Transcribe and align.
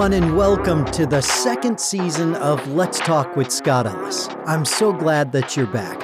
Everyone, 0.00 0.22
and 0.22 0.34
welcome 0.34 0.86
to 0.92 1.04
the 1.04 1.20
second 1.20 1.78
season 1.78 2.34
of 2.36 2.66
Let's 2.68 2.98
Talk 3.00 3.36
with 3.36 3.52
Scott 3.52 3.84
Ellis. 3.84 4.28
I'm 4.46 4.64
so 4.64 4.94
glad 4.94 5.32
that 5.32 5.58
you're 5.58 5.66
back. 5.66 6.02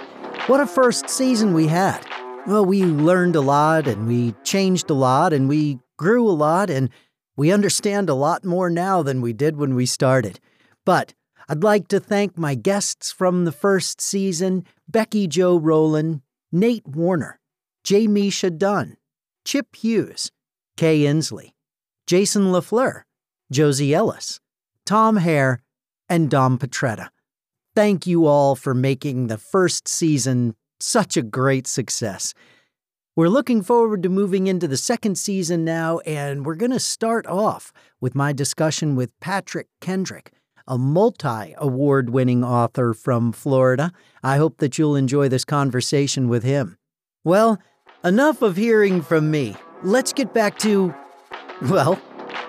What 0.51 0.61
a 0.61 0.67
first 0.67 1.09
season 1.09 1.55
we 1.55 1.67
had. 1.67 2.05
Well, 2.47 2.67
we 2.67 2.85
learned 2.85 3.37
a 3.37 3.41
lot 3.41 3.89
and 3.89 4.07
we 4.07 4.33
changed 4.45 4.91
a 4.91 4.95
lot 4.95 5.33
and 5.33 5.49
we 5.49 5.79
grew 5.97 6.29
a 6.29 6.37
lot 6.37 6.69
and 6.69 6.91
we 7.39 7.51
understand 7.51 8.11
a 8.11 8.15
lot 8.15 8.45
more 8.45 8.69
now 8.69 9.03
than 9.03 9.23
we 9.23 9.33
did 9.33 9.57
when 9.57 9.75
we 9.75 9.87
started. 9.87 10.41
But 10.85 11.15
I'd 11.49 11.65
like 11.65 11.89
to 11.89 11.99
thank 11.99 12.37
my 12.37 12.55
guests 12.55 13.11
from 13.11 13.47
the 13.47 13.51
first 13.51 14.03
season 14.03 14.67
Becky 14.87 15.27
Joe 15.27 15.57
Rowland, 15.57 16.21
Nate 16.53 16.87
Warner, 16.87 17.41
J. 17.83 18.09
Misha 18.09 18.51
Dunn, 18.51 18.99
Chip 19.47 19.75
Hughes, 19.75 20.31
Kay 20.77 21.05
Inslee, 21.05 21.53
Jason 22.07 22.53
LaFleur, 22.53 23.05
Josie 23.51 23.95
Ellis, 23.95 24.41
Tom 24.85 25.17
Hare, 25.17 25.63
and 26.09 26.31
Dom 26.31 26.59
Petretta. 26.59 27.09
Thank 27.75 28.07
you 28.07 28.27
all 28.27 28.57
for 28.57 28.75
making 28.75 29.27
the 29.27 29.39
first 29.39 29.87
season 29.87 30.55
such 30.81 31.17
a 31.17 31.23
great 31.23 31.67
success. 31.67 32.35
We're 33.15 33.29
looking 33.29 33.63
forward 33.63 34.03
to 34.03 34.09
moving 34.09 34.47
into 34.47 34.69
the 34.69 34.77
second 34.77 35.17
season 35.17 35.65
now, 35.65 36.01
and 36.01 36.45
we're 36.45 36.55
going 36.55 36.73
to 36.73 36.81
start 36.81 37.27
off 37.27 37.73
with 38.01 38.15
my 38.15 38.33
discussion 38.33 38.95
with 38.95 39.19
Patrick 39.21 39.69
Kendrick, 39.81 40.33
a 40.67 40.77
multi 40.77 41.55
award 41.57 42.11
winning 42.11 42.45
author 42.45 42.93
from 42.93 43.33
Florida. 43.33 43.93
I 44.23 44.37
hope 44.37 44.59
that 44.59 44.77
you'll 44.77 44.97
enjoy 44.97 45.29
this 45.29 45.45
conversation 45.45 46.29
with 46.29 46.45
him. 46.45 46.77
Well, 47.25 47.59
enough 48.05 48.43
of 48.43 48.57
hearing 48.57 49.01
from 49.01 49.31
me. 49.31 49.57
Let's 49.83 50.13
get 50.13 50.35
back 50.35 50.59
to, 50.59 50.95
well, 51.63 52.01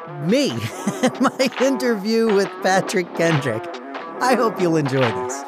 me 0.08 0.50
my 1.20 1.50
interview 1.62 2.34
with 2.34 2.50
Patrick 2.64 3.14
Kendrick. 3.16 3.64
I 4.22 4.36
hope 4.36 4.60
you'll 4.62 4.78
enjoy 4.78 5.00
this. 5.00 5.44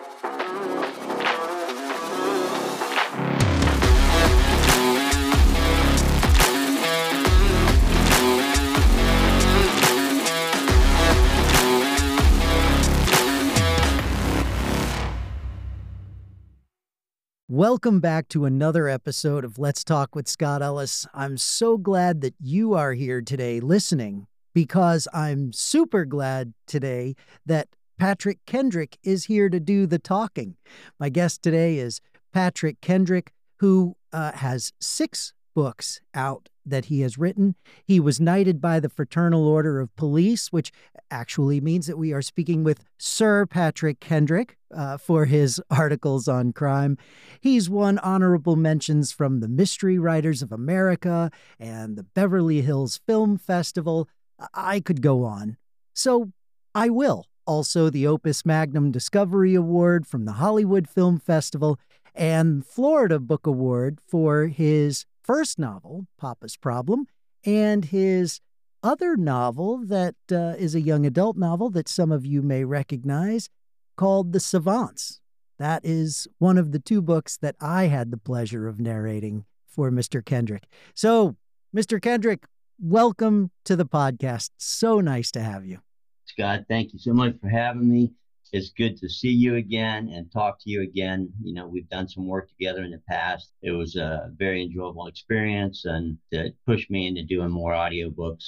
Welcome 17.52 18.00
back 18.00 18.30
to 18.30 18.46
another 18.46 18.88
episode 18.88 19.44
of 19.44 19.58
Let's 19.58 19.84
Talk 19.84 20.16
with 20.16 20.30
Scott 20.30 20.62
Ellis. 20.62 21.06
I'm 21.14 21.36
so 21.36 21.78
glad 21.78 22.22
that 22.22 22.36
you 22.40 22.74
are 22.74 22.94
here 22.94 23.22
today 23.22 23.60
listening 23.60 24.28
because 24.60 25.08
I'm 25.14 25.54
super 25.54 26.04
glad 26.04 26.54
today 26.68 27.16
that 27.46 27.70
Patrick 27.98 28.40
Kendrick 28.46 28.98
is 29.04 29.24
here 29.24 29.48
to 29.48 29.58
do 29.58 29.86
the 29.86 30.00
talking. 30.00 30.58
My 31.00 31.08
guest 31.08 31.42
today 31.42 31.78
is 31.78 32.02
Patrick 32.34 32.82
Kendrick, 32.82 33.32
who 33.60 33.96
uh, 34.12 34.34
has 34.34 34.74
six 34.82 35.32
books 35.56 36.02
out 36.14 36.50
that 36.66 36.86
he 36.86 37.00
has 37.02 37.18
written. 37.18 37.56
He 37.86 38.02
was 38.02 38.20
knighted 38.20 38.60
by 38.60 38.82
the 38.82 38.90
Fraternal 38.90 39.48
Order 39.48 39.80
of 39.80 39.96
Police, 39.96 40.52
which 40.52 40.74
actually 41.10 41.62
means 41.62 41.88
that 41.88 41.98
we 41.98 42.12
are 42.12 42.22
speaking 42.22 42.66
with 42.66 42.84
Sir 42.98 43.46
Patrick 43.46 44.02
Kendrick 44.02 44.58
uh, 44.76 44.98
for 44.98 45.24
his 45.24 45.62
articles 45.70 46.28
on 46.28 46.52
crime. 46.52 46.98
He's 47.40 47.70
won 47.70 47.98
honorable 48.00 48.58
mentions 48.58 49.14
from 49.14 49.40
the 49.40 49.48
Mystery 49.48 49.98
Writers 49.98 50.42
of 50.42 50.52
America 50.52 51.32
and 51.58 51.96
the 51.96 52.04
Beverly 52.04 52.62
Hills 52.62 53.00
Film 53.08 53.38
Festival. 53.38 54.10
I 54.54 54.80
could 54.80 55.02
go 55.02 55.24
on. 55.24 55.58
So 55.94 56.32
I 56.74 56.90
will. 56.90 57.26
Also, 57.46 57.90
the 57.90 58.06
Opus 58.06 58.46
Magnum 58.46 58.92
Discovery 58.92 59.56
Award 59.56 60.06
from 60.06 60.26
the 60.26 60.34
Hollywood 60.34 60.88
Film 60.88 61.18
Festival 61.18 61.80
and 62.14 62.66
Florida 62.66 63.20
Book 63.20 63.48
Award 63.48 64.00
for 64.08 64.48
his 64.48 65.06
first 65.24 65.58
novel, 65.58 66.06
Papa's 66.20 66.58
Problem, 66.58 67.08
and 67.44 67.86
his 67.86 68.40
other 68.84 69.18
novel 69.18 69.78
that 69.78 70.16
uh, 70.32 70.56
is 70.58 70.76
a 70.76 70.82
young 70.82 71.06
adult 71.06 71.38
novel 71.38 71.70
that 71.72 71.90
some 71.90 72.12
of 72.12 72.26
you 72.26 72.42
may 72.42 72.64
recognize 72.64 73.50
called 73.98 74.32
The 74.32 74.40
Savants. 74.40 75.20
That 75.58 75.82
is 75.84 76.28
one 76.38 76.58
of 76.58 76.72
the 76.72 76.80
two 76.80 77.02
books 77.02 77.36
that 77.38 77.56
I 77.60 77.86
had 77.86 78.12
the 78.12 78.18
pleasure 78.18 78.68
of 78.68 78.80
narrating 78.80 79.46
for 79.68 79.92
Mr. 79.92 80.24
Kendrick. 80.24 80.64
So, 80.94 81.36
Mr. 81.76 82.02
Kendrick, 82.02 82.46
welcome 82.80 83.52
to 83.66 83.76
the 83.76 83.86
podcast. 83.86 84.52
So 84.58 85.00
nice 85.02 85.32
to 85.32 85.42
have 85.42 85.66
you. 85.66 85.80
Scott, 86.26 86.66
thank 86.70 86.94
you 86.94 87.00
so 87.00 87.14
much 87.14 87.36
for 87.42 87.50
having 87.50 87.92
me 87.92 88.12
it's 88.52 88.70
good 88.72 88.98
to 88.98 89.10
see 89.10 89.30
you 89.30 89.56
again 89.56 90.10
and 90.10 90.32
talk 90.32 90.60
to 90.62 90.70
you 90.70 90.82
again. 90.82 91.32
You 91.42 91.54
know, 91.54 91.68
we've 91.68 91.90
done 91.90 92.08
some 92.08 92.28
work 92.28 92.50
together 92.50 92.84
in 92.84 92.92
the 92.92 93.02
past. 93.08 93.52
It 93.62 93.72
was 93.72 93.96
a 93.96 94.32
very 94.36 94.64
enjoyable 94.64 95.08
experience 95.08 95.86
and 95.86 96.18
it 96.32 96.56
pushed 96.66 96.90
me 96.90 97.08
into 97.08 97.24
doing 97.24 97.52
more 97.52 97.74
audiobooks, 97.74 98.46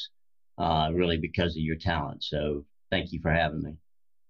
uh, 0.58 0.90
really 0.94 1.18
because 1.18 1.56
of 1.56 1.62
your 1.62 1.75
talent. 1.75 2.24
So 2.24 2.66
thank 2.90 3.12
you 3.12 3.20
for 3.22 3.31
having 3.31 3.62
me. 3.62 3.75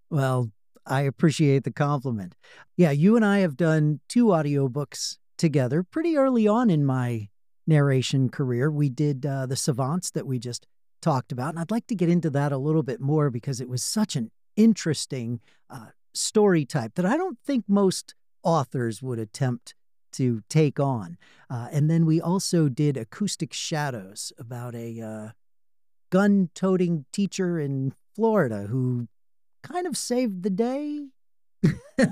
Well, 0.09 0.51
I 0.85 1.01
appreciate 1.01 1.63
the 1.63 1.72
compliment. 1.72 2.35
Yeah, 2.75 2.91
you 2.91 3.16
and 3.16 3.23
I 3.23 3.40
have 3.40 3.56
done 3.56 4.01
two 4.09 4.25
audiobooks 4.25 5.17
together 5.38 5.84
pretty 5.84 6.17
early 6.17 6.47
on 6.47 6.69
in 6.69 6.85
my 6.85 7.29
narration 7.67 8.29
career. 8.29 8.72
We 8.72 8.89
did 8.89 9.25
uh, 9.25 9.45
The 9.45 9.55
Savants 9.55 10.11
that 10.11 10.27
we 10.27 10.39
just 10.39 10.67
talked 11.01 11.31
about. 11.31 11.49
And 11.49 11.59
I'd 11.59 11.72
like 11.72 11.88
to 11.88 11.95
get 11.95 12.09
into 12.09 12.29
that 12.31 12.51
a 12.51 12.57
little 12.57 12.83
bit 12.83 13.01
more 13.01 13.29
because 13.29 13.59
it 13.59 13.69
was 13.69 13.83
such 13.83 14.16
an 14.16 14.31
interesting 14.55 15.39
uh, 15.69 15.88
story 16.13 16.66
type 16.66 16.95
that 16.95 17.05
I 17.05 17.17
don't 17.17 17.39
think 17.44 17.66
most 17.67 18.16
authors 18.44 19.01
would 19.01 19.19
attempt 19.19 19.75
to 20.13 20.44
take 20.49 20.79
on. 20.79 21.17
Uh, 21.49 21.67
and 21.72 21.89
then 21.89 22.05
we 22.05 22.19
also 22.19 22.69
did 22.69 22.97
Acoustic 22.97 23.53
Shadows 23.53 24.33
about 24.38 24.75
a 24.75 25.01
uh, 25.01 25.29
gun 26.09 26.49
toting 26.53 27.05
teacher 27.11 27.59
in 27.59 27.93
Florida 28.16 28.67
who 28.69 29.07
kind 29.63 29.88
of 29.88 29.95
saved 29.95 30.43
the 30.43 30.49
day. 30.49 31.07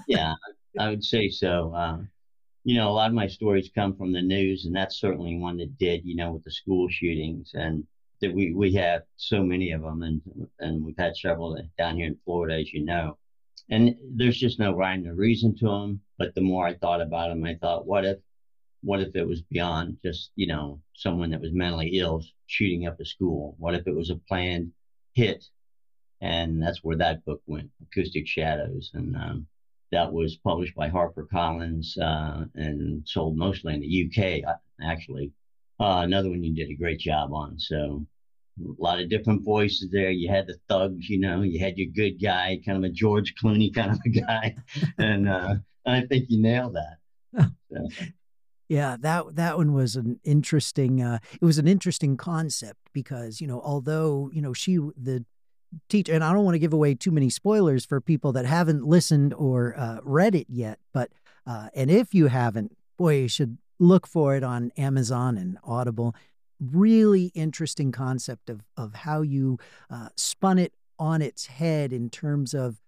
yeah, 0.08 0.34
I 0.80 0.90
would 0.90 1.04
say 1.04 1.30
so. 1.30 1.74
Uh, 1.76 1.98
you 2.70 2.76
know, 2.76 2.88
a 2.88 2.92
lot 2.92 3.10
of 3.10 3.16
my 3.16 3.26
stories 3.26 3.72
come 3.74 3.96
from 3.96 4.14
the 4.14 4.22
news, 4.22 4.66
and 4.66 4.76
that's 4.76 5.00
certainly 5.00 5.36
one 5.36 5.58
that 5.58 5.76
did, 5.80 6.06
you 6.06 6.16
know, 6.16 6.34
with 6.34 6.44
the 6.44 6.52
school 6.52 6.88
shootings. 6.88 7.50
And 7.56 7.84
that 8.22 8.32
we 8.32 8.54
we 8.54 8.72
have 8.74 9.02
so 9.16 9.42
many 9.42 9.72
of 9.72 9.82
them, 9.82 10.04
and 10.04 10.22
and 10.60 10.86
we've 10.86 10.96
had 10.96 11.18
several 11.18 11.60
down 11.80 11.96
here 11.98 12.06
in 12.06 12.20
Florida, 12.24 12.60
as 12.60 12.72
you 12.72 12.86
know. 12.86 13.18
And 13.72 13.96
there's 14.16 14.40
just 14.40 14.60
no 14.60 14.76
rhyme 14.76 15.08
or 15.08 15.16
reason 15.16 15.56
to 15.58 15.66
them. 15.66 16.02
But 16.20 16.36
the 16.36 16.42
more 16.42 16.68
I 16.68 16.76
thought 16.76 17.02
about 17.02 17.30
them, 17.30 17.44
I 17.44 17.56
thought, 17.56 17.88
what 17.88 18.06
if, 18.06 18.20
what 18.84 19.02
if 19.02 19.16
it 19.16 19.26
was 19.28 19.42
beyond 19.42 19.98
just 20.06 20.30
you 20.36 20.46
know 20.46 20.80
someone 20.94 21.32
that 21.32 21.42
was 21.42 21.52
mentally 21.52 21.98
ill 21.98 22.24
shooting 22.46 22.86
up 22.86 23.00
a 23.00 23.06
school? 23.06 23.56
What 23.58 23.74
if 23.74 23.88
it 23.88 23.96
was 23.96 24.12
a 24.12 24.22
planned 24.28 24.72
hit? 25.14 25.44
And 26.22 26.62
that's 26.62 26.84
where 26.84 26.98
that 26.98 27.26
book 27.26 27.42
went, 27.48 27.72
Acoustic 27.82 28.28
Shadows, 28.28 28.92
and 28.94 29.16
um, 29.16 29.48
that 29.92 30.12
was 30.12 30.38
published 30.38 30.76
by 30.76 30.90
HarperCollins 30.90 31.98
uh, 32.00 32.46
and 32.56 33.08
sold 33.08 33.38
mostly 33.38 33.74
in 33.74 33.82
the 33.82 34.06
UK, 34.06 34.48
uh, 34.48 34.58
actually. 34.84 35.32
Uh, 35.80 36.02
another 36.04 36.30
one 36.30 36.44
you 36.44 36.54
did 36.54 36.70
a 36.70 36.76
great 36.76 37.00
job 37.00 37.34
on. 37.34 37.58
So 37.58 38.06
a 38.60 38.82
lot 38.82 39.00
of 39.00 39.10
different 39.10 39.44
voices 39.44 39.90
there. 39.92 40.12
You 40.12 40.30
had 40.30 40.48
the 40.48 40.58
thugs, 40.68 41.10
you 41.10 41.20
know, 41.20 41.42
you 41.42 41.60
had 41.60 41.78
your 41.78 41.90
good 41.96 42.22
guy, 42.22 42.60
kind 42.66 42.78
of 42.78 42.84
a 42.84 42.94
George 42.94 43.34
Clooney 43.42 43.74
kind 43.76 43.92
of 43.92 44.00
a 44.06 44.10
guy, 44.10 44.56
and 44.98 45.30
uh, 45.30 45.56
I 45.86 46.02
think 46.02 46.30
you 46.30 46.42
nailed 46.42 46.76
that. 46.76 46.98
So. 47.72 47.88
Yeah, 48.68 48.98
that 49.02 49.36
that 49.36 49.58
one 49.58 49.74
was 49.74 49.96
an 49.96 50.20
interesting. 50.24 51.04
Uh, 51.04 51.20
it 51.40 51.46
was 51.46 51.60
an 51.60 51.68
interesting 51.68 52.18
concept 52.18 52.90
because 52.94 53.40
you 53.40 53.46
know, 53.46 53.62
although 53.64 54.32
you 54.34 54.42
know 54.42 54.54
she 54.54 54.78
the 54.78 55.24
teacher, 55.88 56.14
and 56.14 56.24
I 56.24 56.34
don't 56.34 56.46
want 56.46 56.56
to 56.56 56.60
give 56.60 56.74
away 56.74 56.96
too 56.96 57.12
many 57.12 57.30
spoilers 57.30 57.86
for 57.86 58.02
people 58.02 58.32
that 58.34 58.46
haven't 58.46 58.86
listened 58.86 59.34
or 59.34 59.78
uh, 59.78 60.00
read 60.04 60.36
it 60.36 60.48
yet, 60.50 60.80
but 60.94 61.12
uh, 61.46 61.70
and 61.74 61.90
if 61.90 62.14
you 62.14 62.28
haven't, 62.28 62.78
boy, 62.98 63.22
you 63.22 63.28
should 63.28 63.58
look 63.80 64.06
for 64.06 64.36
it 64.36 64.44
on 64.44 64.72
Amazon 64.78 65.38
and 65.38 65.58
Audible. 65.64 66.16
Really 66.60 67.32
interesting 67.34 67.92
concept 67.92 68.50
of 68.50 68.62
of 68.76 68.94
how 68.94 69.22
you 69.22 69.58
uh, 69.90 70.10
spun 70.16 70.58
it 70.58 70.74
on 70.98 71.22
its 71.22 71.46
head 71.46 71.94
in 71.94 72.10
terms 72.10 72.54
of 72.54 72.82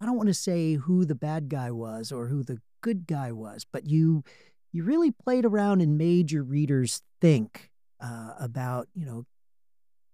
I 0.00 0.06
don't 0.06 0.16
want 0.16 0.28
to 0.28 0.34
say 0.34 0.74
who 0.74 1.04
the 1.04 1.14
bad 1.14 1.48
guy 1.48 1.70
was 1.70 2.10
or 2.10 2.26
who 2.26 2.42
the 2.42 2.58
good 2.80 3.06
guy 3.06 3.30
was, 3.30 3.64
but 3.70 3.86
you 3.86 4.24
you 4.72 4.82
really 4.82 5.10
played 5.10 5.44
around 5.44 5.80
and 5.80 5.96
made 5.96 6.32
your 6.32 6.42
readers 6.42 7.02
think 7.20 7.70
uh, 8.00 8.34
about 8.40 8.88
you 8.94 9.06
know 9.06 9.24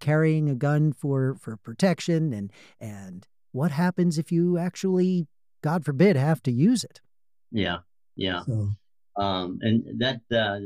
carrying 0.00 0.48
a 0.48 0.54
gun 0.54 0.92
for 0.92 1.36
for 1.40 1.56
protection 1.56 2.32
and 2.32 2.52
and 2.80 3.26
what 3.52 3.70
happens 3.70 4.18
if 4.18 4.30
you 4.30 4.58
actually 4.58 5.26
god 5.62 5.84
forbid 5.84 6.16
have 6.16 6.42
to 6.42 6.52
use 6.52 6.84
it 6.84 7.00
yeah 7.50 7.78
yeah 8.16 8.42
so. 8.44 8.70
Um, 9.18 9.58
and 9.62 10.00
that 10.00 10.20
uh, 10.30 10.60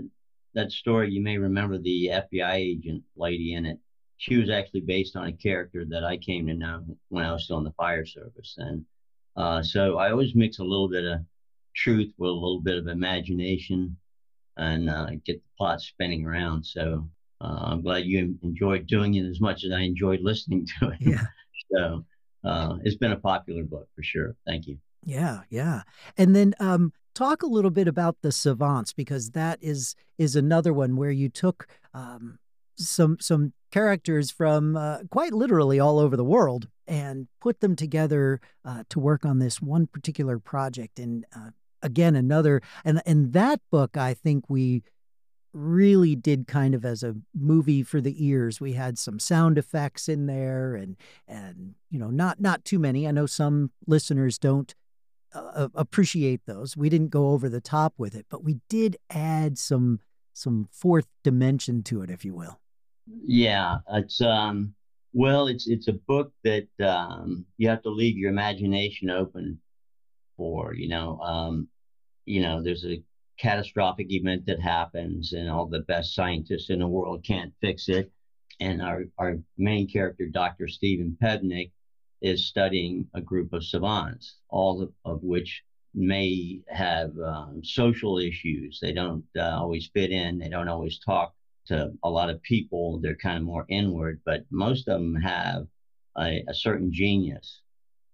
that 0.55 0.71
story, 0.71 1.11
you 1.11 1.23
may 1.23 1.39
remember 1.39 1.79
the 1.79 2.11
FBI 2.13 2.55
agent 2.55 3.03
lady 3.17 3.55
in 3.55 3.67
it. 3.67 3.79
she 4.19 4.37
was 4.37 4.51
actually 4.51 4.83
based 4.83 5.17
on 5.17 5.27
a 5.27 5.33
character 5.33 5.85
that 5.89 6.05
I 6.05 6.17
came 6.19 6.47
to 6.47 6.55
know 6.55 6.85
when 7.09 7.25
I 7.25 7.33
was 7.33 7.45
still 7.45 7.59
in 7.59 7.65
the 7.65 7.73
fire 7.73 8.05
service. 8.05 8.55
And 8.59 8.85
uh, 9.37 9.63
so 9.63 9.99
I 9.99 10.11
always 10.11 10.35
mix 10.35 10.59
a 10.59 10.65
little 10.65 10.89
bit 10.89 11.05
of 11.05 11.21
truth 11.75 12.13
with 12.19 12.29
a 12.29 12.33
little 12.33 12.61
bit 12.61 12.77
of 12.77 12.87
imagination 12.87 13.97
and 14.59 14.91
uh, 14.91 15.07
get 15.25 15.43
the 15.43 15.51
plot 15.57 15.81
spinning 15.81 16.27
around. 16.27 16.65
So 16.65 17.09
uh, 17.43 17.61
I'm 17.65 17.83
glad 17.83 18.05
you 18.05 18.39
enjoyed 18.43 18.87
doing 18.87 19.15
it 19.15 19.27
as 19.27 19.41
much 19.41 19.65
as 19.65 19.73
I 19.73 19.81
enjoyed 19.81 20.21
listening 20.23 20.67
to 20.79 20.91
it. 20.91 20.99
Yeah. 21.01 21.25
so 21.75 22.05
uh, 22.45 22.77
it's 22.85 22.97
been 22.97 23.13
a 23.13 23.19
popular 23.19 23.65
book 23.65 23.89
for 23.97 24.03
sure. 24.03 24.37
Thank 24.47 24.67
you. 24.67 24.79
Yeah, 25.05 25.41
yeah. 25.51 25.83
And 26.17 26.37
then 26.37 26.55
um, 26.61 26.93
talk 27.15 27.43
a 27.43 27.47
little 27.47 27.71
bit 27.71 27.89
about 27.89 28.17
the 28.23 28.31
savants 28.31 28.93
because 28.93 29.31
that 29.31 29.59
is 29.61 29.97
is 30.19 30.37
another 30.37 30.73
one 30.73 30.97
where 30.97 31.11
you 31.11 31.29
took 31.29 31.67
um, 31.93 32.39
some 32.77 33.17
some 33.21 33.53
characters 33.73 34.31
from 34.31 34.77
uh, 34.77 34.99
quite 35.11 35.33
literally 35.33 35.81
all 35.81 35.99
over 35.99 36.17
the 36.17 36.25
world 36.25 36.69
and 36.87 37.27
put 37.41 37.61
them 37.61 37.75
together 37.75 38.41
uh, 38.65 38.85
to 38.91 39.01
work 39.01 39.25
on 39.25 39.39
this 39.39 39.61
one 39.61 39.87
particular 39.87 40.39
project. 40.39 40.99
And 41.01 41.25
uh, 41.35 41.51
again, 41.83 42.15
another 42.15 42.61
and 42.85 43.03
and 43.05 43.33
that 43.33 43.61
book 43.71 43.97
I 43.97 44.15
think 44.15 44.45
we 44.49 44.85
really 45.53 46.17
did 46.17 46.47
kind 46.47 46.75
of 46.75 46.85
as 46.85 47.03
a 47.03 47.15
movie 47.35 47.83
for 47.83 48.01
the 48.01 48.27
ears. 48.27 48.61
We 48.61 48.73
had 48.73 48.99
some 48.99 49.19
sound 49.19 49.59
effects 49.59 50.09
in 50.09 50.27
there, 50.27 50.75
and 50.75 50.97
and 51.29 51.75
you 51.91 51.99
know 51.99 52.11
not 52.11 52.41
not 52.41 52.65
too 52.65 52.79
many. 52.79 53.07
I 53.07 53.11
know 53.11 53.27
some 53.27 53.71
listeners 53.87 54.39
don't 54.39 54.75
uh, 55.35 55.69
appreciate 55.75 56.47
those. 56.47 56.77
We 56.77 56.89
didn't 56.89 57.11
go 57.11 57.31
over 57.31 57.49
the 57.49 57.61
top 57.61 57.95
with 57.99 58.15
it, 58.15 58.27
but 58.29 58.45
we 58.45 58.61
did 58.69 58.97
add 59.11 59.59
some 59.59 60.01
some 60.33 60.69
fourth 60.71 61.07
dimension 61.23 61.83
to 61.85 62.03
it, 62.03 62.11
if 62.11 62.25
you 62.25 62.35
will. 62.35 62.61
Yeah, 63.25 63.79
it's 63.91 64.21
um 64.21 64.75
well, 65.13 65.47
it's 65.47 65.69
it's 65.69 65.89
a 65.89 65.93
book 65.93 66.33
that 66.45 66.69
um 66.81 67.45
you 67.59 67.69
have 67.69 67.83
to 67.83 67.91
leave 67.91 68.17
your 68.17 68.31
imagination 68.31 69.11
open 69.11 69.61
for. 70.37 70.75
You 70.75 70.89
know, 70.89 71.19
um, 71.21 71.69
you 72.25 72.41
know, 72.41 72.63
there's 72.63 72.85
a 72.85 73.03
catastrophic 73.39 74.11
event 74.11 74.47
that 74.47 74.61
happens, 74.61 75.33
and 75.33 75.51
all 75.51 75.67
the 75.67 75.81
best 75.81 76.15
scientists 76.15 76.71
in 76.71 76.81
the 76.81 76.87
world 76.87 77.25
can't 77.25 77.53
fix 77.61 77.89
it. 77.89 78.11
And 78.61 78.83
our 78.83 79.05
our 79.19 79.39
main 79.59 79.89
character, 79.89 80.27
Dr. 80.27 80.69
Stephen 80.69 81.17
Pevnik, 81.21 81.73
is 82.21 82.47
studying 82.47 83.09
a 83.15 83.21
group 83.21 83.53
of 83.53 83.65
savants, 83.65 84.37
all 84.49 84.83
of, 84.83 84.93
of 85.05 85.23
which 85.23 85.63
may 85.95 86.61
have 86.69 87.13
um, 87.19 87.61
social 87.63 88.19
issues. 88.19 88.79
They 88.81 88.93
don't 88.93 89.25
uh, 89.37 89.59
always 89.61 89.91
fit 89.93 90.11
in. 90.11 90.39
They 90.39 90.49
don't 90.49 90.69
always 90.69 90.99
talk 91.01 91.35
to 91.67 91.93
a 92.03 92.11
lot 92.11 92.31
of 92.31 92.43
people. 92.43 93.01
They're 93.01 93.17
kind 93.17 93.39
of 93.39 93.45
more 93.45 93.67
inward, 93.69 94.21
but 94.25 94.45
most 94.51 94.89
of 94.89 95.01
them 95.01 95.17
have 95.17 95.67
a, 96.19 96.45
a 96.49 96.55
certain 96.55 96.93
genius. 96.93 97.61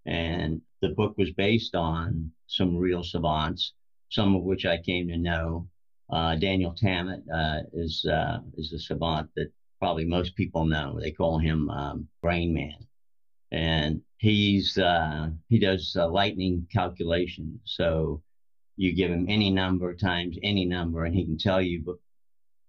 And 0.07 0.63
the 0.81 0.91
book 0.91 1.17
was 1.19 1.31
based 1.33 1.75
on 1.75 2.33
some 2.47 2.77
real 2.77 3.03
savants, 3.05 3.75
some 4.11 4.35
of 4.35 4.43
which 4.43 4.67
I 4.67 4.79
came 4.79 5.09
to 5.09 5.17
know. 5.17 5.69
Uh, 6.11 6.37
Daniel 6.37 6.75
Tammet 6.75 7.23
uh, 7.33 7.61
is 7.73 8.05
uh, 8.05 8.39
is 8.57 8.73
a 8.73 8.79
savant 8.79 9.31
that 9.37 9.53
probably 9.79 10.05
most 10.05 10.35
people 10.37 10.65
know. 10.65 10.99
They 11.01 11.11
call 11.11 11.39
him 11.39 11.69
um, 11.71 12.09
Brain 12.23 12.55
Man 12.55 12.89
and 13.51 14.03
he's 14.19 14.77
uh, 14.79 15.31
he 15.49 15.59
does 15.59 15.97
uh, 15.99 16.09
lightning 16.09 16.67
calculations. 16.73 17.61
So 17.65 18.23
you 18.77 18.95
give 18.95 19.11
him 19.11 19.27
any 19.29 19.51
number 19.51 19.95
times 19.95 20.39
any 20.43 20.65
number, 20.65 21.05
and 21.05 21.15
he 21.15 21.25
can 21.25 21.39
tell 21.39 21.61
you. 21.61 21.83
But 21.85 21.97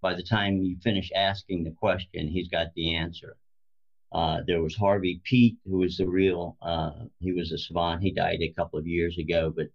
by 0.01 0.15
the 0.15 0.23
time 0.23 0.57
you 0.57 0.77
finish 0.81 1.11
asking 1.15 1.63
the 1.63 1.71
question, 1.71 2.27
he's 2.27 2.47
got 2.47 2.67
the 2.75 2.95
answer. 2.95 3.35
Uh, 4.11 4.39
there 4.47 4.61
was 4.61 4.75
Harvey 4.75 5.21
Peake, 5.23 5.57
who 5.65 5.79
was 5.79 5.97
the 5.97 6.07
real. 6.07 6.57
He 7.19 7.31
was 7.31 7.51
a 7.51 7.57
savant. 7.57 8.01
He 8.01 8.11
died 8.11 8.39
a 8.41 8.53
couple 8.53 8.79
of 8.79 8.87
years 8.87 9.17
ago, 9.17 9.53
but 9.55 9.67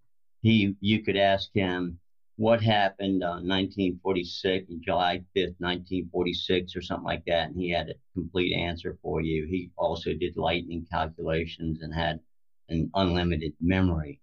he 0.45 0.77
you 0.81 1.03
could 1.03 1.17
ask 1.17 1.49
him 1.55 1.99
what 2.37 2.61
happened 2.61 3.25
on 3.25 3.49
1946, 3.49 4.75
July 4.81 5.23
5th, 5.35 5.55
1946, 5.59 6.77
or 6.77 6.83
something 6.83 7.07
like 7.07 7.25
that. 7.27 7.49
And 7.49 7.57
he 7.57 7.71
had 7.71 7.89
a 7.89 7.95
complete 8.13 8.55
answer 8.55 8.99
for 9.01 9.23
you. 9.23 9.47
He 9.47 9.71
also 9.77 10.13
did 10.13 10.37
lightning 10.37 10.87
calculations 10.93 11.81
and 11.81 11.95
had 11.95 12.21
an 12.69 12.91
unlimited 12.95 13.55
memory. 13.59 14.21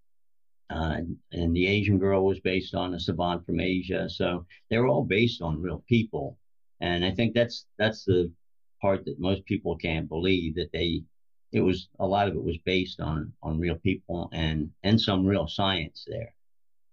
Uh, 0.69 0.99
and 1.31 1.55
the 1.55 1.65
Asian 1.65 1.97
girl 1.97 2.23
was 2.23 2.39
based 2.39 2.75
on 2.75 2.93
a 2.93 2.99
savant 2.99 3.43
from 3.45 3.59
Asia. 3.59 4.07
So 4.07 4.45
they 4.69 4.77
were 4.77 4.87
all 4.87 5.03
based 5.03 5.41
on 5.41 5.59
real 5.59 5.83
people. 5.89 6.37
And 6.81 7.03
I 7.03 7.11
think 7.11 7.33
that's 7.33 7.65
that's 7.79 8.05
the 8.05 8.31
part 8.79 9.05
that 9.05 9.19
most 9.19 9.43
people 9.45 9.75
can't 9.75 10.07
believe 10.07 10.53
that 10.55 10.71
they 10.71 11.03
it 11.51 11.61
was 11.61 11.89
a 11.99 12.07
lot 12.07 12.27
of 12.27 12.35
it 12.35 12.43
was 12.43 12.57
based 12.59 13.01
on 13.01 13.33
on 13.43 13.59
real 13.59 13.75
people 13.75 14.29
and 14.33 14.71
and 14.83 14.99
some 14.99 15.25
real 15.25 15.47
science 15.47 16.05
there. 16.07 16.33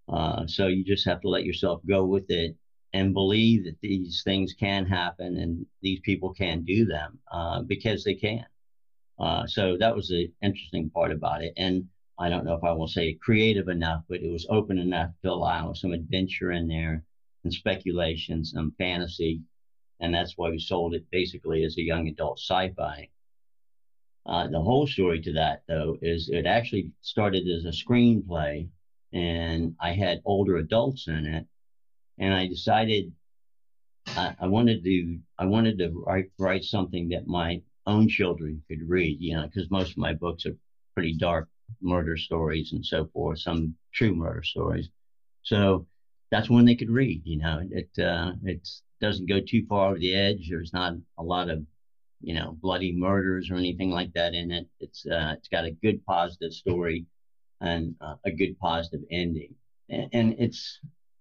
Uh, 0.08 0.46
so 0.46 0.66
you 0.66 0.84
just 0.84 1.06
have 1.06 1.20
to 1.20 1.28
let 1.28 1.44
yourself 1.44 1.80
go 1.86 2.04
with 2.04 2.30
it 2.30 2.56
and 2.94 3.12
believe 3.12 3.64
that 3.64 3.78
these 3.82 4.22
things 4.24 4.54
can 4.54 4.86
happen 4.86 5.36
and 5.36 5.66
these 5.82 6.00
people 6.00 6.32
can 6.32 6.64
do 6.64 6.86
them 6.86 7.18
uh, 7.30 7.62
because 7.62 8.02
they 8.02 8.14
can. 8.14 8.46
Uh, 9.18 9.46
so 9.46 9.76
that 9.78 9.94
was 9.94 10.08
the 10.08 10.30
interesting 10.42 10.88
part 10.90 11.12
about 11.12 11.42
it. 11.42 11.52
And 11.56 11.88
I 12.18 12.28
don't 12.28 12.44
know 12.44 12.54
if 12.54 12.64
I 12.64 12.72
will 12.72 12.88
say 12.88 13.14
creative 13.14 13.68
enough, 13.68 14.02
but 14.08 14.22
it 14.22 14.30
was 14.30 14.46
open 14.48 14.78
enough 14.78 15.10
to 15.22 15.30
allow 15.30 15.72
some 15.72 15.92
adventure 15.92 16.52
in 16.52 16.66
there 16.66 17.04
and 17.44 17.52
speculation, 17.52 18.44
some 18.44 18.72
fantasy. 18.78 19.42
And 20.00 20.14
that's 20.14 20.38
why 20.38 20.50
we 20.50 20.58
sold 20.58 20.94
it 20.94 21.04
basically 21.10 21.64
as 21.64 21.76
a 21.76 21.82
young 21.82 22.08
adult 22.08 22.38
sci 22.38 22.72
fi. 22.76 23.08
Uh, 24.28 24.46
the 24.48 24.60
whole 24.60 24.86
story 24.86 25.20
to 25.22 25.32
that, 25.32 25.62
though, 25.68 25.96
is 26.02 26.28
it 26.30 26.46
actually 26.46 26.90
started 27.02 27.48
as 27.48 27.64
a 27.64 27.70
screenplay 27.70 28.68
and 29.12 29.74
I 29.80 29.92
had 29.92 30.20
older 30.26 30.56
adults 30.58 31.08
in 31.08 31.26
it, 31.26 31.46
and 32.18 32.34
I 32.34 32.46
decided 32.46 33.12
I, 34.16 34.34
I 34.40 34.46
wanted 34.46 34.84
to 34.84 35.18
I 35.38 35.46
wanted 35.46 35.78
to 35.78 35.88
write 36.06 36.26
write 36.38 36.64
something 36.64 37.08
that 37.10 37.26
my 37.26 37.60
own 37.86 38.08
children 38.08 38.62
could 38.68 38.88
read, 38.88 39.18
you 39.20 39.36
know, 39.36 39.44
because 39.44 39.70
most 39.70 39.92
of 39.92 39.98
my 39.98 40.12
books 40.14 40.46
are 40.46 40.56
pretty 40.94 41.14
dark 41.14 41.48
murder 41.82 42.16
stories 42.16 42.72
and 42.72 42.84
so 42.84 43.06
forth, 43.12 43.40
some 43.40 43.74
true 43.94 44.14
murder 44.14 44.42
stories. 44.42 44.88
So 45.42 45.86
that's 46.30 46.50
when 46.50 46.66
they 46.66 46.74
could 46.76 46.90
read, 46.90 47.22
you 47.24 47.38
know. 47.38 47.60
It 47.70 47.88
uh, 48.02 48.32
it 48.44 48.68
doesn't 49.00 49.28
go 49.28 49.40
too 49.40 49.64
far 49.68 49.90
over 49.90 49.98
the 49.98 50.14
edge. 50.14 50.48
There's 50.50 50.72
not 50.74 50.94
a 51.18 51.24
lot 51.24 51.50
of 51.50 51.64
you 52.20 52.34
know 52.34 52.56
bloody 52.60 52.92
murders 52.96 53.50
or 53.50 53.56
anything 53.56 53.90
like 53.90 54.12
that 54.14 54.34
in 54.34 54.50
it. 54.50 54.66
It's 54.80 55.06
uh, 55.06 55.34
it's 55.36 55.48
got 55.48 55.64
a 55.64 55.70
good 55.70 56.04
positive 56.04 56.52
story 56.52 57.06
and 57.60 57.94
uh, 58.00 58.14
a 58.24 58.30
good 58.30 58.58
positive 58.58 59.00
ending. 59.10 59.54
And, 59.88 60.08
and 60.12 60.34
it's, 60.38 60.80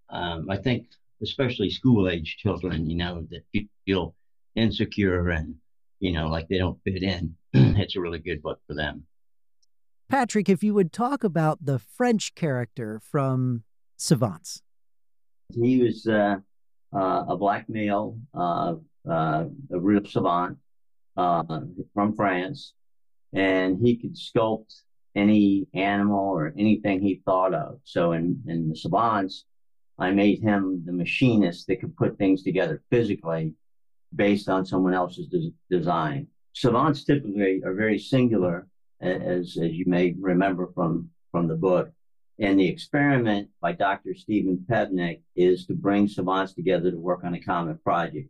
um, 0.09 0.47
I 0.49 0.57
think, 0.57 0.87
especially 1.21 1.69
school 1.69 2.09
age 2.09 2.37
children, 2.37 2.89
you 2.89 2.97
know, 2.97 3.25
that 3.31 3.65
feel 3.85 4.15
insecure 4.55 5.29
and, 5.29 5.55
you 5.99 6.11
know, 6.11 6.27
like 6.27 6.47
they 6.47 6.57
don't 6.57 6.79
fit 6.83 7.03
in. 7.03 7.35
it's 7.53 7.95
a 7.95 8.01
really 8.01 8.19
good 8.19 8.41
book 8.41 8.59
for 8.67 8.75
them. 8.75 9.03
Patrick, 10.09 10.47
if 10.47 10.63
you 10.63 10.73
would 10.73 10.93
talk 10.93 11.23
about 11.23 11.65
the 11.65 11.79
French 11.79 12.33
character 12.35 12.99
from 12.99 13.63
Savants. 13.97 14.61
He 15.49 15.81
was 15.81 16.07
uh, 16.07 16.37
uh, 16.93 17.25
a 17.27 17.35
black 17.37 17.67
male, 17.67 18.17
uh, 18.33 18.75
uh 19.09 19.45
a 19.71 19.79
real 19.79 20.05
savant 20.05 20.57
uh, 21.17 21.43
from 21.93 22.15
France, 22.15 22.73
and 23.33 23.79
he 23.81 23.97
could 23.97 24.15
sculpt 24.15 24.81
any 25.15 25.67
animal 25.73 26.19
or 26.19 26.53
anything 26.57 27.01
he 27.01 27.21
thought 27.25 27.53
of. 27.53 27.79
So 27.83 28.11
in, 28.11 28.41
in 28.47 28.69
the 28.69 28.75
Savants, 28.75 29.45
I 29.97 30.11
made 30.11 30.41
him 30.41 30.83
the 30.85 30.93
machinist 30.93 31.67
that 31.67 31.81
could 31.81 31.97
put 31.97 32.17
things 32.17 32.43
together 32.43 32.83
physically 32.91 33.55
based 34.15 34.47
on 34.47 34.65
someone 34.65 34.93
else's 34.93 35.27
des- 35.27 35.51
design. 35.75 36.27
Savants 36.53 37.03
typically 37.03 37.61
are 37.65 37.73
very 37.73 37.97
singular, 37.97 38.67
as, 39.01 39.57
as 39.61 39.71
you 39.71 39.85
may 39.87 40.15
remember 40.19 40.69
from, 40.73 41.09
from 41.31 41.47
the 41.47 41.55
book. 41.55 41.91
And 42.39 42.59
the 42.59 42.67
experiment 42.67 43.49
by 43.59 43.71
Dr. 43.71 44.13
Stephen 44.13 44.63
Pevnik 44.69 45.21
is 45.35 45.65
to 45.65 45.73
bring 45.73 46.07
savants 46.07 46.53
together 46.53 46.91
to 46.91 46.97
work 46.97 47.23
on 47.23 47.33
a 47.33 47.41
common 47.41 47.79
project. 47.79 48.29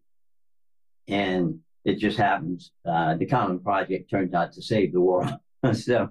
And 1.10 1.60
it 1.88 2.00
just 2.00 2.18
happens, 2.18 2.72
uh, 2.86 3.16
the 3.16 3.26
common 3.26 3.60
project 3.60 4.10
turns 4.12 4.34
out 4.34 4.52
to 4.52 4.62
save 4.62 4.92
the 4.92 5.00
world. 5.00 5.32
so, 5.74 6.10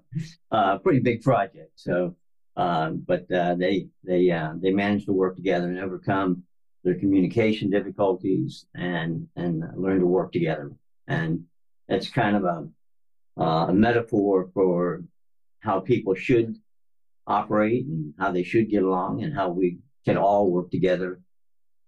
uh, 0.51 0.79
pretty 0.79 1.01
big 1.01 1.23
project. 1.23 1.73
So, 1.75 2.17
um, 2.57 3.05
but 3.07 3.31
uh, 3.31 3.57
they 3.57 3.89
they 4.03 4.31
uh, 4.31 4.55
they 4.57 4.71
managed 4.71 5.05
to 5.05 5.13
work 5.13 5.37
together 5.37 5.69
and 5.69 5.79
overcome 5.79 6.45
their 6.83 6.95
communication 6.95 7.69
difficulties 7.69 8.65
and 8.75 9.29
and 9.37 9.63
learn 9.77 10.01
to 10.01 10.07
work 10.07 10.33
together. 10.33 10.73
And 11.07 11.45
it's 11.89 12.09
kind 12.09 12.37
of 12.37 12.45
a 12.45 12.69
uh, 13.39 13.67
a 13.67 13.75
metaphor 13.75 14.49
for 14.55 15.05
how 15.61 15.81
people 15.81 16.15
should 16.15 16.57
operate 17.27 17.85
and 17.85 18.15
how 18.19 18.33
they 18.33 18.45
should 18.45 18.71
get 18.71 18.83
along 18.83 19.23
and 19.23 19.35
how 19.35 19.51
we 19.51 19.79
can 20.07 20.17
all 20.17 20.51
work 20.51 20.71
together 20.71 21.21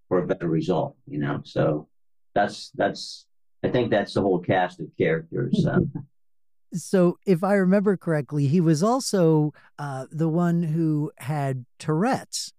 for 0.08 0.18
a 0.18 0.26
better 0.26 0.48
result. 0.48 0.94
You 1.06 1.20
know, 1.20 1.40
so 1.42 1.88
that's 2.34 2.70
that's 2.74 3.24
I 3.62 3.68
think 3.68 3.90
that's 3.90 4.14
the 4.14 4.22
whole 4.22 4.38
cast 4.38 4.80
of 4.80 4.88
characters. 4.96 5.66
Um, 5.68 5.92
so, 6.72 7.18
if 7.26 7.42
I 7.42 7.54
remember 7.54 7.96
correctly, 7.96 8.46
he 8.46 8.60
was 8.60 8.82
also 8.82 9.52
uh, 9.78 10.06
the 10.10 10.28
one 10.28 10.62
who 10.62 11.10
had 11.18 11.64
Tourette's. 11.78 12.52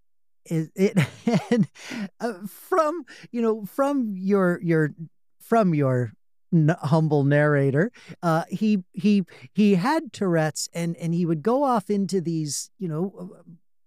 It, 0.46 0.72
it 0.75 0.98
and 1.51 1.68
uh, 2.20 2.34
from 2.48 3.06
you 3.32 3.41
know 3.41 3.65
from 3.65 4.15
your 4.18 4.60
your 4.62 4.94
from 5.39 5.74
your 5.74 6.13
n- 6.51 6.75
humble 6.82 7.24
narrator, 7.24 7.91
uh, 8.24 8.44
he 8.50 8.84
he 8.94 9.24
he 9.53 9.75
had 9.75 10.12
Tourette's, 10.12 10.70
and 10.74 10.98
and 10.98 11.13
he 11.13 11.25
would 11.25 11.44
go 11.44 11.63
off 11.63 11.89
into 11.89 12.20
these 12.20 12.72
you 12.79 12.88
know 12.88 13.32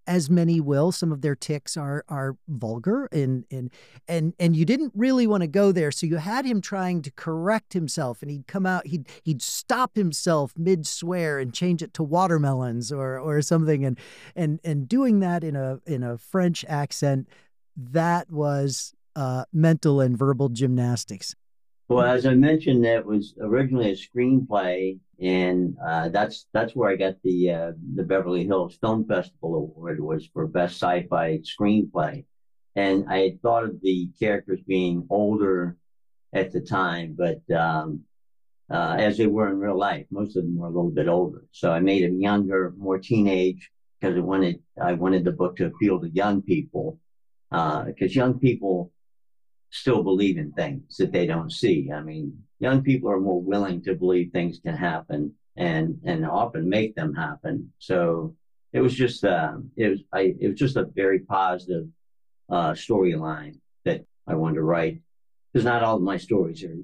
as 0.07 0.29
many 0.29 0.61
will 0.61 0.93
some 0.93 1.13
of 1.13 1.21
their 1.21 1.35
ticks 1.35 1.77
are 1.77 2.05
are 2.09 2.37
vulgar 2.49 3.09
and 3.13 3.45
and 3.51 3.71
and 4.09 4.35
and 4.39 4.57
you 4.57 4.65
didn't 4.65 4.93
really 4.95 5.27
want 5.27 5.43
to 5.43 5.47
go 5.47 5.73
there 5.73 5.91
so 5.91 6.07
you 6.07 6.17
had 6.17 6.45
him 6.45 6.61
trying 6.61 7.03
to 7.03 7.11
correct 7.13 7.73
himself 7.73 8.23
and 8.23 8.31
he'd 8.31 8.47
come 8.47 8.67
out 8.67 8.87
he'd 8.87 9.09
he'd 9.23 9.43
stop 9.43 9.95
himself 9.97 10.53
mid 10.57 10.87
swear 10.87 11.39
and 11.39 11.55
change 11.55 11.83
it 11.83 11.95
to 11.95 12.03
watermelons 12.03 12.91
or 12.91 13.19
or 13.19 13.41
something 13.43 13.85
and 13.85 13.99
and 14.35 14.61
and 14.65 14.89
doing 14.89 15.21
that 15.21 15.45
in 15.45 15.57
a 15.57 15.79
in 15.87 16.03
a 16.03 16.19
french 16.19 16.65
accent 16.69 17.29
that 17.77 18.31
was 18.31 18.95
uh, 19.15 19.45
mental 19.53 20.01
and 20.01 20.17
verbal 20.17 20.49
gymnastics 20.49 21.35
well, 21.95 22.07
as 22.07 22.27
I 22.27 22.35
mentioned, 22.35 22.85
that 22.85 23.05
was 23.05 23.35
originally 23.41 23.91
a 23.91 23.97
screenplay, 23.97 24.99
and 25.21 25.77
uh, 25.85 26.09
that's 26.09 26.47
that's 26.53 26.75
where 26.75 26.91
I 26.91 26.97
got 26.97 27.15
the 27.23 27.51
uh, 27.51 27.73
the 27.95 28.03
Beverly 28.03 28.45
Hills 28.45 28.79
Film 28.81 29.07
Festival 29.07 29.55
award 29.55 30.01
was 30.01 30.29
for 30.33 30.47
best 30.47 30.75
sci-fi 30.75 31.39
screenplay, 31.39 32.25
and 32.75 33.07
I 33.09 33.19
had 33.19 33.43
thought 33.43 33.65
of 33.65 33.81
the 33.81 34.11
characters 34.19 34.61
being 34.67 35.07
older 35.11 35.77
at 36.33 36.53
the 36.53 36.61
time, 36.61 37.17
but 37.17 37.41
um, 37.55 38.01
uh, 38.71 38.97
as 38.99 39.19
they 39.19 39.27
were 39.27 39.49
in 39.49 39.59
real 39.59 39.79
life, 39.79 40.07
most 40.11 40.37
of 40.37 40.45
them 40.45 40.57
were 40.57 40.69
a 40.69 40.71
little 40.71 40.91
bit 40.91 41.09
older. 41.09 41.45
So 41.53 41.71
I 41.71 41.81
made 41.81 42.05
them 42.05 42.21
younger, 42.21 42.73
more 42.77 42.99
teenage, 42.99 43.71
because 44.01 44.17
I 44.17 44.21
wanted 44.21 44.61
I 44.81 44.93
wanted 44.95 45.25
the 45.25 45.33
book 45.33 45.57
to 45.57 45.67
appeal 45.67 46.01
to 46.01 46.09
young 46.09 46.43
people, 46.43 46.99
because 47.51 47.95
uh, 48.01 48.21
young 48.21 48.39
people 48.39 48.93
still 49.73 50.03
believe 50.03 50.37
in 50.37 50.53
things 50.53 50.97
that 50.99 51.13
they 51.13 51.27
don't 51.27 51.51
see. 51.51 51.91
I 51.93 52.03
mean, 52.03 52.39
young 52.61 52.83
people 52.83 53.11
are 53.11 53.19
more 53.19 53.41
willing 53.41 53.83
to 53.85 53.95
believe 53.95 54.31
things 54.31 54.61
can 54.65 54.77
happen 54.77 55.35
and 55.57 55.99
and 56.05 56.25
often 56.27 56.69
make 56.69 56.95
them 56.95 57.15
happen. 57.15 57.73
So 57.79 58.37
it 58.73 58.81
was 58.81 58.95
just 58.95 59.25
uh, 59.25 59.55
it 59.77 59.89
was 59.89 60.01
I 60.13 60.35
it 60.41 60.49
was 60.49 60.59
just 60.59 60.77
a 60.77 60.85
very 60.85 61.21
positive 61.21 61.89
uh, 62.51 62.73
storyline 62.73 63.57
that 63.85 64.05
I 64.27 64.35
wanted 64.35 64.57
to 64.57 64.63
write 64.63 65.01
because 65.53 65.65
not 65.65 65.83
all 65.83 65.97
of 65.97 66.03
my 66.03 66.19
stories 66.19 66.63
are, 66.65 66.79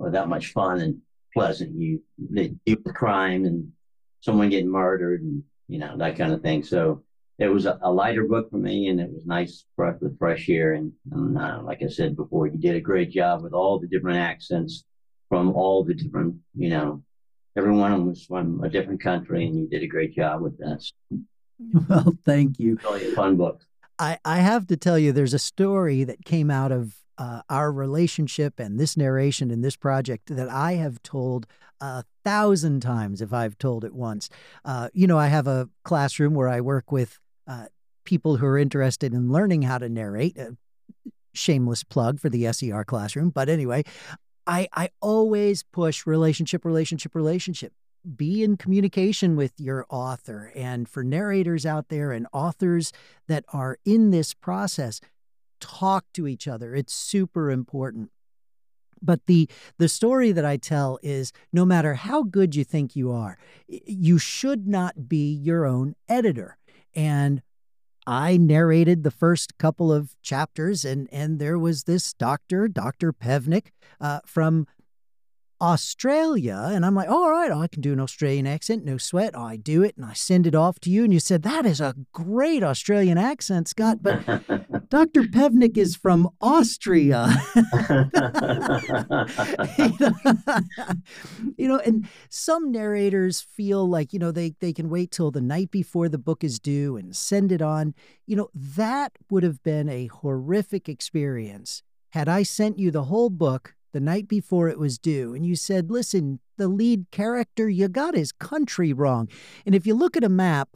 are 0.00 0.10
that 0.10 0.28
much 0.28 0.52
fun 0.52 0.80
and 0.80 1.00
pleasant. 1.32 1.78
You 1.78 2.02
they 2.18 2.48
deal 2.66 2.76
with 2.84 2.94
crime 2.94 3.44
and 3.44 3.72
someone 4.20 4.50
getting 4.50 4.70
murdered 4.70 5.22
and 5.22 5.44
you 5.68 5.78
know 5.78 5.96
that 5.96 6.16
kind 6.16 6.32
of 6.32 6.42
thing. 6.42 6.64
So 6.64 7.04
it 7.42 7.52
was 7.52 7.66
a, 7.66 7.78
a, 7.82 7.92
lighter 7.92 8.24
book 8.24 8.50
for 8.50 8.58
me, 8.58 8.88
and 8.88 9.00
it 9.00 9.10
was 9.10 9.26
nice 9.26 9.64
breath 9.76 10.00
of 10.02 10.16
fresh 10.18 10.48
air. 10.48 10.74
And, 10.74 10.92
and 11.10 11.36
uh, 11.36 11.60
like 11.62 11.82
I 11.82 11.88
said 11.88 12.16
before, 12.16 12.46
you 12.46 12.56
did 12.56 12.76
a 12.76 12.80
great 12.80 13.10
job 13.10 13.42
with 13.42 13.52
all 13.52 13.78
the 13.78 13.88
different 13.88 14.18
accents 14.18 14.84
from 15.28 15.52
all 15.52 15.82
the 15.82 15.94
different, 15.94 16.36
you 16.54 16.68
know, 16.68 17.02
every 17.56 17.72
one 17.72 17.92
of 17.92 17.98
them 17.98 18.08
was 18.08 18.24
from 18.24 18.62
a 18.62 18.68
different 18.68 19.02
country, 19.02 19.46
and 19.46 19.56
you 19.56 19.68
did 19.68 19.82
a 19.82 19.86
great 19.86 20.14
job 20.14 20.42
with 20.42 20.58
that. 20.58 20.84
Well, 21.88 22.18
thank 22.24 22.58
you. 22.58 22.76
Really 22.82 23.12
a 23.12 23.14
fun 23.14 23.36
book. 23.36 23.60
I, 23.96 24.18
I 24.24 24.38
have 24.38 24.66
to 24.66 24.76
tell 24.76 24.98
you, 24.98 25.12
there's 25.12 25.34
a 25.34 25.38
story 25.38 26.02
that 26.02 26.24
came 26.24 26.50
out 26.50 26.72
of 26.72 26.96
uh, 27.18 27.42
our 27.48 27.70
relationship 27.70 28.58
and 28.58 28.80
this 28.80 28.96
narration 28.96 29.52
in 29.52 29.60
this 29.60 29.76
project 29.76 30.34
that 30.34 30.48
I 30.48 30.72
have 30.72 31.00
told 31.04 31.46
a 31.80 32.04
thousand 32.24 32.80
times 32.80 33.20
if 33.22 33.32
I've 33.32 33.58
told 33.58 33.84
it 33.84 33.94
once. 33.94 34.28
Uh, 34.64 34.88
you 34.92 35.06
know, 35.06 35.18
I 35.18 35.28
have 35.28 35.46
a 35.46 35.68
classroom 35.84 36.34
where 36.34 36.48
I 36.48 36.60
work 36.60 36.90
with 36.90 37.20
uh, 37.46 37.66
people 38.04 38.36
who 38.36 38.46
are 38.46 38.58
interested 38.58 39.12
in 39.12 39.30
learning 39.30 39.62
how 39.62 39.78
to 39.78 39.88
narrate. 39.88 40.36
A 40.38 40.56
shameless 41.34 41.84
plug 41.84 42.20
for 42.20 42.28
the 42.28 42.52
SER 42.52 42.84
classroom. 42.84 43.30
But 43.30 43.48
anyway, 43.48 43.84
I, 44.46 44.68
I 44.72 44.90
always 45.00 45.62
push 45.62 46.06
relationship, 46.06 46.64
relationship, 46.64 47.14
relationship. 47.14 47.72
Be 48.16 48.42
in 48.42 48.56
communication 48.56 49.36
with 49.36 49.52
your 49.58 49.86
author. 49.88 50.52
And 50.56 50.88
for 50.88 51.04
narrators 51.04 51.64
out 51.64 51.88
there 51.88 52.10
and 52.12 52.26
authors 52.32 52.92
that 53.28 53.44
are 53.52 53.78
in 53.84 54.10
this 54.10 54.34
process, 54.34 55.00
talk 55.60 56.06
to 56.14 56.26
each 56.26 56.48
other. 56.48 56.74
It's 56.74 56.92
super 56.92 57.50
important. 57.50 58.10
But 59.00 59.26
the 59.26 59.48
the 59.78 59.88
story 59.88 60.30
that 60.30 60.44
I 60.44 60.56
tell 60.56 60.98
is 61.02 61.32
no 61.52 61.64
matter 61.64 61.94
how 61.94 62.22
good 62.22 62.54
you 62.54 62.62
think 62.62 62.94
you 62.94 63.10
are, 63.10 63.36
you 63.66 64.18
should 64.18 64.68
not 64.68 65.08
be 65.08 65.32
your 65.32 65.66
own 65.66 65.94
editor. 66.08 66.56
And 66.94 67.42
I 68.06 68.36
narrated 68.36 69.02
the 69.02 69.10
first 69.10 69.58
couple 69.58 69.92
of 69.92 70.16
chapters, 70.22 70.84
and 70.84 71.08
and 71.12 71.38
there 71.38 71.58
was 71.58 71.84
this 71.84 72.12
doctor, 72.12 72.68
Doctor 72.68 73.12
Pevnik, 73.12 73.68
uh, 74.00 74.20
from 74.26 74.66
Australia. 75.62 76.70
And 76.72 76.84
I'm 76.84 76.96
like, 76.96 77.08
all 77.08 77.30
right, 77.30 77.52
I 77.52 77.68
can 77.68 77.80
do 77.80 77.92
an 77.92 78.00
Australian 78.00 78.48
accent, 78.48 78.84
no 78.84 78.98
sweat. 78.98 79.38
I 79.38 79.56
do 79.56 79.84
it 79.84 79.96
and 79.96 80.04
I 80.04 80.12
send 80.12 80.48
it 80.48 80.56
off 80.56 80.80
to 80.80 80.90
you. 80.90 81.04
And 81.04 81.12
you 81.12 81.20
said, 81.20 81.44
that 81.44 81.64
is 81.64 81.80
a 81.80 81.94
great 82.12 82.64
Australian 82.64 83.16
accent, 83.16 83.68
Scott. 83.68 84.02
But 84.02 84.26
Dr. 84.90 85.22
Pevnik 85.22 85.78
is 85.78 85.94
from 85.94 86.30
Austria. 86.40 87.28
you 91.56 91.68
know, 91.68 91.78
and 91.78 92.08
some 92.28 92.72
narrators 92.72 93.40
feel 93.40 93.88
like, 93.88 94.12
you 94.12 94.18
know, 94.18 94.32
they, 94.32 94.54
they 94.58 94.72
can 94.72 94.90
wait 94.90 95.12
till 95.12 95.30
the 95.30 95.40
night 95.40 95.70
before 95.70 96.08
the 96.08 96.18
book 96.18 96.42
is 96.42 96.58
due 96.58 96.96
and 96.96 97.14
send 97.14 97.52
it 97.52 97.62
on. 97.62 97.94
You 98.26 98.34
know, 98.34 98.50
that 98.52 99.12
would 99.30 99.44
have 99.44 99.62
been 99.62 99.88
a 99.88 100.08
horrific 100.08 100.88
experience 100.88 101.84
had 102.10 102.28
I 102.28 102.42
sent 102.42 102.80
you 102.80 102.90
the 102.90 103.04
whole 103.04 103.30
book 103.30 103.76
the 103.92 104.00
night 104.00 104.28
before 104.28 104.68
it 104.68 104.78
was 104.78 104.98
due, 104.98 105.34
and 105.34 105.46
you 105.46 105.56
said, 105.56 105.90
Listen, 105.90 106.40
the 106.56 106.68
lead 106.68 107.06
character, 107.10 107.68
you 107.68 107.88
got 107.88 108.14
his 108.14 108.32
country 108.32 108.92
wrong. 108.92 109.28
And 109.66 109.74
if 109.74 109.86
you 109.86 109.94
look 109.94 110.16
at 110.16 110.24
a 110.24 110.28
map, 110.28 110.70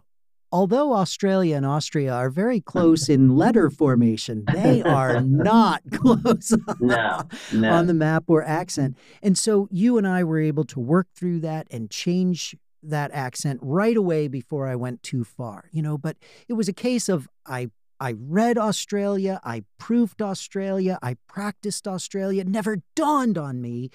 although 0.53 0.95
Australia 0.95 1.57
and 1.57 1.67
Austria 1.67 2.13
are 2.13 2.31
very 2.31 2.61
close 2.61 3.09
in 3.09 3.37
letter 3.37 3.71
formation, 3.71 4.45
they 4.53 4.83
are 4.83 5.21
not 5.21 5.83
close 5.93 6.57
no, 6.81 7.23
no. 7.53 7.73
on 7.73 7.87
the 7.87 7.95
map 7.95 8.25
or 8.29 8.43
accent. 8.43 8.97
And 9.23 9.37
so 9.37 9.69
you 9.71 9.99
and 9.99 10.07
I 10.07 10.25
were 10.25 10.41
able 10.41 10.65
to 10.65 10.81
work 10.81 11.09
through 11.15 11.41
that 11.41 11.67
and 11.71 11.91
change 11.91 12.57
that 12.83 13.11
accent 13.13 13.59
right 13.63 13.97
away 13.97 14.29
before 14.29 14.69
I 14.69 14.77
went 14.77 15.03
too 15.03 15.25
far, 15.25 15.69
you 15.73 15.83
know. 15.83 15.99
But 15.99 16.17
it 16.49 16.53
was 16.53 16.69
a 16.69 16.73
case 16.73 17.09
of 17.09 17.29
I 17.45 17.71
I 17.99 18.15
read 18.19 18.59
Australia, 18.59 19.41
I 19.45 19.65
proofed 19.79 20.21
Australia, 20.21 20.99
I 21.03 21.17
practiced 21.29 21.89
Australia. 21.89 22.43
It 22.43 22.49
never 22.49 22.79
dawned 22.95 23.39
on 23.39 23.61
me 23.61 23.91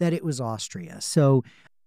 that 0.00 0.12
it 0.12 0.24
was 0.24 0.40
Austria. 0.40 1.00
So, 1.00 1.44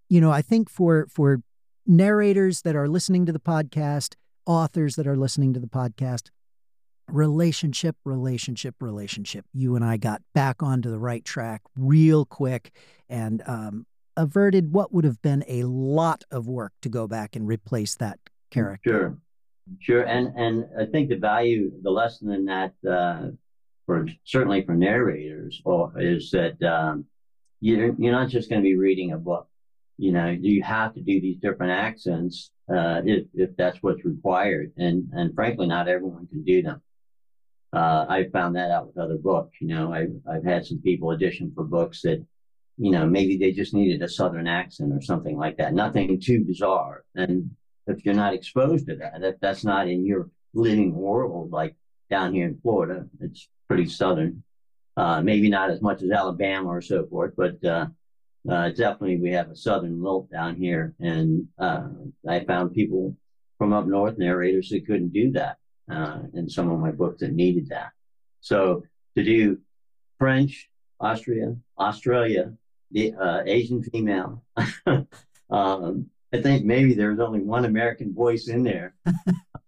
you 0.10 0.22
know, 0.22 0.32
I 0.32 0.42
think 0.42 0.70
for 0.70 1.08
for 1.10 1.42
narrators 1.86 2.62
that 2.62 2.76
are 2.76 2.88
listening 2.88 3.26
to 3.26 3.32
the 3.32 3.40
podcast, 3.40 4.16
authors 4.46 4.96
that 4.96 5.08
are 5.08 5.18
listening 5.18 5.54
to 5.54 5.60
the 5.60 5.68
podcast, 5.68 6.30
relationship, 7.08 7.96
relationship, 8.06 8.76
relationship. 8.80 9.46
You 9.54 9.76
and 9.76 9.84
I 9.84 9.98
got 9.98 10.22
back 10.34 10.64
onto 10.64 10.90
the 10.90 11.00
right 11.00 11.24
track 11.24 11.62
real 11.76 12.26
quick 12.26 12.72
and 13.10 13.44
um, 13.46 13.86
averted 14.16 14.74
what 14.74 14.94
would 14.94 15.04
have 15.04 15.22
been 15.22 15.44
a 15.48 15.64
lot 15.64 16.24
of 16.32 16.48
work 16.48 16.74
to 16.82 16.90
go 16.90 17.08
back 17.08 17.36
and 17.36 17.48
replace 17.48 17.96
that 17.96 18.20
character. 18.50 18.90
Sure. 18.90 19.18
Sure, 19.80 20.04
and 20.04 20.34
and 20.36 20.66
I 20.80 20.86
think 20.86 21.10
the 21.10 21.16
value, 21.18 21.72
the 21.82 21.92
lesson 21.92 22.32
in 22.32 22.46
that, 22.46 22.74
uh, 22.88 23.28
for 23.86 24.08
certainly 24.26 24.64
for 24.66 24.76
narrators, 24.76 25.62
or 25.66 25.94
is 26.00 26.32
that 26.32 26.62
um, 26.64 27.06
you're 27.62 27.94
you're 27.98 28.12
not 28.12 28.30
just 28.30 28.50
going 28.50 28.62
to 28.62 28.68
be 28.68 28.76
reading 28.76 29.12
a 29.12 29.18
book. 29.18 29.48
You 29.98 30.12
know, 30.12 30.28
you 30.30 30.64
have 30.64 30.94
to 30.96 31.02
do 31.02 31.22
these 31.22 31.38
different 31.38 31.72
accents 31.72 32.52
uh, 32.70 33.02
if 33.06 33.28
if 33.34 33.56
that's 33.56 33.78
what's 33.82 34.04
required, 34.04 34.72
and 34.78 35.10
and 35.14 35.34
frankly, 35.34 35.68
not 35.68 35.88
everyone 35.88 36.28
can 36.28 36.44
do 36.44 36.62
them. 36.62 36.82
Uh, 37.74 38.06
I 38.10 38.28
found 38.34 38.56
that 38.56 38.72
out 38.72 38.88
with 38.88 38.98
other 38.98 39.18
books. 39.18 39.58
You 39.62 39.68
know, 39.68 39.94
I've 39.94 40.14
I've 40.30 40.44
had 40.44 40.66
some 40.66 40.82
people 40.82 41.10
audition 41.10 41.52
for 41.56 41.64
books 41.64 42.02
that, 42.02 42.26
you 42.78 42.92
know, 42.92 43.06
maybe 43.06 43.38
they 43.38 43.52
just 43.52 43.74
needed 43.74 44.02
a 44.02 44.10
southern 44.10 44.48
accent 44.48 44.92
or 44.92 45.02
something 45.02 45.38
like 45.38 45.58
that. 45.58 45.74
Nothing 45.74 46.20
too 46.20 46.44
bizarre, 46.44 47.06
and 47.16 47.52
if 47.88 48.06
you're 48.06 48.14
not 48.14 48.34
exposed 48.34 48.88
to 48.88 48.96
that, 48.98 49.24
if 49.24 49.40
that's 49.40 49.64
not 49.64 49.88
in 49.88 50.06
your 50.06 50.30
living 50.54 50.94
world, 50.94 51.52
like 51.52 51.76
down 52.10 52.34
here 52.34 52.46
in 52.46 52.60
Florida, 52.62 53.06
it's 53.20 53.48
pretty 53.68 53.88
southern. 53.88 54.44
Uh, 54.98 55.22
maybe 55.22 55.50
not 55.50 55.70
as 55.70 55.82
much 55.82 56.02
as 56.02 56.12
Alabama 56.12 56.68
or 56.68 56.82
so 56.82 57.06
forth, 57.08 57.34
but 57.38 57.64
uh, 57.64 57.88
uh, 58.50 58.70
definitely 58.70 59.18
we 59.18 59.32
have 59.32 59.50
a 59.50 59.56
southern 59.56 60.04
lilt 60.04 60.30
down 60.30 60.56
here. 60.56 60.94
And 61.00 61.48
uh, 61.58 61.88
I 62.28 62.44
found 62.44 62.74
people 62.74 63.16
from 63.58 63.74
up 63.74 63.88
north, 63.88 64.18
narrators 64.18 64.70
that 64.70 64.86
couldn't 64.86 65.14
do 65.14 65.32
that 65.32 65.58
uh, 65.90 66.20
in 66.34 66.50
some 66.50 66.70
of 66.70 66.80
my 66.80 66.92
books 66.92 67.22
that 67.22 67.32
needed 67.32 67.70
that. 67.70 67.92
So 68.42 68.84
to 69.16 69.24
do 69.24 69.60
French, 70.20 70.70
Austria, 71.00 71.56
Australia, 71.80 72.54
the 72.92 73.14
uh, 73.14 73.42
Asian 73.46 73.82
female. 73.84 74.44
um, 75.50 76.08
I 76.34 76.42
think 76.42 76.66
maybe 76.66 76.94
there 76.94 77.10
was 77.10 77.20
only 77.20 77.42
one 77.42 77.66
American 77.66 78.14
voice 78.14 78.48
in 78.48 78.64
there. 78.64 78.96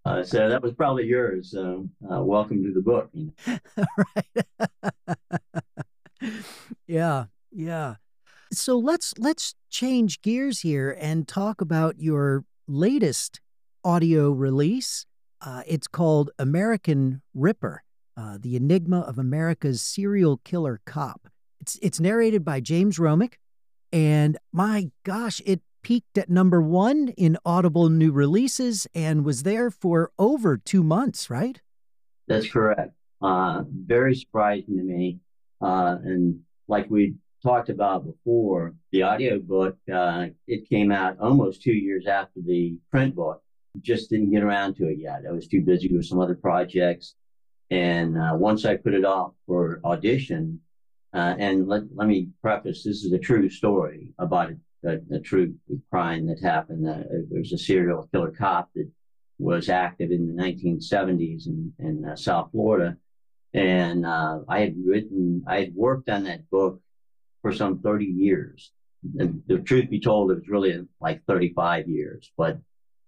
Uh, 0.05 0.21
so 0.21 0.49
that 0.49 0.61
was 0.61 0.73
probably 0.73 1.05
yours. 1.05 1.49
So 1.51 1.87
uh, 2.11 2.21
welcome 2.21 2.61
to 2.61 2.73
the 2.73 2.81
book. 2.81 3.09
You 3.13 3.31
know? 3.47 3.55
right. 6.21 6.33
yeah, 6.87 7.25
yeah. 7.51 7.95
So 8.51 8.77
let's 8.77 9.13
let's 9.17 9.55
change 9.69 10.21
gears 10.21 10.59
here 10.59 10.97
and 10.99 11.25
talk 11.25 11.61
about 11.61 11.99
your 11.99 12.43
latest 12.67 13.39
audio 13.83 14.29
release. 14.31 15.05
Uh, 15.39 15.63
it's 15.65 15.87
called 15.87 16.31
American 16.37 17.21
Ripper: 17.33 17.83
uh, 18.17 18.37
The 18.41 18.57
Enigma 18.57 18.99
of 18.99 19.17
America's 19.17 19.81
Serial 19.81 20.41
Killer 20.43 20.81
Cop. 20.85 21.29
It's 21.61 21.79
it's 21.81 22.01
narrated 22.01 22.43
by 22.43 22.59
James 22.59 22.97
Romick, 22.99 23.35
and 23.93 24.37
my 24.51 24.91
gosh, 25.05 25.41
it 25.45 25.61
peaked 25.83 26.17
at 26.17 26.29
number 26.29 26.61
one 26.61 27.09
in 27.09 27.37
Audible 27.45 27.89
new 27.89 28.11
releases 28.11 28.87
and 28.95 29.23
was 29.23 29.43
there 29.43 29.69
for 29.69 30.11
over 30.17 30.57
two 30.57 30.83
months, 30.83 31.29
right? 31.29 31.61
That's 32.27 32.49
correct. 32.49 32.93
Uh, 33.21 33.63
very 33.69 34.15
surprising 34.15 34.77
to 34.77 34.83
me. 34.83 35.19
Uh, 35.61 35.97
and 36.03 36.39
like 36.67 36.89
we 36.89 37.15
talked 37.43 37.69
about 37.69 38.05
before, 38.05 38.73
the 38.91 39.03
audiobook, 39.03 39.77
uh, 39.93 40.27
it 40.47 40.67
came 40.69 40.91
out 40.91 41.17
almost 41.19 41.61
two 41.61 41.73
years 41.73 42.07
after 42.07 42.39
the 42.45 42.75
print 42.89 43.15
book. 43.15 43.41
Just 43.81 44.09
didn't 44.09 44.31
get 44.31 44.43
around 44.43 44.75
to 44.75 44.87
it 44.87 44.97
yet. 44.99 45.23
I 45.27 45.31
was 45.31 45.47
too 45.47 45.61
busy 45.61 45.93
with 45.93 46.05
some 46.05 46.19
other 46.19 46.35
projects. 46.35 47.15
And 47.69 48.17
uh, 48.17 48.33
once 48.35 48.65
I 48.65 48.77
put 48.77 48.93
it 48.93 49.03
off 49.03 49.33
for 49.47 49.81
audition, 49.83 50.59
uh, 51.13 51.35
and 51.37 51.67
let, 51.67 51.83
let 51.93 52.07
me 52.07 52.29
preface 52.41 52.83
this 52.83 53.03
is 53.03 53.11
a 53.13 53.19
true 53.19 53.49
story 53.49 54.13
about 54.19 54.51
a 54.85 55.15
a, 55.15 55.19
true 55.19 55.55
crime 55.89 56.27
that 56.27 56.41
happened. 56.41 56.87
Uh, 56.87 57.03
was 57.29 57.53
a 57.53 57.57
serial 57.57 58.07
killer 58.11 58.31
cop 58.31 58.69
that 58.75 58.89
was 59.39 59.69
active 59.69 60.11
in 60.11 60.27
the 60.27 60.41
1970s 60.41 61.47
in, 61.47 61.73
in 61.79 62.05
uh, 62.05 62.15
South 62.15 62.49
Florida. 62.51 62.97
And 63.53 64.05
uh, 64.05 64.39
I 64.47 64.61
had 64.61 64.75
written, 64.85 65.43
I 65.47 65.59
had 65.59 65.75
worked 65.75 66.09
on 66.09 66.23
that 66.23 66.49
book 66.49 66.81
for 67.41 67.51
some 67.51 67.79
30 67.79 68.05
years. 68.05 68.71
And 69.19 69.43
the 69.47 69.59
truth 69.59 69.89
be 69.89 69.99
told, 69.99 70.31
it 70.31 70.35
was 70.35 70.47
really 70.47 70.79
like 71.01 71.23
35 71.25 71.87
years, 71.87 72.31
but 72.37 72.59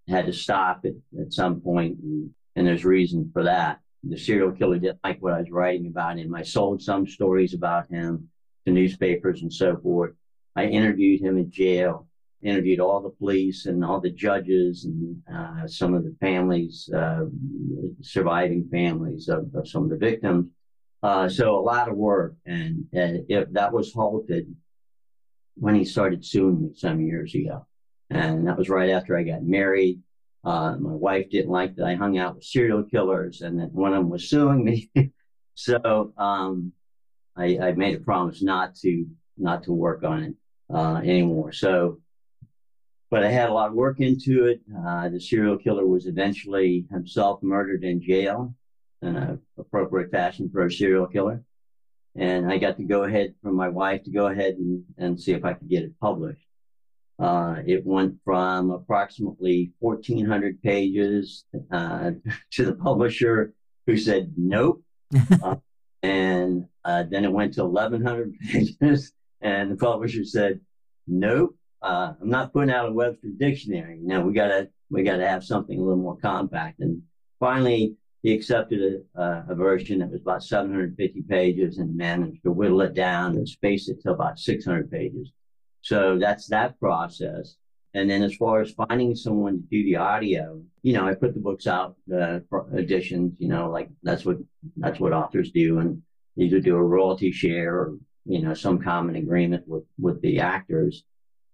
had 0.08 0.26
to 0.28 0.34
stop 0.34 0.86
it 0.86 0.96
at 1.20 1.34
some 1.34 1.62
point, 1.62 1.98
and, 2.00 2.30
and 2.56 2.68
there's 2.68 2.86
reason 2.86 3.30
for 3.34 3.44
that. 3.44 3.80
The 4.04 4.18
serial 4.18 4.52
killer 4.52 4.78
didn't 4.78 5.00
like 5.04 5.22
what 5.22 5.34
I 5.34 5.40
was 5.40 5.50
writing 5.50 5.88
about 5.88 6.20
him. 6.20 6.36
I 6.36 6.44
sold 6.44 6.82
some 6.82 7.08
stories 7.08 7.56
about 7.56 7.90
him 7.90 8.30
to 8.66 8.72
newspapers 8.72 9.42
and 9.42 9.52
so 9.52 9.78
forth. 9.78 10.14
I 10.56 10.66
interviewed 10.66 11.22
him 11.22 11.38
in 11.38 11.52
jail, 11.52 12.08
interviewed 12.42 12.80
all 12.80 13.02
the 13.02 13.10
police 13.10 13.66
and 13.66 13.84
all 13.84 14.00
the 14.00 14.12
judges 14.12 14.86
and 14.86 15.22
uh, 15.34 15.68
some 15.68 15.94
of 15.94 16.04
the 16.04 16.16
families, 16.22 16.90
uh, 16.96 17.26
surviving 18.02 18.70
families 18.72 19.28
of, 19.28 19.54
of, 19.54 19.68
some 19.68 19.84
of 19.84 19.90
the 19.90 19.98
victims. 19.98 20.48
Uh, 21.04 21.28
so 21.28 21.56
a 21.56 21.60
lot 21.60 21.90
of 21.90 21.98
work, 21.98 22.36
and, 22.46 22.86
and 22.94 23.26
if 23.30 23.52
that 23.52 23.74
was 23.74 23.94
halted 23.94 24.48
when 25.56 25.76
he 25.76 25.84
started 25.86 26.26
suing 26.26 26.62
me 26.62 26.70
some 26.76 27.02
years 27.02 27.36
ago, 27.36 27.66
and 28.10 28.48
that 28.48 28.58
was 28.58 28.70
right 28.70 28.92
after 28.92 29.18
I 29.18 29.24
got 29.24 29.44
married. 29.44 30.02
Uh, 30.44 30.78
my 30.78 30.94
wife 30.94 31.30
didn't 31.32 31.52
like 31.52 31.76
that 31.76 31.86
I 31.88 31.96
hung 31.96 32.18
out 32.18 32.36
with 32.36 32.44
serial 32.44 32.84
killers, 32.84 33.42
and 33.42 33.60
that 33.60 33.72
one 33.72 33.94
of 33.94 34.00
them 34.00 34.10
was 34.10 34.30
suing 34.30 34.64
me. 34.64 34.92
so 35.56 36.14
um, 36.18 36.72
I, 37.36 37.58
I, 37.58 37.72
made 37.72 37.96
a 37.96 38.00
promise 38.00 38.44
not 38.44 38.76
to 38.76 39.08
not 39.38 39.64
to 39.64 39.72
work 39.72 40.04
on 40.04 40.24
it 40.24 40.36
uh, 40.74 40.98
anymore. 40.98 41.52
So, 41.52 42.00
but 43.10 43.24
I 43.24 43.32
had 43.32 43.50
a 43.50 43.54
lot 43.54 43.70
of 43.70 43.76
work 43.76 44.00
into 44.00 44.46
it. 44.46 44.62
Uh, 44.86 45.10
the 45.10 45.20
serial 45.20 45.58
killer 45.58 45.86
was 45.86 46.08
eventually 46.08 46.86
himself 46.92 47.42
murdered 47.44 47.84
in 47.84 48.02
jail 48.02 48.54
in 49.02 49.16
an 49.16 49.42
appropriate 49.58 50.12
fashion 50.12 50.50
for 50.52 50.66
a 50.66 50.72
serial 50.72 51.08
killer. 51.08 51.44
And 52.16 52.52
I 52.52 52.58
got 52.58 52.78
to 52.78 52.84
go 52.84 53.04
ahead 53.04 53.36
from 53.44 53.56
my 53.56 53.68
wife 53.68 54.04
to 54.04 54.12
go 54.12 54.28
ahead 54.28 54.56
and, 54.56 54.84
and 54.98 55.20
see 55.20 55.34
if 55.34 55.44
I 55.44 55.54
could 55.54 55.70
get 55.70 55.84
it 55.84 56.00
published. 56.00 56.42
Uh, 57.18 57.58
it 57.66 57.86
went 57.86 58.16
from 58.26 58.72
approximately 58.72 59.72
1,400 59.80 60.62
pages 60.62 61.46
uh, 61.72 62.12
to 62.52 62.66
the 62.66 62.76
publisher 62.76 63.54
who 63.86 63.98
said 63.98 64.34
nope. 64.38 64.82
Uh, 65.44 65.56
and 66.04 66.66
uh, 66.84 67.04
then 67.10 67.24
it 67.24 67.32
went 67.32 67.54
to 67.54 67.66
1,100 67.66 68.34
pages 68.52 69.14
and 69.46 69.70
the 69.70 69.76
publisher 69.76 70.24
said, 70.24 70.60
nope, 71.06 71.56
uh, 71.84 72.14
I'm 72.20 72.30
not 72.30 72.52
putting 72.52 72.72
out 72.72 72.90
a 72.90 72.92
Webster 72.92 73.28
dictionary. 73.38 74.00
Now 74.02 74.22
we 74.22 74.34
gotta, 74.34 74.70
we 74.90 75.04
gotta 75.04 75.28
have 75.28 75.44
something 75.44 75.78
a 75.78 75.84
little 75.84 76.02
more 76.02 76.18
compact. 76.18 76.80
And 76.80 77.04
finally, 77.40 77.96
he 78.24 78.34
accepted 78.34 79.04
a, 79.16 79.22
a, 79.22 79.46
a 79.50 79.56
version 79.56 80.00
that 80.00 80.10
was 80.10 80.22
about 80.22 80.44
750 80.44 81.22
pages 81.30 81.78
and 81.78 81.96
managed 81.96 82.42
to 82.42 82.52
whittle 82.52 82.82
it 82.82 82.96
down 82.96 83.36
and 83.36 83.48
space 83.48 83.88
it 83.88 84.02
to 84.02 84.14
about 84.14 84.40
600 84.40 84.90
pages. 84.90 85.30
So 85.82 86.18
that's 86.18 86.48
that 86.48 86.80
process. 86.80 87.56
And 87.94 88.10
then 88.10 88.24
as 88.24 88.36
far 88.36 88.62
as 88.62 88.72
finding 88.72 89.14
someone 89.14 89.62
to 89.62 89.68
do 89.70 89.84
the 89.84 89.98
audio, 89.98 90.60
you 90.82 90.94
know, 90.94 91.08
I 91.08 91.14
put 91.14 91.36
the 91.36 91.40
books 91.40 91.68
out 91.68 91.98
uh, 92.12 92.40
for 92.50 92.68
editions, 92.76 93.36
you 93.38 93.48
know, 93.48 93.70
like 93.70 93.90
that's 94.02 94.26
what, 94.26 94.38
that's 94.78 95.00
what 95.00 95.14
authors 95.14 95.52
do. 95.52 95.78
And 95.78 96.02
either 96.36 96.60
do 96.60 96.76
a 96.78 96.84
royalty 96.84 97.32
share 97.32 97.76
or 97.76 97.98
you 98.26 98.42
know, 98.42 98.54
some 98.54 98.82
common 98.82 99.16
agreement 99.16 99.68
with, 99.68 99.84
with 100.00 100.22
the 100.22 100.40
actors, 100.40 101.04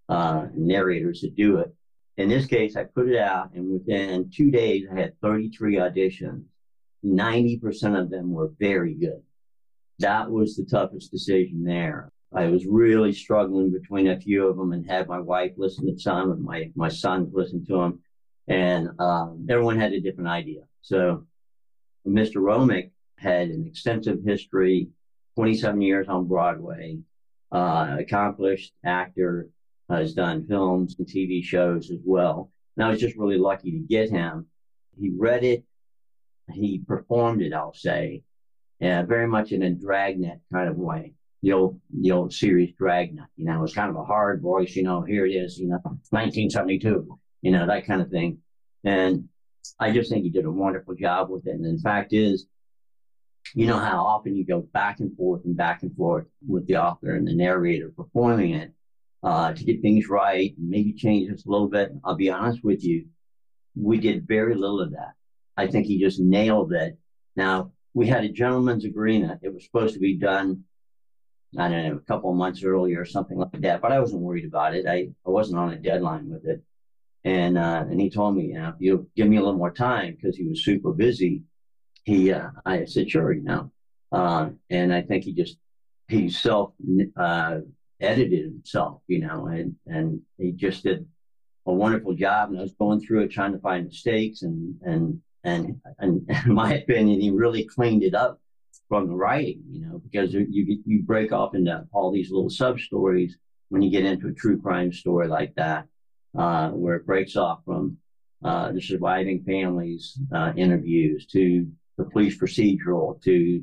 uh, 0.10 0.48
narrators 0.54 1.22
to 1.22 1.30
do 1.30 1.58
it. 1.58 1.74
In 2.18 2.30
this 2.30 2.46
case, 2.46 2.76
I 2.76 2.84
put 2.84 3.10
it 3.10 3.18
out 3.18 3.52
and 3.54 3.72
within 3.72 4.30
two 4.34 4.52
days, 4.52 4.86
I 4.92 5.00
had 5.00 5.20
33 5.22 5.76
auditions. 5.76 6.44
90% 7.06 8.00
of 8.00 8.10
them 8.10 8.32
were 8.32 8.52
very 8.60 8.94
good. 8.94 9.22
That 10.00 10.30
was 10.30 10.56
the 10.56 10.66
toughest 10.66 11.12
decision 11.12 11.64
there. 11.64 12.12
I 12.34 12.48
was 12.48 12.66
really 12.66 13.12
struggling 13.12 13.72
between 13.72 14.08
a 14.08 14.20
few 14.20 14.48
of 14.48 14.56
them 14.56 14.72
and 14.72 14.90
had 14.90 15.08
my 15.08 15.20
wife 15.20 15.52
listen 15.58 15.86
to 15.88 16.00
some 16.00 16.32
and 16.32 16.42
my, 16.42 16.72
my 16.76 16.90
son 16.90 17.30
listen 17.34 17.66
to 17.66 17.78
them. 17.78 18.00
And 18.48 18.90
um, 19.00 19.48
everyone 19.50 19.80
had 19.80 19.94
a 19.94 20.00
different 20.00 20.30
idea. 20.30 20.62
So 20.82 21.26
Mr. 22.08 22.36
Romick 22.36 22.92
had 23.18 23.50
an 23.50 23.66
extensive 23.68 24.20
history 24.26 24.90
27 25.36 25.82
years 25.82 26.08
on 26.08 26.28
Broadway, 26.28 27.00
uh, 27.52 27.98
accomplished 28.00 28.74
actor, 28.84 29.50
has 29.90 30.14
done 30.14 30.46
films 30.48 30.96
and 30.98 31.08
TV 31.08 31.44
shows 31.44 31.92
as 31.92 32.00
well. 32.06 32.52
And 32.76 32.86
I 32.86 32.90
was 32.90 33.00
just 33.00 33.18
really 33.18 33.38
lucky 33.38 33.72
to 33.72 33.80
get 33.80 34.10
him. 34.10 34.48
He 35.00 35.12
read 35.18 35.44
it, 35.44 35.64
he 36.50 36.80
performed 36.80 37.42
it, 37.42 37.54
I'll 37.54 37.74
say, 37.74 38.24
uh, 38.82 39.04
very 39.04 39.28
much 39.28 39.52
in 39.52 39.64
a 39.64 39.70
dragnet 39.70 40.40
kind 40.52 40.70
of 40.70 40.78
way. 40.78 41.14
The 41.44 41.54
old, 41.54 41.80
the 41.92 42.12
old 42.12 42.34
series 42.34 42.74
Dragnet, 42.78 43.26
you 43.36 43.46
know, 43.46 43.56
it 43.56 43.62
was 43.62 43.74
kind 43.74 43.90
of 43.90 43.96
a 43.96 44.04
hard 44.04 44.42
voice, 44.42 44.76
you 44.76 44.84
know, 44.84 45.02
here 45.02 45.26
it 45.26 45.32
is, 45.32 45.58
you 45.58 45.68
know, 45.68 45.80
1972, 45.84 47.18
you 47.42 47.52
know, 47.52 47.66
that 47.66 47.88
kind 47.88 48.02
of 48.02 48.12
thing. 48.12 48.38
And 48.84 49.28
I 49.80 49.92
just 49.92 50.12
think 50.12 50.24
he 50.24 50.30
did 50.30 50.46
a 50.46 50.52
wonderful 50.52 50.94
job 50.94 51.30
with 51.30 51.48
it. 51.48 51.56
And 51.56 51.66
the 51.66 51.82
fact 51.82 52.14
is, 52.14 52.46
you 53.54 53.66
know 53.66 53.78
how 53.78 54.04
often 54.06 54.36
you 54.36 54.46
go 54.46 54.62
back 54.62 55.00
and 55.00 55.16
forth 55.18 55.44
and 55.46 55.58
back 55.58 55.84
and 55.84 55.96
forth 55.96 56.26
with 56.48 56.68
the 56.68 56.78
author 56.78 57.16
and 57.16 57.28
the 57.28 57.36
narrator 57.36 57.92
performing 57.96 58.54
it 58.54 58.74
uh, 59.24 59.54
to 59.54 59.64
get 59.64 59.82
things 59.82 60.08
right, 60.08 60.54
maybe 60.58 60.94
change 60.94 61.30
this 61.30 61.46
a 61.46 61.50
little 61.50 61.68
bit. 61.68 61.92
I'll 62.04 62.16
be 62.16 62.30
honest 62.30 62.64
with 62.64 62.84
you, 62.84 63.06
we 63.76 64.00
did 64.00 64.28
very 64.28 64.56
little 64.56 64.82
of 64.82 64.92
that. 64.92 65.14
I 65.58 65.68
think 65.68 65.86
he 65.86 66.00
just 66.00 66.20
nailed 66.20 66.74
it. 66.74 66.98
Now, 67.36 67.72
we 67.94 68.08
had 68.08 68.24
a 68.24 68.30
gentleman's 68.30 68.86
agreement. 68.86 69.42
It 69.44 69.54
was 69.54 69.66
supposed 69.66 69.94
to 69.94 70.00
be 70.00 70.18
done, 70.18 70.64
I 71.58 71.70
don't 71.70 71.84
know, 71.84 71.96
a 71.98 72.00
couple 72.00 72.32
of 72.32 72.38
months 72.38 72.64
earlier 72.64 73.02
or 73.02 73.06
something 73.06 73.38
like 73.38 73.62
that, 73.62 73.82
but 73.82 73.92
I 73.92 74.00
wasn't 74.00 74.22
worried 74.22 74.46
about 74.46 74.76
it. 74.76 74.88
I, 74.88 75.10
I 75.26 75.30
wasn't 75.30 75.60
on 75.60 75.74
a 75.74 75.78
deadline 75.78 76.30
with 76.30 76.46
it. 76.46 76.64
And, 77.24 77.58
uh, 77.58 77.86
and 77.88 78.02
he 78.02 78.10
told 78.10 78.36
me, 78.36 78.46
you 78.46 78.54
know, 78.54 78.74
you 78.80 79.08
give 79.16 79.28
me 79.28 79.38
a 79.38 79.42
little 79.42 79.58
more 79.58 79.72
time 79.72 80.16
because 80.16 80.36
he 80.36 80.48
was 80.48 80.64
super 80.64 80.94
busy 80.94 81.44
he, 82.04 82.32
uh, 82.32 82.50
I 82.66 82.86
said, 82.86 83.10
sure, 83.10 83.32
you 83.32 83.44
know. 83.44 83.72
And 84.70 84.94
I 84.94 85.02
think 85.02 85.24
he 85.24 85.34
just, 85.34 85.58
he 86.08 86.30
self 86.30 86.74
uh, 87.16 87.60
edited 88.00 88.44
himself, 88.44 89.02
you 89.08 89.20
know, 89.20 89.48
and, 89.48 89.76
and 89.86 90.22
he 90.38 90.52
just 90.52 90.84
did 90.84 91.08
a 91.66 91.74
wonderful 91.74 92.14
job. 92.14 92.50
And 92.50 92.60
I 92.60 92.64
was 92.64 92.74
going 92.74 93.00
through 93.00 93.22
it, 93.24 93.32
trying 93.32 93.54
to 93.54 93.60
find 93.60 93.86
mistakes 93.86 94.42
and, 94.42 94.76
and, 94.82 95.22
and, 95.44 95.80
and 96.00 96.30
in 96.46 96.54
my 96.54 96.76
opinion, 96.76 97.22
he 97.22 97.32
really 97.32 97.66
cleaned 97.66 98.04
it 98.04 98.16
up 98.16 98.40
from 98.90 99.08
the 99.08 99.16
writing, 99.16 99.64
you 99.70 99.82
know, 99.86 100.00
because 100.00 100.34
you, 100.34 100.82
you 100.86 101.02
break 101.04 101.32
off 101.32 101.56
into 101.56 101.88
all 101.94 102.12
these 102.12 102.30
little 102.30 102.50
sub 102.50 102.80
stories 102.80 103.38
when 103.70 103.82
you 103.82 103.90
get 103.90 104.04
into 104.04 104.28
a 104.28 104.34
true 104.34 104.60
crime 104.60 104.92
story 104.92 105.30
like 105.30 105.56
that, 105.56 105.86
uh, 106.38 106.70
where 106.72 106.96
it 106.96 107.06
breaks 107.06 107.38
off 107.38 107.62
from 107.64 107.98
uh, 108.44 108.72
the 108.74 108.82
surviving 108.82 109.44
families 109.44 110.20
uh, 110.36 110.52
interviews 110.58 111.26
to 111.28 111.66
the 112.04 112.10
police 112.10 112.38
procedural 112.38 113.22
to 113.24 113.62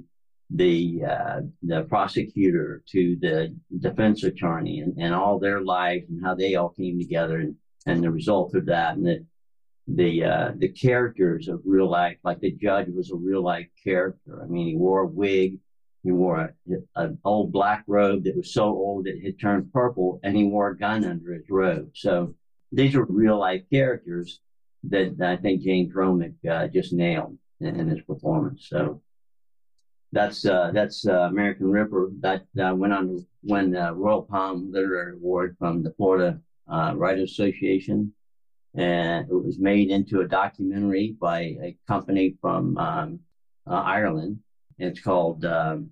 the 0.51 1.03
uh, 1.07 1.40
the 1.62 1.83
prosecutor 1.85 2.83
to 2.88 3.16
the 3.20 3.55
defense 3.81 4.24
attorney 4.24 4.81
and, 4.81 4.96
and 4.98 5.14
all 5.14 5.38
their 5.38 5.61
lives 5.61 6.05
and 6.09 6.24
how 6.24 6.35
they 6.35 6.55
all 6.55 6.70
came 6.70 6.98
together 6.98 7.38
and, 7.38 7.55
and 7.87 8.03
the 8.03 8.11
result 8.11 8.55
of 8.55 8.64
that 8.66 8.96
and 8.96 9.07
the 9.07 9.27
the 9.88 10.24
uh, 10.24 10.53
the 10.57 10.68
characters 10.68 11.48
of 11.48 11.61
real 11.64 11.90
life 11.90 12.16
like 12.24 12.40
the 12.40 12.53
judge 12.53 12.87
was 12.94 13.11
a 13.11 13.16
real 13.16 13.42
life 13.42 13.68
character. 13.83 14.42
I 14.42 14.46
mean 14.46 14.68
he 14.68 14.77
wore 14.77 15.03
a 15.03 15.07
wig, 15.07 15.59
he 16.03 16.12
wore 16.12 16.55
an 16.96 17.18
old 17.24 17.53
black 17.53 17.85
robe 17.87 18.24
that 18.24 18.37
was 18.37 18.55
so 18.55 18.64
old 18.64 19.07
it 19.07 19.22
had 19.22 19.38
turned 19.38 19.72
purple, 19.72 20.20
and 20.22 20.37
he 20.37 20.44
wore 20.44 20.70
a 20.70 20.79
gun 20.79 21.05
under 21.05 21.35
his 21.35 21.51
robe. 21.51 21.90
So 21.94 22.35
these 22.72 22.94
are 22.94 23.05
real 23.05 23.38
life 23.38 23.62
characters 23.70 24.40
that 24.85 25.16
I 25.20 25.37
think 25.37 25.62
James 25.62 25.92
Romick 25.94 26.35
uh, 26.48 26.68
just 26.68 26.92
nailed 26.92 27.37
in 27.61 27.88
his 27.88 28.01
performance. 28.03 28.66
So 28.68 29.03
that's 30.12 30.47
uh, 30.47 30.71
that's 30.73 31.07
uh, 31.07 31.29
American 31.33 31.71
Ripper. 31.71 32.11
That 32.21 32.47
went 32.55 32.92
on 32.92 33.09
to 33.09 33.27
win 33.42 33.73
the 33.73 33.92
Royal 33.94 34.23
Palm 34.23 34.71
Literary 34.73 35.14
Award 35.14 35.57
from 35.59 35.83
the 35.83 35.92
Florida 35.92 36.40
uh, 36.66 36.94
Writers 36.97 37.33
Association, 37.33 38.12
and 38.75 39.29
it 39.29 39.35
was 39.35 39.59
made 39.59 39.90
into 39.90 40.21
a 40.21 40.29
documentary 40.29 41.16
by 41.21 41.40
a 41.40 41.77
company 41.87 42.37
from 42.40 42.77
um, 42.79 43.21
uh, 43.66 43.75
Ireland. 43.75 44.38
It's 44.79 45.01
called 45.01 45.44
um, 45.44 45.90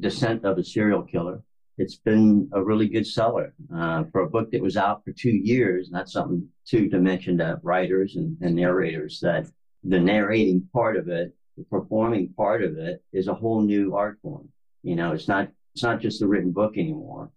Descent 0.00 0.44
of 0.44 0.58
a 0.58 0.64
Serial 0.64 1.02
Killer. 1.02 1.42
It's 1.78 1.96
been 1.96 2.48
a 2.52 2.62
really 2.62 2.88
good 2.88 3.06
seller 3.06 3.54
uh, 3.74 4.04
for 4.10 4.22
a 4.22 4.30
book 4.30 4.50
that 4.50 4.62
was 4.62 4.76
out 4.76 5.04
for 5.04 5.12
two 5.12 5.30
years. 5.30 5.88
And 5.88 5.96
that's 5.96 6.12
something 6.12 6.48
too 6.66 6.88
to 6.88 6.98
mention 6.98 7.38
to 7.38 7.60
writers 7.62 8.16
and, 8.16 8.36
and 8.40 8.54
narrators 8.54 9.20
that 9.20 9.46
the 9.88 10.00
narrating 10.00 10.68
part 10.72 10.96
of 10.96 11.08
it 11.08 11.34
the 11.56 11.64
performing 11.64 12.32
part 12.34 12.62
of 12.62 12.76
it 12.76 13.02
is 13.12 13.28
a 13.28 13.34
whole 13.34 13.62
new 13.62 13.94
art 13.94 14.18
form. 14.22 14.48
You 14.82 14.94
know, 14.94 15.12
it's 15.12 15.28
not 15.28 15.48
it's 15.74 15.82
not 15.82 16.00
just 16.00 16.22
a 16.22 16.26
written 16.26 16.52
book 16.52 16.76
anymore. 16.76 17.30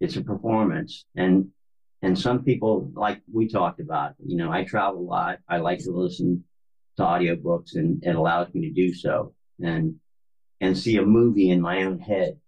It's 0.00 0.16
a 0.16 0.22
performance. 0.22 1.04
And 1.14 1.48
and 2.02 2.18
some 2.18 2.42
people 2.42 2.90
like 2.94 3.20
we 3.30 3.48
talked 3.48 3.80
about, 3.80 4.14
you 4.24 4.36
know, 4.36 4.50
I 4.50 4.64
travel 4.64 5.00
a 5.00 5.02
lot. 5.02 5.38
I 5.48 5.58
like 5.58 5.80
to 5.84 5.90
listen 5.90 6.44
to 6.96 7.02
audiobooks 7.02 7.76
and 7.76 8.02
it 8.04 8.16
allows 8.16 8.52
me 8.54 8.68
to 8.68 8.74
do 8.74 8.94
so 8.94 9.34
and 9.60 9.96
and 10.60 10.76
see 10.76 10.96
a 10.96 11.02
movie 11.02 11.50
in 11.50 11.60
my 11.60 11.82
own 11.82 11.98
head 11.98 12.38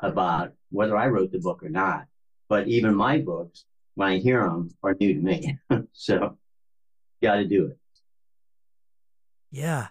about 0.00 0.52
whether 0.70 0.96
I 0.96 1.06
wrote 1.06 1.30
the 1.30 1.38
book 1.38 1.62
or 1.62 1.68
not. 1.68 2.06
But 2.48 2.66
even 2.66 2.94
my 2.94 3.18
books, 3.18 3.64
when 3.94 4.08
I 4.08 4.18
hear 4.18 4.42
them, 4.42 4.70
are 4.82 4.96
new 4.98 5.14
to 5.14 5.20
me. 5.20 5.58
so 5.92 6.38
got 7.22 7.36
to 7.36 7.44
do 7.44 7.66
it. 7.66 7.78
Yeah. 9.52 9.88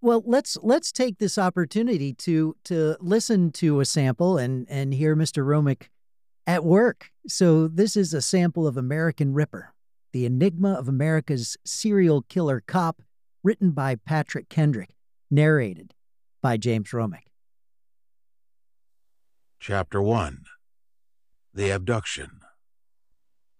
Well, 0.00 0.22
let's 0.24 0.56
let's 0.62 0.92
take 0.92 1.18
this 1.18 1.36
opportunity 1.36 2.14
to 2.14 2.56
to 2.64 2.96
listen 3.00 3.50
to 3.52 3.80
a 3.80 3.84
sample 3.84 4.38
and 4.38 4.66
and 4.70 4.94
hear 4.94 5.16
Mr. 5.16 5.44
Romick 5.44 5.90
at 6.46 6.64
work. 6.64 7.10
So 7.26 7.66
this 7.66 7.96
is 7.96 8.14
a 8.14 8.22
sample 8.22 8.66
of 8.66 8.76
American 8.76 9.34
Ripper, 9.34 9.74
the 10.12 10.24
enigma 10.24 10.74
of 10.74 10.86
America's 10.88 11.56
serial 11.64 12.22
killer 12.22 12.62
cop, 12.64 13.02
written 13.42 13.72
by 13.72 13.96
Patrick 13.96 14.48
Kendrick, 14.48 14.90
narrated 15.30 15.92
by 16.40 16.56
James 16.56 16.90
Romick. 16.90 17.26
Chapter 19.58 20.00
1 20.00 20.44
The 21.52 21.70
Abduction 21.70 22.40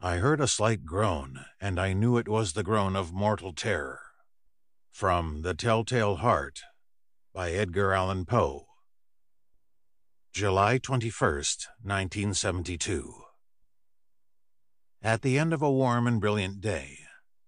I 0.01 0.19
heard 0.19 0.41
a 0.41 0.47
slight 0.47 0.85
groan, 0.85 1.47
and 1.61 1.81
I 1.81 1.93
knew 1.93 2.17
it 2.17 2.29
was 2.29 2.53
the 2.53 2.63
groan 2.63 2.95
of 2.95 3.13
mortal 3.13 3.53
terror. 3.53 4.06
From 4.97 5.43
The 5.43 5.53
Telltale 5.53 6.17
Heart 6.17 6.63
by 7.35 7.51
Edgar 7.51 7.93
Allan 7.93 8.25
Poe. 8.25 8.65
July 10.33 10.79
21st, 10.79 11.67
1972. 11.83 13.13
At 15.03 15.21
the 15.21 15.39
end 15.39 15.53
of 15.53 15.61
a 15.61 15.71
warm 15.71 16.07
and 16.07 16.19
brilliant 16.19 16.63
day, 16.63 17.01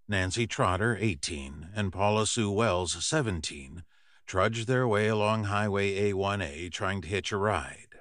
Nancy 0.06 0.46
Trotter, 0.46 0.98
18, 1.00 1.70
and 1.74 1.90
Paula 1.90 2.26
Sue 2.26 2.50
Wells, 2.50 3.02
17, 3.02 3.82
trudged 4.26 4.68
their 4.68 4.86
way 4.86 5.08
along 5.08 5.44
Highway 5.44 6.12
A1A 6.12 6.70
trying 6.70 7.00
to 7.00 7.08
hitch 7.08 7.32
a 7.32 7.38
ride. 7.38 7.94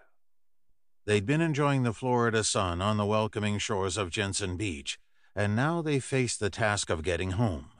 They'd 1.05 1.25
been 1.25 1.39
enjoying 1.39 1.83
the 1.83 1.93
Florida 1.93 2.43
sun 2.43 2.81
on 2.81 2.97
the 2.97 3.05
welcoming 3.05 3.59
shores 3.59 3.95
of 3.95 4.09
Jensen 4.09 4.57
Beach, 4.57 4.99
and 5.33 5.55
now 5.55 5.81
they 5.81 6.01
faced 6.01 6.41
the 6.41 6.49
task 6.49 6.89
of 6.89 7.01
getting 7.01 7.31
home. 7.31 7.71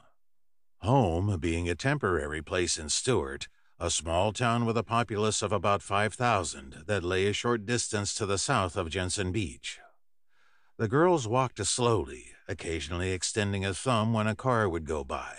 Home 0.82 1.38
being 1.40 1.68
a 1.68 1.74
temporary 1.74 2.40
place 2.40 2.78
in 2.78 2.88
Stuart, 2.88 3.48
a 3.80 3.90
small 3.90 4.32
town 4.32 4.64
with 4.64 4.76
a 4.76 4.84
populace 4.84 5.42
of 5.42 5.52
about 5.52 5.82
5,000 5.82 6.84
that 6.86 7.02
lay 7.02 7.26
a 7.26 7.32
short 7.32 7.66
distance 7.66 8.14
to 8.14 8.26
the 8.26 8.38
south 8.38 8.76
of 8.76 8.88
Jensen 8.88 9.32
Beach. 9.32 9.80
The 10.76 10.86
girls 10.86 11.26
walked 11.26 11.64
slowly, 11.66 12.26
occasionally 12.46 13.10
extending 13.10 13.64
a 13.64 13.74
thumb 13.74 14.12
when 14.12 14.28
a 14.28 14.36
car 14.36 14.68
would 14.68 14.84
go 14.84 15.02
by. 15.02 15.36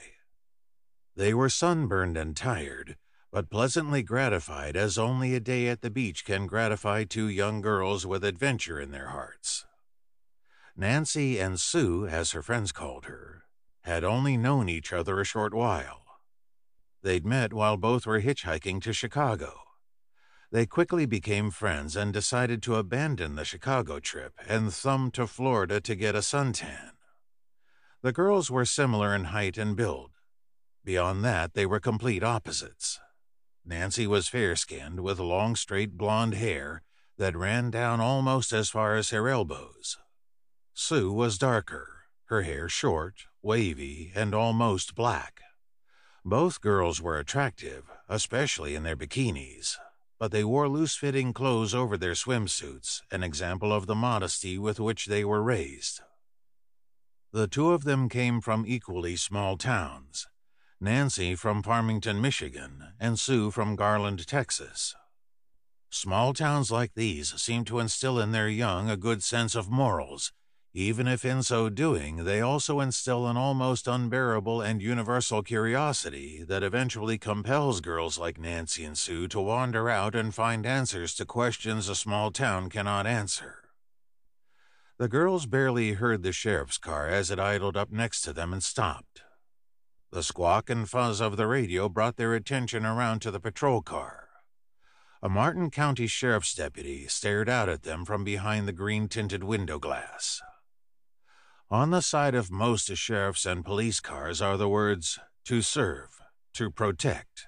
They 1.15 1.34
were 1.34 1.49
sunburned 1.49 2.17
and 2.17 2.36
tired, 2.36 2.97
but 3.32 3.49
pleasantly 3.49 4.04
gratified 4.04 4.75
as 4.75 4.97
only 4.97 5.36
a 5.36 5.39
day 5.39 5.69
at 5.69 5.82
the 5.82 5.89
beach 5.89 6.25
can 6.25 6.47
gratify 6.47 7.06
two 7.06 7.30
young 7.30 7.62
girls 7.62 8.06
with 8.06 8.25
adventure 8.25 8.80
in 8.80 8.91
their 8.91 9.10
hearts. 9.10 9.65
Nancy 10.75 11.39
and 11.39 11.60
Sue, 11.60 12.08
as 12.08 12.32
her 12.32 12.41
friends 12.41 12.73
called 12.73 13.06
her, 13.06 13.38
had 13.82 14.04
only 14.04 14.38
known 14.38 14.70
each 14.70 14.94
other 14.94 15.20
a 15.20 15.26
short 15.26 15.54
while. 15.54 16.02
They'd 17.02 17.26
met 17.26 17.54
while 17.54 17.78
both 17.78 18.06
were 18.06 18.22
hitchhiking 18.22 18.82
to 18.82 18.94
Chicago. 18.94 19.62
They 20.52 20.65
quickly 20.65 21.06
became 21.06 21.52
friends 21.52 21.96
and 21.96 22.12
decided 22.12 22.63
to 22.63 22.76
abandon 22.76 23.36
the 23.36 23.46
Chicago 23.46 24.00
trip 24.00 24.34
and 24.48 24.74
thumb 24.74 25.12
to 25.12 25.28
Florida 25.28 25.80
to 25.82 25.96
get 25.96 26.15
a 26.15 26.20
suntan. 26.20 26.92
The 28.02 28.12
girls 28.12 28.50
were 28.50 28.65
similar 28.65 29.13
in 29.13 29.26
height 29.26 29.58
and 29.58 29.76
build. 29.76 30.12
Beyond 30.84 31.24
that, 31.24 31.54
they 31.54 31.65
were 31.65 31.80
complete 31.80 32.24
opposites. 32.24 33.00
Nancy 33.65 34.08
was 34.08 34.28
fair 34.28 34.56
skinned 34.56 35.02
with 35.02 35.20
long, 35.20 35.56
straight 35.56 35.98
blonde 35.98 36.34
hair 36.34 36.82
that 37.18 37.36
ran 37.36 37.70
down 37.70 38.00
almost 38.00 38.52
as 38.52 38.70
far 38.70 38.96
as 38.96 39.12
her 39.12 39.28
elbows. 39.28 39.98
Sue 40.74 41.12
was 41.12 41.38
darker, 41.38 42.06
her 42.26 42.42
hair 42.42 42.68
short, 42.70 43.26
wavy, 43.41 44.12
and 44.15 44.34
almost 44.34 44.95
black. 44.95 45.41
Both 46.25 46.62
girls 46.62 47.02
were 47.02 47.17
attractive, 47.17 47.84
especially 48.08 48.75
in 48.75 48.84
their 48.84 48.95
bikinis, 48.95 49.78
but 50.19 50.32
they 50.32 50.43
wore 50.43 50.67
loose 50.67 50.95
fitting 50.95 51.32
clothes 51.34 51.73
over 51.73 51.97
their 51.97 52.13
swimsuits, 52.13 53.02
an 53.12 53.23
example 53.23 53.71
of 53.71 53.88
the 53.88 53.95
modesty 53.95 54.58
with 54.58 54.80
which 54.80 55.06
they 55.06 55.23
were 55.23 55.41
raised. 55.41 56.02
The 57.32 57.47
two 57.47 57.71
of 57.71 57.84
them 57.84 58.10
came 58.10 58.41
from 58.41 58.65
equally 58.67 59.15
small 59.15 59.58
towns 59.58 60.28
Nancy 60.82 61.36
from 61.36 61.62
Farmington, 61.62 62.21
Michigan, 62.21 62.93
and 62.99 63.19
Sue 63.19 63.52
from 63.52 63.75
Garland, 63.75 64.25
Texas. 64.25 64.95
Small 65.89 66.34
towns 66.34 66.71
like 66.71 66.93
these 66.93 67.34
seem 67.41 67.65
to 67.65 67.80
instill 67.80 68.19
in 68.19 68.32
their 68.32 68.47
young 68.47 68.89
a 68.89 68.95
good 68.95 69.21
sense 69.21 69.56
of 69.56 69.69
morals 69.69 70.32
even 70.73 71.08
if 71.08 71.25
in 71.25 71.41
so 71.41 71.67
doing 71.67 72.25
they 72.25 72.41
also 72.41 72.79
instill 72.79 73.27
an 73.27 73.36
almost 73.36 73.88
unbearable 73.88 74.62
and 74.62 74.82
universal 74.82 75.41
curiosity 75.41 76.43
that 76.43 76.62
eventually 76.62 77.17
compels 77.17 77.82
girls 77.82 78.19
like 78.19 78.39
Nancy 78.39 78.86
and 78.86 78.97
Sue 78.97 79.27
to 79.29 79.41
wander 79.41 79.89
out 79.89 80.13
and 80.13 80.34
find 80.34 80.65
answers 80.65 81.15
to 81.15 81.25
questions 81.25 81.89
a 81.89 81.95
small 81.95 82.29
town 82.29 82.69
cannot 82.69 83.08
answer. 83.08 83.63
The 84.99 85.08
girls 85.08 85.45
barely 85.47 85.93
heard 85.93 86.21
the 86.21 86.32
sheriff's 86.32 86.77
car 86.77 87.08
as 87.08 87.32
it 87.32 87.39
idled 87.39 87.75
up 87.75 87.91
next 87.91 88.21
to 88.21 88.34
them 88.34 88.53
and 88.53 88.62
stopped. 88.62 89.23
The 90.12 90.23
squawk 90.23 90.69
and 90.69 90.89
fuzz 90.89 91.21
of 91.21 91.38
the 91.38 91.47
radio 91.47 91.88
brought 91.88 92.17
their 92.17 92.36
attention 92.36 92.86
around 92.86 93.21
to 93.21 93.32
the 93.32 93.39
patrol 93.39 93.82
car. 93.82 94.29
A 95.21 95.29
Martin 95.29 95.69
County 95.71 96.08
Sheriff's 96.08 96.53
deputy 96.53 97.08
stared 97.08 97.49
out 97.49 97.69
at 97.69 97.84
them 97.84 98.05
from 98.05 98.23
behind 98.23 98.67
the 98.67 98.73
green 98.73 99.08
tinted 99.08 99.43
window 99.43 99.79
glass. 99.79 100.41
On 101.71 101.91
the 101.91 102.01
side 102.01 102.34
of 102.34 102.49
most 102.49 102.88
sheriff's 102.97 103.45
and 103.45 103.63
police 103.63 103.99
cars 103.99 104.41
are 104.41 104.58
the 104.58 104.67
words, 104.67 105.19
to 105.45 105.62
serve, 105.62 106.19
to 106.53 106.71
protect, 106.71 107.45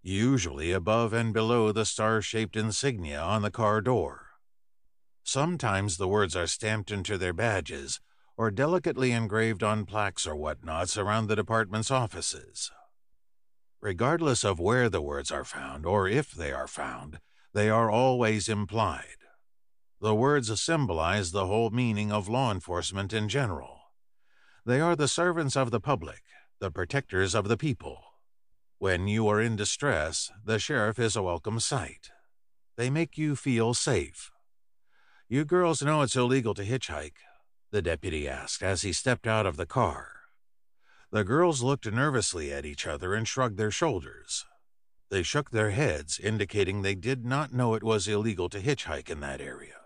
usually 0.00 0.70
above 0.70 1.12
and 1.12 1.32
below 1.32 1.72
the 1.72 1.84
star 1.84 2.22
shaped 2.22 2.54
insignia 2.54 3.20
on 3.20 3.42
the 3.42 3.50
car 3.50 3.80
door. 3.80 4.26
Sometimes 5.24 5.96
the 5.96 6.06
words 6.06 6.36
are 6.36 6.46
stamped 6.46 6.92
into 6.92 7.18
their 7.18 7.32
badges 7.32 7.98
or 8.36 8.52
delicately 8.52 9.10
engraved 9.10 9.64
on 9.64 9.86
plaques 9.86 10.24
or 10.24 10.36
whatnots 10.36 10.96
around 10.96 11.26
the 11.26 11.34
department's 11.34 11.90
offices. 11.90 12.70
Regardless 13.80 14.44
of 14.44 14.60
where 14.60 14.88
the 14.88 15.02
words 15.02 15.32
are 15.32 15.44
found 15.44 15.84
or 15.84 16.06
if 16.06 16.30
they 16.30 16.52
are 16.52 16.68
found, 16.68 17.18
they 17.52 17.68
are 17.68 17.90
always 17.90 18.48
implied. 18.48 19.23
The 20.00 20.14
words 20.14 20.60
symbolize 20.60 21.30
the 21.32 21.46
whole 21.46 21.70
meaning 21.70 22.12
of 22.12 22.28
law 22.28 22.50
enforcement 22.50 23.12
in 23.12 23.28
general. 23.28 23.80
They 24.66 24.80
are 24.80 24.96
the 24.96 25.08
servants 25.08 25.56
of 25.56 25.70
the 25.70 25.80
public, 25.80 26.22
the 26.58 26.70
protectors 26.70 27.34
of 27.34 27.48
the 27.48 27.56
people. 27.56 28.02
When 28.78 29.08
you 29.08 29.28
are 29.28 29.40
in 29.40 29.56
distress, 29.56 30.30
the 30.44 30.58
sheriff 30.58 30.98
is 30.98 31.16
a 31.16 31.22
welcome 31.22 31.60
sight. 31.60 32.10
They 32.76 32.90
make 32.90 33.16
you 33.16 33.36
feel 33.36 33.72
safe. 33.74 34.30
You 35.28 35.44
girls 35.44 35.82
know 35.82 36.02
it's 36.02 36.16
illegal 36.16 36.54
to 36.54 36.64
hitchhike, 36.64 37.16
the 37.70 37.82
deputy 37.82 38.28
asked 38.28 38.62
as 38.62 38.82
he 38.82 38.92
stepped 38.92 39.26
out 39.26 39.46
of 39.46 39.56
the 39.56 39.66
car. 39.66 40.10
The 41.10 41.24
girls 41.24 41.62
looked 41.62 41.90
nervously 41.90 42.52
at 42.52 42.66
each 42.66 42.86
other 42.86 43.14
and 43.14 43.26
shrugged 43.26 43.56
their 43.56 43.70
shoulders. 43.70 44.44
They 45.10 45.22
shook 45.22 45.50
their 45.50 45.70
heads, 45.70 46.18
indicating 46.18 46.82
they 46.82 46.94
did 46.94 47.24
not 47.24 47.52
know 47.52 47.74
it 47.74 47.84
was 47.84 48.08
illegal 48.08 48.48
to 48.48 48.60
hitchhike 48.60 49.08
in 49.08 49.20
that 49.20 49.40
area. 49.40 49.83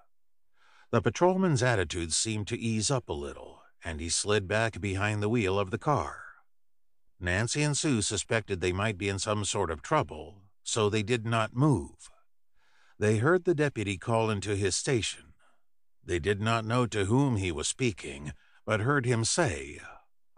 The 0.90 1.03
patrolman's 1.03 1.62
attitude 1.62 2.14
seemed 2.14 2.48
to 2.48 2.59
ease 2.59 2.90
up 2.90 3.11
a 3.11 3.12
little, 3.12 3.62
and 3.85 4.01
he 4.01 4.09
slid 4.09 4.48
back 4.48 4.81
behind 4.81 5.22
the 5.22 5.29
wheel 5.29 5.59
of 5.59 5.70
the 5.70 5.79
car. 5.79 6.22
Nancy 7.20 7.62
and 7.62 7.77
Sue 7.77 8.01
suspected 8.01 8.61
they 8.61 8.72
might 8.72 8.96
be 8.96 9.09
in 9.11 9.18
some 9.18 9.44
sort 9.44 9.70
of 9.70 9.83
trouble, 9.83 10.44
so 10.62 10.88
they 10.88 11.03
did 11.03 11.27
not 11.27 11.55
move. 11.55 12.11
They 12.98 13.18
heard 13.18 13.44
the 13.44 13.55
deputy 13.55 13.98
call 13.98 14.31
into 14.31 14.57
his 14.57 14.77
station. 14.77 15.35
They 16.03 16.18
did 16.18 16.40
not 16.40 16.64
know 16.64 16.87
to 16.87 17.05
whom 17.05 17.37
he 17.37 17.53
was 17.53 17.68
speaking, 17.68 18.33
but 18.64 18.81
heard 18.81 19.05
him 19.05 19.24
say, 19.24 19.81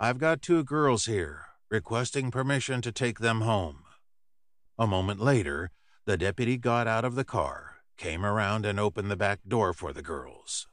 I've 0.01 0.19
got 0.19 0.43
two 0.43 0.65
girls 0.65 1.05
here, 1.05 1.47
requesting 1.69 2.33
permission 2.33 2.83
to 2.83 2.91
take 2.91 3.21
them 3.21 3.43
home. 3.43 3.85
A 4.79 4.87
moment 4.87 5.21
later, 5.21 5.71
the 6.07 6.17
deputy 6.17 6.57
got 6.57 6.89
out 6.89 7.05
of 7.05 7.15
the 7.15 7.25
car, 7.25 7.80
came 8.01 8.25
around, 8.25 8.65
and 8.65 8.81
opened 8.81 9.11
the 9.11 9.17
back 9.17 9.41
door 9.47 9.73
for 9.73 9.93
the 9.93 10.03
girls. 10.03 10.67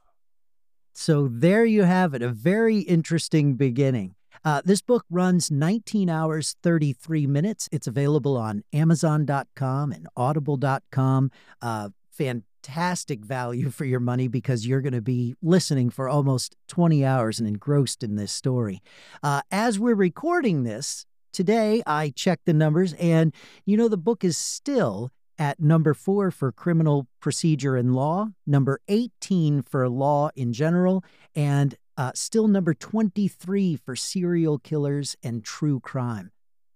So 0.94 1.28
there 1.28 1.66
you 1.66 1.84
have 1.84 2.14
it, 2.16 2.24
a 2.24 2.30
very 2.30 2.80
interesting 2.80 3.56
beginning. 3.56 4.16
Uh, 4.44 4.62
this 4.64 4.82
book 4.82 5.06
runs 5.10 5.52
19 5.52 6.10
hours, 6.10 6.56
33 6.64 7.28
minutes. 7.28 7.68
It's 7.72 7.86
available 7.86 8.38
on 8.38 8.64
Amazon.com 8.74 9.92
and 9.92 10.08
Audible.com. 10.16 11.32
Uh, 11.62 11.90
fantastic 12.12 13.26
value 13.26 13.70
for 13.70 13.86
your 13.86 14.00
money 14.00 14.28
because 14.28 14.66
you're 14.66 14.82
going 14.82 14.94
to 14.94 15.02
be 15.02 15.36
listening 15.42 15.90
for 15.90 16.08
almost 16.08 16.56
20 16.68 17.06
hours 17.06 17.40
and 17.40 17.48
engrossed 17.48 18.04
in 18.04 18.16
this 18.16 18.32
story. 18.32 18.82
Uh, 19.22 19.42
as 19.52 19.80
we're 19.80 19.96
recording 19.96 20.64
this, 20.64 21.06
today 21.34 21.84
I 21.86 22.12
checked 22.16 22.46
the 22.46 22.54
numbers, 22.54 22.94
and 22.94 23.34
you 23.66 23.76
know, 23.76 23.88
the 23.88 23.98
book 23.98 24.24
is 24.24 24.38
still 24.38 25.12
at 25.40 25.60
number 25.60 25.94
four 25.94 26.32
for 26.32 26.52
criminal 26.52 27.08
procedure 27.20 27.76
and 27.76 27.96
law, 27.96 28.30
number 28.46 28.80
18 28.88 29.62
for 29.62 29.88
law 29.90 30.30
in 30.36 30.54
general, 30.54 31.04
and 31.36 31.76
uh, 31.98 32.12
still 32.14 32.48
number 32.48 32.74
23 32.74 33.76
for 33.76 33.96
serial 33.96 34.60
killers 34.60 35.16
and 35.24 35.44
true 35.44 35.80
crime. 35.80 36.32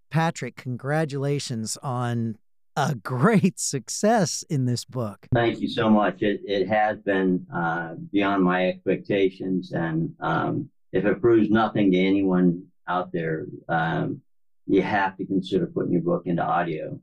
Patrick, 0.09 0.55
congratulations 0.55 1.77
on 1.81 2.37
a 2.75 2.95
great 3.03 3.59
success 3.59 4.43
in 4.49 4.65
this 4.65 4.85
book. 4.85 5.27
Thank 5.33 5.59
you 5.59 5.69
so 5.69 5.89
much. 5.89 6.21
It, 6.21 6.41
it 6.45 6.67
has 6.67 6.99
been 6.99 7.45
uh, 7.53 7.95
beyond 8.11 8.43
my 8.43 8.67
expectations. 8.67 9.71
And 9.71 10.13
um, 10.19 10.69
if 10.91 11.05
it 11.05 11.21
proves 11.21 11.49
nothing 11.49 11.91
to 11.91 11.97
anyone 11.97 12.65
out 12.87 13.11
there, 13.11 13.45
um, 13.69 14.21
you 14.67 14.81
have 14.81 15.17
to 15.17 15.25
consider 15.25 15.67
putting 15.67 15.93
your 15.93 16.01
book 16.01 16.23
into 16.25 16.43
audio. 16.43 16.99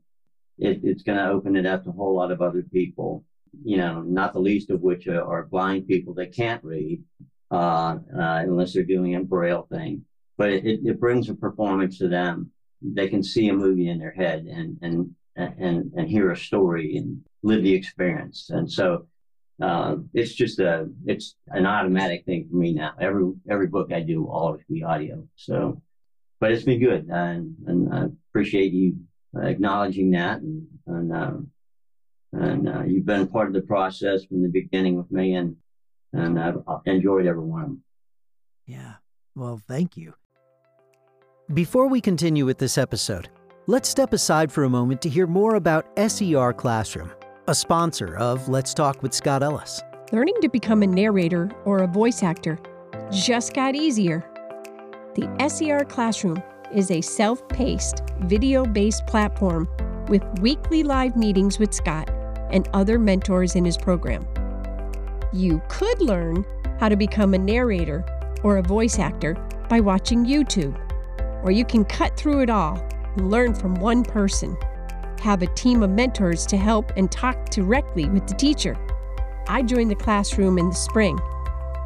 It, 0.59 0.81
it's 0.83 1.03
going 1.03 1.17
to 1.17 1.29
open 1.29 1.55
it 1.55 1.65
up 1.65 1.83
to 1.83 1.89
a 1.89 1.93
whole 1.93 2.15
lot 2.15 2.31
of 2.31 2.41
other 2.41 2.63
people, 2.63 3.23
you 3.63 3.77
know, 3.77 4.01
not 4.01 4.33
the 4.33 4.39
least 4.39 4.69
of 4.69 4.81
which 4.81 5.07
are, 5.07 5.23
are 5.23 5.45
blind 5.45 5.87
people 5.87 6.13
that 6.15 6.35
can't 6.35 6.63
read 6.63 7.03
uh, 7.51 7.97
uh, 8.15 8.43
unless 8.43 8.73
they're 8.73 8.83
doing 8.83 9.15
a 9.15 9.21
braille 9.21 9.67
thing. 9.71 10.05
But 10.37 10.49
it, 10.49 10.79
it 10.85 10.99
brings 10.99 11.29
a 11.29 11.33
performance 11.33 11.97
to 11.99 12.07
them. 12.07 12.51
They 12.81 13.09
can 13.09 13.23
see 13.23 13.49
a 13.49 13.53
movie 13.53 13.89
in 13.89 13.99
their 13.99 14.11
head 14.11 14.45
and, 14.45 14.77
and, 14.81 15.15
and, 15.35 15.91
and 15.95 16.07
hear 16.07 16.31
a 16.31 16.37
story 16.37 16.97
and 16.97 17.21
live 17.43 17.63
the 17.63 17.73
experience. 17.73 18.49
And 18.49 18.71
so 18.71 19.07
uh, 19.61 19.97
it's 20.13 20.33
just 20.33 20.59
a 20.59 20.87
it's 21.05 21.35
an 21.47 21.65
automatic 21.65 22.25
thing 22.25 22.47
for 22.49 22.55
me 22.55 22.73
now. 22.73 22.93
Every 22.99 23.33
every 23.49 23.67
book 23.67 23.91
I 23.91 23.99
do 23.99 24.21
will 24.21 24.31
always 24.31 24.63
be 24.69 24.83
audio. 24.83 25.27
So, 25.35 25.81
but 26.39 26.51
it's 26.51 26.63
been 26.63 26.79
good, 26.79 27.07
and 27.09 27.55
and 27.67 27.93
I 27.93 28.05
appreciate 28.31 28.71
you 28.71 28.97
acknowledging 29.35 30.11
that, 30.11 30.41
and 30.41 30.67
and 30.87 31.13
uh, 31.13 31.31
and 32.33 32.69
uh, 32.69 32.83
you've 32.83 33.05
been 33.05 33.27
part 33.27 33.47
of 33.47 33.53
the 33.53 33.61
process 33.61 34.25
from 34.25 34.41
the 34.41 34.49
beginning 34.49 34.95
with 34.95 35.11
me, 35.11 35.35
and 35.35 35.55
and 36.13 36.39
I've 36.39 36.57
enjoyed 36.85 37.27
every 37.27 37.43
one 37.43 37.61
of 37.61 37.67
them. 37.67 37.83
Yeah. 38.65 38.93
Well, 39.35 39.61
thank 39.67 39.95
you. 39.97 40.13
Before 41.53 41.87
we 41.87 42.01
continue 42.01 42.45
with 42.45 42.57
this 42.59 42.77
episode, 42.77 43.29
let's 43.67 43.89
step 43.89 44.13
aside 44.13 44.51
for 44.51 44.65
a 44.65 44.69
moment 44.69 45.01
to 45.01 45.09
hear 45.09 45.25
more 45.25 45.55
about 45.55 45.87
SER 45.97 46.53
Classroom, 46.53 47.11
a 47.47 47.55
sponsor 47.55 48.15
of 48.17 48.49
Let's 48.49 48.73
Talk 48.73 49.01
with 49.01 49.13
Scott 49.13 49.41
Ellis. 49.41 49.81
Learning 50.11 50.35
to 50.41 50.49
become 50.49 50.83
a 50.83 50.87
narrator 50.87 51.49
or 51.65 51.79
a 51.79 51.87
voice 51.87 52.21
actor 52.21 52.59
just 53.11 53.53
got 53.53 53.75
easier. 53.75 54.23
The 55.15 55.49
SER 55.49 55.85
Classroom 55.85 56.41
is 56.73 56.91
a 56.91 57.01
self 57.01 57.47
paced, 57.49 58.03
video 58.21 58.65
based 58.65 59.05
platform 59.07 59.67
with 60.07 60.23
weekly 60.39 60.83
live 60.83 61.15
meetings 61.15 61.59
with 61.59 61.73
Scott 61.73 62.09
and 62.51 62.67
other 62.73 62.97
mentors 62.97 63.55
in 63.55 63.65
his 63.65 63.77
program. 63.77 64.25
You 65.31 65.61
could 65.69 66.01
learn 66.01 66.45
how 66.79 66.89
to 66.89 66.95
become 66.95 67.33
a 67.33 67.37
narrator 67.37 68.03
or 68.43 68.57
a 68.57 68.63
voice 68.63 68.99
actor 68.99 69.35
by 69.69 69.79
watching 69.79 70.25
YouTube, 70.25 70.77
or 71.43 71.51
you 71.51 71.65
can 71.65 71.85
cut 71.85 72.17
through 72.17 72.41
it 72.41 72.49
all 72.49 72.77
and 73.15 73.29
learn 73.29 73.53
from 73.53 73.75
one 73.75 74.03
person. 74.03 74.57
Have 75.21 75.41
a 75.41 75.53
team 75.53 75.83
of 75.83 75.89
mentors 75.89 76.45
to 76.47 76.57
help 76.57 76.91
and 76.95 77.11
talk 77.11 77.49
directly 77.49 78.09
with 78.09 78.27
the 78.27 78.35
teacher. 78.35 78.77
I 79.47 79.61
joined 79.61 79.91
the 79.91 79.95
classroom 79.95 80.57
in 80.57 80.69
the 80.69 80.75
spring, 80.75 81.19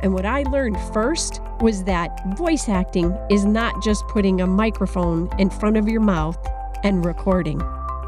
and 0.03 0.13
what 0.13 0.25
I 0.25 0.43
learned 0.43 0.77
first 0.93 1.41
was 1.61 1.85
that 1.85 2.35
voice 2.35 2.67
acting 2.67 3.17
is 3.29 3.45
not 3.45 3.81
just 3.81 4.05
putting 4.09 4.41
a 4.41 4.47
microphone 4.47 5.29
in 5.39 5.49
front 5.49 5.77
of 5.77 5.87
your 5.87 6.01
mouth 6.01 6.37
and 6.83 7.05
recording. 7.05 7.59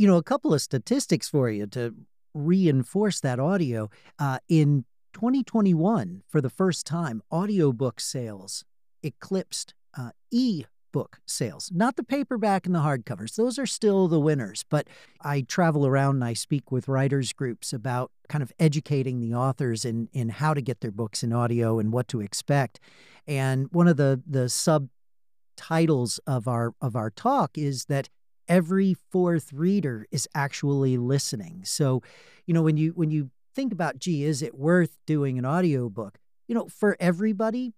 You 0.00 0.06
know, 0.06 0.16
a 0.16 0.22
couple 0.22 0.54
of 0.54 0.62
statistics 0.62 1.28
for 1.28 1.50
you 1.50 1.66
to 1.66 1.94
reinforce 2.32 3.20
that 3.20 3.38
audio. 3.38 3.90
Uh, 4.18 4.38
in 4.48 4.86
2021, 5.12 6.22
for 6.26 6.40
the 6.40 6.48
first 6.48 6.86
time, 6.86 7.22
audiobook 7.30 8.00
sales 8.00 8.64
eclipsed 9.02 9.74
uh, 9.98 10.12
e 10.30 10.64
book 10.90 11.20
sales, 11.26 11.70
not 11.74 11.96
the 11.96 12.02
paperback 12.02 12.64
and 12.64 12.74
the 12.74 12.78
hardcovers. 12.78 13.36
Those 13.36 13.58
are 13.58 13.66
still 13.66 14.08
the 14.08 14.18
winners. 14.18 14.64
But 14.70 14.88
I 15.20 15.42
travel 15.42 15.86
around 15.86 16.14
and 16.14 16.24
I 16.24 16.32
speak 16.32 16.72
with 16.72 16.88
writers 16.88 17.34
groups 17.34 17.74
about 17.74 18.10
kind 18.30 18.40
of 18.40 18.54
educating 18.58 19.20
the 19.20 19.34
authors 19.34 19.84
in 19.84 20.08
in 20.14 20.30
how 20.30 20.54
to 20.54 20.62
get 20.62 20.80
their 20.80 20.90
books 20.90 21.22
in 21.22 21.34
audio 21.34 21.78
and 21.78 21.92
what 21.92 22.08
to 22.08 22.22
expect. 22.22 22.80
And 23.26 23.68
one 23.70 23.86
of 23.86 23.98
the 23.98 24.22
the 24.26 24.48
subtitles 24.48 26.20
of 26.26 26.48
our 26.48 26.72
of 26.80 26.96
our 26.96 27.10
talk 27.10 27.58
is 27.58 27.84
that 27.84 28.08
every 28.50 28.96
fourth 29.10 29.52
reader 29.52 30.06
is 30.10 30.28
actually 30.34 30.98
listening. 30.98 31.62
So, 31.64 32.02
you 32.46 32.52
know, 32.52 32.62
when 32.62 32.76
you 32.76 32.90
when 32.90 33.10
you 33.10 33.30
think 33.54 33.72
about 33.72 33.98
gee, 33.98 34.24
is 34.24 34.42
it 34.42 34.58
worth 34.58 34.98
doing 35.06 35.38
an 35.38 35.46
audiobook? 35.46 36.18
You 36.48 36.56
know, 36.56 36.66
for 36.66 36.96
everybody, 36.98 37.72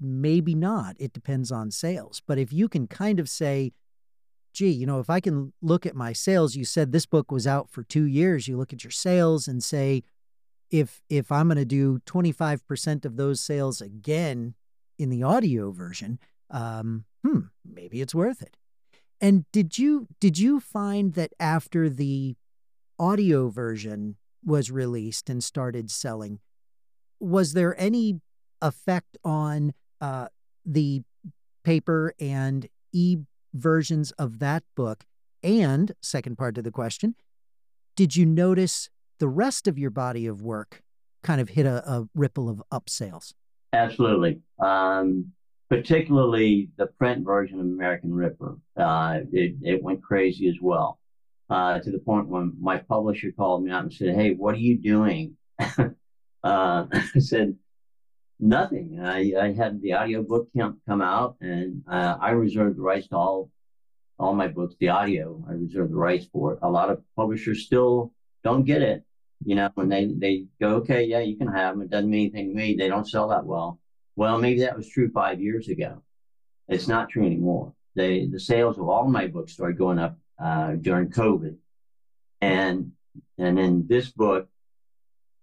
maybe 0.00 0.54
not. 0.54 0.96
It 0.98 1.12
depends 1.12 1.52
on 1.52 1.70
sales. 1.70 2.20
But 2.26 2.38
if 2.38 2.52
you 2.52 2.68
can 2.68 2.88
kind 2.88 3.20
of 3.20 3.28
say, 3.28 3.72
gee, 4.52 4.70
you 4.70 4.84
know, 4.84 4.98
if 4.98 5.08
I 5.08 5.20
can 5.20 5.52
look 5.62 5.86
at 5.86 5.94
my 5.94 6.12
sales, 6.12 6.56
you 6.56 6.64
said 6.64 6.90
this 6.90 7.06
book 7.06 7.30
was 7.30 7.46
out 7.46 7.70
for 7.70 7.84
two 7.84 8.04
years, 8.04 8.48
you 8.48 8.58
look 8.58 8.72
at 8.72 8.82
your 8.82 8.90
sales 8.90 9.46
and 9.46 9.62
say, 9.62 10.02
if 10.70 11.00
if 11.08 11.30
I'm 11.30 11.46
going 11.46 11.58
to 11.58 11.64
do 11.64 12.00
25% 12.00 13.04
of 13.04 13.16
those 13.16 13.40
sales 13.40 13.80
again 13.80 14.54
in 14.98 15.10
the 15.10 15.22
audio 15.22 15.70
version, 15.70 16.18
um, 16.50 17.04
hmm, 17.24 17.40
maybe 17.64 18.00
it's 18.00 18.14
worth 18.14 18.42
it. 18.42 18.56
And 19.20 19.44
did 19.52 19.78
you 19.78 20.08
did 20.20 20.38
you 20.38 20.60
find 20.60 21.14
that 21.14 21.32
after 21.40 21.88
the 21.88 22.36
audio 22.98 23.48
version 23.48 24.16
was 24.44 24.70
released 24.70 25.30
and 25.30 25.42
started 25.42 25.90
selling, 25.90 26.38
was 27.18 27.52
there 27.54 27.78
any 27.80 28.20
effect 28.60 29.16
on 29.24 29.72
uh, 30.00 30.28
the 30.64 31.02
paper 31.64 32.14
and 32.20 32.68
e 32.92 33.18
versions 33.54 34.12
of 34.12 34.38
that 34.38 34.62
book? 34.74 35.04
And 35.42 35.92
second 36.00 36.36
part 36.36 36.54
to 36.56 36.62
the 36.62 36.70
question, 36.70 37.14
did 37.94 38.16
you 38.16 38.26
notice 38.26 38.90
the 39.18 39.28
rest 39.28 39.66
of 39.66 39.78
your 39.78 39.90
body 39.90 40.26
of 40.26 40.42
work 40.42 40.82
kind 41.22 41.40
of 41.40 41.50
hit 41.50 41.66
a, 41.66 41.88
a 41.90 42.08
ripple 42.14 42.48
of 42.48 42.62
up 42.70 42.88
sales? 42.90 43.34
Absolutely. 43.72 44.40
Um, 44.58 45.32
particularly 45.68 46.70
the 46.76 46.86
print 46.86 47.24
version 47.24 47.60
of 47.60 47.66
American 47.66 48.14
Ripper. 48.14 48.56
Uh, 48.76 49.20
it, 49.32 49.56
it 49.62 49.82
went 49.82 50.02
crazy 50.02 50.48
as 50.48 50.56
well. 50.60 50.98
Uh, 51.48 51.78
to 51.78 51.92
the 51.92 51.98
point 52.00 52.28
when 52.28 52.52
my 52.60 52.76
publisher 52.76 53.30
called 53.30 53.62
me 53.62 53.70
up 53.70 53.82
and 53.82 53.92
said, 53.92 54.16
Hey, 54.16 54.34
what 54.34 54.54
are 54.54 54.58
you 54.58 54.78
doing? 54.78 55.36
uh, 55.60 55.86
I 56.42 57.18
said, 57.18 57.54
Nothing. 58.38 59.00
I, 59.02 59.32
I 59.40 59.52
had 59.52 59.80
the 59.80 59.94
audiobook 59.94 60.48
come, 60.56 60.80
come 60.86 61.00
out 61.00 61.36
and 61.40 61.82
uh, 61.88 62.16
I 62.20 62.30
reserved 62.30 62.76
the 62.76 62.82
rights 62.82 63.08
to 63.08 63.16
all 63.16 63.50
all 64.18 64.34
my 64.34 64.48
books, 64.48 64.74
the 64.80 64.88
audio, 64.88 65.42
I 65.48 65.52
reserve 65.52 65.90
the 65.90 65.96
rights 65.96 66.26
for 66.32 66.54
it. 66.54 66.58
A 66.62 66.70
lot 66.70 66.90
of 66.90 67.02
publishers 67.16 67.64
still 67.66 68.12
don't 68.44 68.64
get 68.64 68.82
it. 68.82 69.04
You 69.44 69.56
know, 69.56 69.70
when 69.74 69.88
they, 69.88 70.06
they 70.06 70.46
go, 70.60 70.76
okay, 70.76 71.04
yeah, 71.04 71.20
you 71.20 71.36
can 71.36 71.48
have 71.48 71.74
them. 71.74 71.82
It 71.82 71.90
doesn't 71.90 72.08
mean 72.08 72.30
anything 72.32 72.50
to 72.50 72.54
me. 72.54 72.74
They 72.76 72.88
don't 72.88 73.08
sell 73.08 73.28
that 73.28 73.44
well. 73.44 73.78
Well, 74.16 74.38
maybe 74.38 74.60
that 74.60 74.76
was 74.76 74.88
true 74.88 75.10
five 75.10 75.40
years 75.40 75.68
ago. 75.68 76.02
It's 76.68 76.88
not 76.88 77.10
true 77.10 77.24
anymore. 77.24 77.74
They, 77.94 78.26
the 78.26 78.40
sales 78.40 78.78
of 78.78 78.88
all 78.88 79.06
my 79.06 79.26
books 79.26 79.52
started 79.52 79.78
going 79.78 79.98
up 79.98 80.18
uh, 80.42 80.72
during 80.72 81.10
COVID. 81.10 81.56
And, 82.40 82.92
and 83.38 83.56
then 83.56 83.86
this 83.88 84.10
book, 84.10 84.48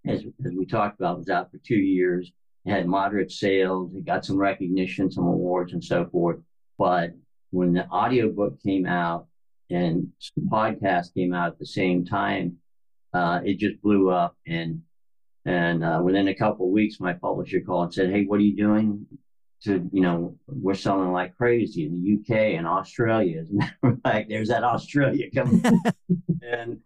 as, 0.06 0.24
as 0.46 0.52
we 0.54 0.66
talked 0.66 1.00
about, 1.00 1.20
was 1.20 1.30
out 1.30 1.52
for 1.52 1.60
two 1.60 1.76
years. 1.76 2.32
It 2.66 2.72
had 2.72 2.88
moderate 2.88 3.32
sales. 3.32 3.94
It 3.96 4.06
got 4.06 4.26
some 4.26 4.38
recognition, 4.38 5.12
some 5.12 5.26
awards 5.26 5.74
and 5.74 5.84
so 5.84 6.06
forth. 6.06 6.40
But 6.78 7.12
when 7.52 7.74
the 7.74 7.88
audiobook 7.90 8.62
came 8.62 8.86
out 8.86 9.28
and 9.70 10.12
podcast 10.48 11.14
came 11.14 11.34
out 11.34 11.54
at 11.54 11.60
the 11.60 11.66
same 11.66 12.06
time, 12.06 12.58
uh, 13.14 13.42
it 13.46 13.60
just 13.60 13.82
blew 13.82 14.10
up. 14.10 14.36
And 14.48 14.82
and 15.46 15.84
uh, 15.84 16.02
within 16.04 16.30
a 16.30 16.36
couple 16.36 16.68
of 16.68 16.72
weeks, 16.72 17.00
my 17.00 17.14
publisher 17.14 17.62
called 17.62 17.86
and 17.86 17.94
said, 17.94 18.12
"Hey, 18.12 18.26
what 18.26 18.40
are 18.40 18.44
you 18.44 18.56
doing?" 18.56 19.06
To 19.64 19.90
you 19.92 20.02
know, 20.02 20.38
we're 20.48 20.74
selling 20.74 21.12
like 21.12 21.38
crazy 21.38 21.86
in 21.86 22.02
the 22.02 22.14
UK 22.20 22.58
and 22.58 22.68
Australia. 22.68 23.42
As 23.42 23.50
a 23.50 23.54
matter 23.54 23.78
of 23.84 24.02
fact, 24.02 24.30
there's 24.30 24.50
that 24.50 24.64
Australia 24.64 25.30
coming, 25.34 25.64
and 26.42 26.80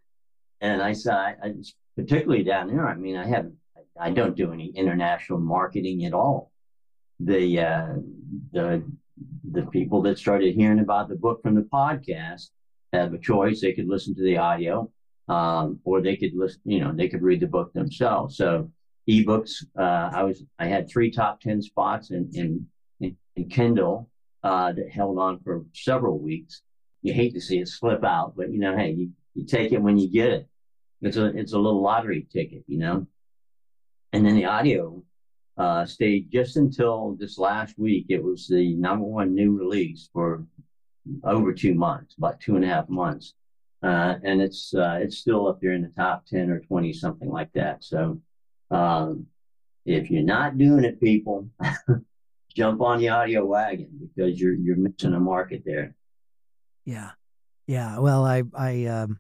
and 0.61 0.81
I 0.81 0.93
said, 0.93 1.13
I, 1.13 1.35
I, 1.43 1.53
particularly 1.95 2.43
down 2.43 2.67
there. 2.67 2.87
I 2.87 2.95
mean, 2.95 3.15
I 3.15 3.25
haven't, 3.27 3.55
I 3.99 4.11
don't 4.11 4.35
do 4.35 4.53
any 4.53 4.67
international 4.69 5.39
marketing 5.39 6.05
at 6.05 6.13
all. 6.13 6.51
The 7.19 7.59
uh, 7.59 7.93
the 8.51 8.83
the 9.51 9.65
people 9.67 10.01
that 10.03 10.19
started 10.19 10.55
hearing 10.55 10.79
about 10.79 11.09
the 11.09 11.15
book 11.15 11.41
from 11.41 11.55
the 11.55 11.61
podcast 11.61 12.49
have 12.93 13.13
a 13.13 13.17
choice. 13.19 13.61
They 13.61 13.73
could 13.73 13.87
listen 13.87 14.15
to 14.15 14.23
the 14.23 14.37
audio, 14.37 14.91
um, 15.27 15.79
or 15.83 16.01
they 16.01 16.15
could 16.15 16.33
listen, 16.35 16.61
you 16.65 16.79
know, 16.79 16.93
they 16.93 17.07
could 17.07 17.21
read 17.21 17.39
the 17.39 17.47
book 17.47 17.73
themselves. 17.73 18.37
So 18.37 18.71
ebooks, 19.09 19.63
uh, 19.77 20.09
I 20.15 20.23
was, 20.23 20.43
I 20.59 20.67
had 20.67 20.89
three 20.89 21.11
top 21.11 21.41
10 21.41 21.61
spots 21.61 22.11
in, 22.11 22.29
in, 22.33 22.67
in, 22.99 23.17
in 23.35 23.49
Kindle, 23.49 24.09
uh, 24.43 24.71
that 24.71 24.89
held 24.89 25.17
on 25.17 25.39
for 25.39 25.65
several 25.73 26.19
weeks. 26.19 26.61
You 27.01 27.13
hate 27.13 27.33
to 27.33 27.41
see 27.41 27.59
it 27.59 27.67
slip 27.67 28.03
out, 28.03 28.33
but 28.35 28.51
you 28.51 28.59
know, 28.59 28.75
hey, 28.75 28.91
you, 28.91 29.11
you 29.33 29.45
take 29.45 29.71
it 29.71 29.81
when 29.81 29.97
you 29.97 30.09
get 30.09 30.29
it. 30.29 30.47
It's 31.01 31.17
a, 31.17 31.25
it's 31.25 31.53
a 31.53 31.59
little 31.59 31.81
lottery 31.81 32.27
ticket, 32.31 32.63
you 32.67 32.79
know? 32.79 33.07
And 34.13 34.25
then 34.25 34.35
the 34.35 34.45
audio, 34.45 35.03
uh, 35.57 35.85
stayed 35.85 36.31
just 36.31 36.55
until 36.55 37.15
this 37.19 37.37
last 37.37 37.77
week. 37.77 38.05
It 38.09 38.23
was 38.23 38.47
the 38.47 38.75
number 38.75 39.05
one 39.05 39.33
new 39.33 39.57
release 39.57 40.09
for 40.13 40.45
over 41.23 41.53
two 41.53 41.73
months, 41.73 42.15
about 42.17 42.39
two 42.39 42.55
and 42.55 42.63
a 42.63 42.67
half 42.67 42.87
months. 42.89 43.33
Uh, 43.83 44.15
and 44.23 44.41
it's 44.41 44.73
uh, 44.73 44.99
it's 45.01 45.17
still 45.17 45.47
up 45.47 45.59
there 45.61 45.73
in 45.73 45.83
the 45.83 45.89
top 45.89 46.25
10 46.25 46.49
or 46.49 46.59
20, 46.61 46.93
something 46.93 47.29
like 47.29 47.51
that. 47.53 47.83
So 47.83 48.19
um, 48.71 49.27
if 49.85 50.09
you're 50.09 50.23
not 50.23 50.57
doing 50.57 50.83
it, 50.83 50.99
people, 50.99 51.47
jump 52.55 52.81
on 52.81 52.99
the 52.99 53.09
audio 53.09 53.45
wagon 53.45 53.89
because 54.01 54.39
you're 54.39 54.55
you're 54.55 54.75
missing 54.75 55.13
a 55.13 55.19
market 55.19 55.61
there. 55.65 55.95
Yeah. 56.85 57.11
Yeah. 57.67 57.99
Well, 57.99 58.25
I 58.25 58.43
I 58.55 58.85
um 58.85 59.19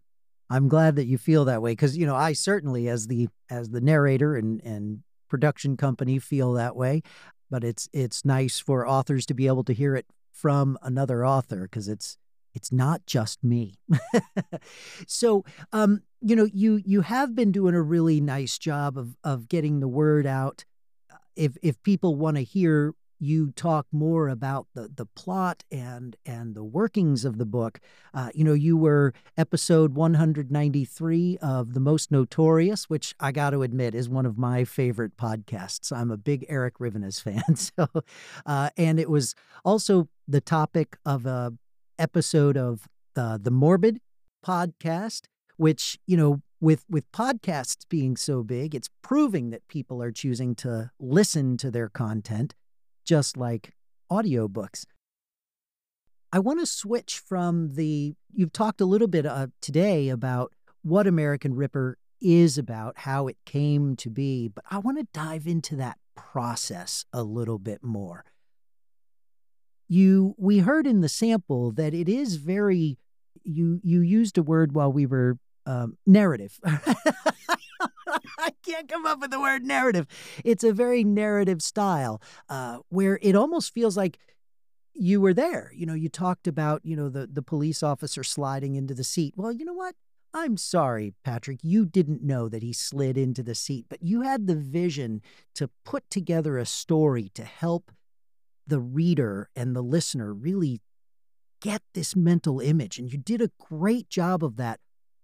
I'm 0.49 0.67
glad 0.67 0.95
that 0.95 1.05
you 1.05 1.17
feel 1.17 1.45
that 1.45 1.61
way 1.61 1.73
because 1.73 1.97
you 1.97 2.05
know 2.05 2.15
I 2.15 2.33
certainly 2.33 2.89
as 2.89 3.07
the 3.07 3.27
as 3.49 3.69
the 3.69 3.81
narrator 3.81 4.35
and 4.35 4.61
and 4.63 5.03
production 5.29 5.77
company 5.77 6.17
feel 6.19 6.53
that 6.53 6.75
way, 6.75 7.03
but 7.51 7.63
it's 7.63 7.87
it's 7.93 8.25
nice 8.25 8.59
for 8.59 8.87
authors 8.87 9.25
to 9.27 9.33
be 9.33 9.47
able 9.47 9.63
to 9.65 9.73
hear 9.73 9.95
it 9.95 10.07
from 10.31 10.77
another 10.81 11.25
author 11.25 11.63
because 11.63 11.87
it's 11.87 12.17
it's 12.57 12.71
not 12.71 13.05
just 13.05 13.43
me. 13.43 13.75
so, 15.07 15.45
um, 15.71 16.01
you 16.21 16.35
know, 16.35 16.47
you 16.51 16.81
you 16.83 17.01
have 17.01 17.35
been 17.35 17.51
doing 17.51 17.75
a 17.75 17.81
really 17.83 18.19
nice 18.19 18.57
job 18.57 18.97
of 18.97 19.15
of 19.23 19.47
getting 19.47 19.79
the 19.79 19.87
word 19.87 20.25
out. 20.25 20.65
If 21.35 21.55
if 21.61 21.81
people 21.83 22.15
want 22.15 22.37
to 22.37 22.43
hear 22.43 22.95
you 23.19 23.51
talk 23.51 23.85
more 23.91 24.27
about 24.27 24.67
the 24.73 24.89
the 24.95 25.05
plot 25.05 25.63
and 25.71 26.15
and 26.25 26.55
the 26.55 26.63
workings 26.63 27.25
of 27.25 27.37
the 27.37 27.45
book. 27.45 27.79
Uh, 28.11 28.29
you 28.33 28.43
know, 28.43 28.53
you 28.53 28.75
were 28.75 29.13
episode 29.37 29.93
193 29.93 31.37
of 31.39 31.73
The 31.75 31.79
Most 31.79 32.11
Notorious, 32.11 32.89
which 32.89 33.13
I 33.19 33.31
got 33.31 33.51
to 33.51 33.61
admit 33.61 33.93
is 33.93 34.09
one 34.09 34.25
of 34.25 34.37
my 34.37 34.63
favorite 34.63 35.15
podcasts. 35.15 35.91
I'm 35.91 36.09
a 36.09 36.17
big 36.17 36.45
Erik 36.49 36.79
Rivenes 36.79 37.21
fan. 37.27 37.55
So, 37.55 37.87
uh, 38.45 38.69
and 38.77 38.99
it 38.99 39.09
was 39.09 39.35
also 39.63 40.09
the 40.27 40.41
topic 40.41 40.97
of 41.05 41.25
a 41.27 41.53
episode 41.99 42.57
of 42.57 42.87
the 43.13 43.39
the 43.41 43.51
Morbid 43.51 43.99
podcast, 44.45 45.23
which 45.57 45.99
you 46.05 46.17
know 46.17 46.41
with 46.59 46.85
with 46.89 47.11
podcasts 47.11 47.87
being 47.89 48.17
so 48.17 48.43
big, 48.43 48.73
it's 48.73 48.89
proving 49.01 49.49
that 49.51 49.67
people 49.67 50.01
are 50.01 50.11
choosing 50.11 50.55
to 50.55 50.91
listen 50.99 51.57
to 51.57 51.71
their 51.71 51.89
content 51.89 52.55
just 53.07 53.37
like 53.37 53.73
audiobooks. 54.11 54.85
I 56.31 56.39
want 56.39 56.59
to 56.59 56.65
switch 56.65 57.19
from 57.19 57.75
the, 57.75 58.13
you've 58.33 58.51
talked 58.51 58.81
a 58.81 58.85
little 58.85 59.07
bit 59.07 59.25
uh, 59.25 59.47
today 59.61 60.09
about 60.09 60.51
what 60.81 61.07
American 61.07 61.55
Ripper 61.55 61.97
is 62.19 62.57
about, 62.57 62.99
how 62.99 63.27
it 63.27 63.37
came 63.45 63.95
to 63.95 64.09
be, 64.09 64.49
but 64.49 64.65
I 64.69 64.79
want 64.79 64.97
to 64.97 65.07
dive 65.13 65.47
into 65.47 65.77
that 65.77 65.97
process 66.15 67.05
a 67.13 67.23
little 67.23 67.59
bit 67.59 67.81
more. 67.81 68.25
You, 69.87 70.35
we 70.37 70.59
heard 70.59 70.85
in 70.85 71.01
the 71.01 71.09
sample 71.09 71.71
that 71.73 71.93
it 71.93 72.09
is 72.09 72.35
very, 72.35 72.97
you, 73.43 73.79
you 73.83 74.01
used 74.01 74.37
a 74.37 74.43
word 74.43 74.73
while 74.73 74.91
we 74.91 75.05
were 75.05 75.37
um, 75.65 75.97
narrative. 76.05 76.59
I 76.65 78.51
can't 78.65 78.87
come 78.87 79.05
up 79.05 79.19
with 79.19 79.31
the 79.31 79.39
word 79.39 79.63
narrative. 79.63 80.07
It's 80.43 80.63
a 80.63 80.73
very 80.73 81.03
narrative 81.03 81.61
style 81.61 82.21
uh, 82.49 82.79
where 82.89 83.19
it 83.21 83.35
almost 83.35 83.73
feels 83.73 83.97
like 83.97 84.19
you 84.93 85.21
were 85.21 85.33
there. 85.33 85.71
You 85.75 85.85
know, 85.85 85.93
you 85.93 86.09
talked 86.09 86.47
about, 86.47 86.81
you 86.83 86.95
know, 86.95 87.09
the, 87.09 87.27
the 87.27 87.41
police 87.41 87.83
officer 87.83 88.23
sliding 88.23 88.75
into 88.75 88.93
the 88.93 89.03
seat. 89.03 89.33
Well, 89.37 89.51
you 89.51 89.65
know 89.65 89.73
what? 89.73 89.95
I'm 90.33 90.57
sorry, 90.57 91.13
Patrick, 91.23 91.59
you 91.63 91.85
didn't 91.85 92.21
know 92.21 92.49
that 92.49 92.61
he 92.61 92.73
slid 92.73 93.17
into 93.17 93.41
the 93.41 93.55
seat, 93.55 93.85
but 93.89 94.03
you 94.03 94.21
had 94.21 94.47
the 94.47 94.55
vision 94.55 95.21
to 95.55 95.69
put 95.85 96.09
together 96.09 96.57
a 96.57 96.65
story 96.65 97.31
to 97.33 97.43
help 97.43 97.91
the 98.67 98.79
reader 98.79 99.49
and 99.55 99.75
the 99.75 99.81
listener 99.81 100.33
really 100.33 100.81
get 101.61 101.81
this 101.93 102.15
mental 102.15 102.59
image. 102.59 102.99
And 102.99 103.11
you 103.11 103.17
did 103.17 103.41
a 103.41 103.51
great 103.57 104.09
job 104.09 104.43
of 104.43 104.57
that 104.57 104.79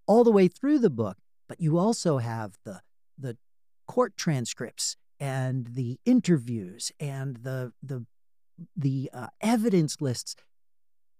all 0.07 0.23
the 0.23 0.31
way 0.31 0.47
through 0.47 0.79
the 0.79 0.89
book 0.89 1.17
but 1.53 1.61
you 1.61 1.77
also 1.77 2.17
have 2.17 2.57
the 2.63 2.81
the 3.15 3.37
court 3.87 4.17
transcripts 4.17 4.95
and 5.19 5.67
the 5.67 5.99
interviews 6.05 6.91
and 6.99 7.37
the 7.37 7.73
the 7.81 8.05
the 8.75 9.09
uh, 9.13 9.27
evidence 9.41 10.01
lists. 10.01 10.35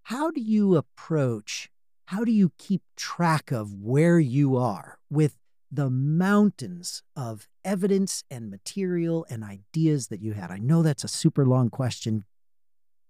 How 0.04 0.32
do 0.32 0.42
you 0.42 0.76
approach? 0.76 1.70
How 2.06 2.24
do 2.24 2.32
you 2.32 2.52
keep 2.58 2.82
track 2.96 3.52
of 3.52 3.74
where 3.76 4.20
you 4.20 4.58
are 4.58 4.98
with 5.10 5.38
the 5.74 5.90
mountains 5.90 7.04
of 7.16 7.48
evidence 7.66 8.24
and 8.30 8.50
material 8.50 9.26
and 9.30 9.44
ideas 9.44 10.08
that 10.08 10.22
you 10.22 10.34
had? 10.34 10.52
I 10.52 10.58
know 10.58 10.84
that's 10.84 11.04
a 11.04 11.08
super 11.08 11.46
long 11.46 11.70
question. 11.70 12.26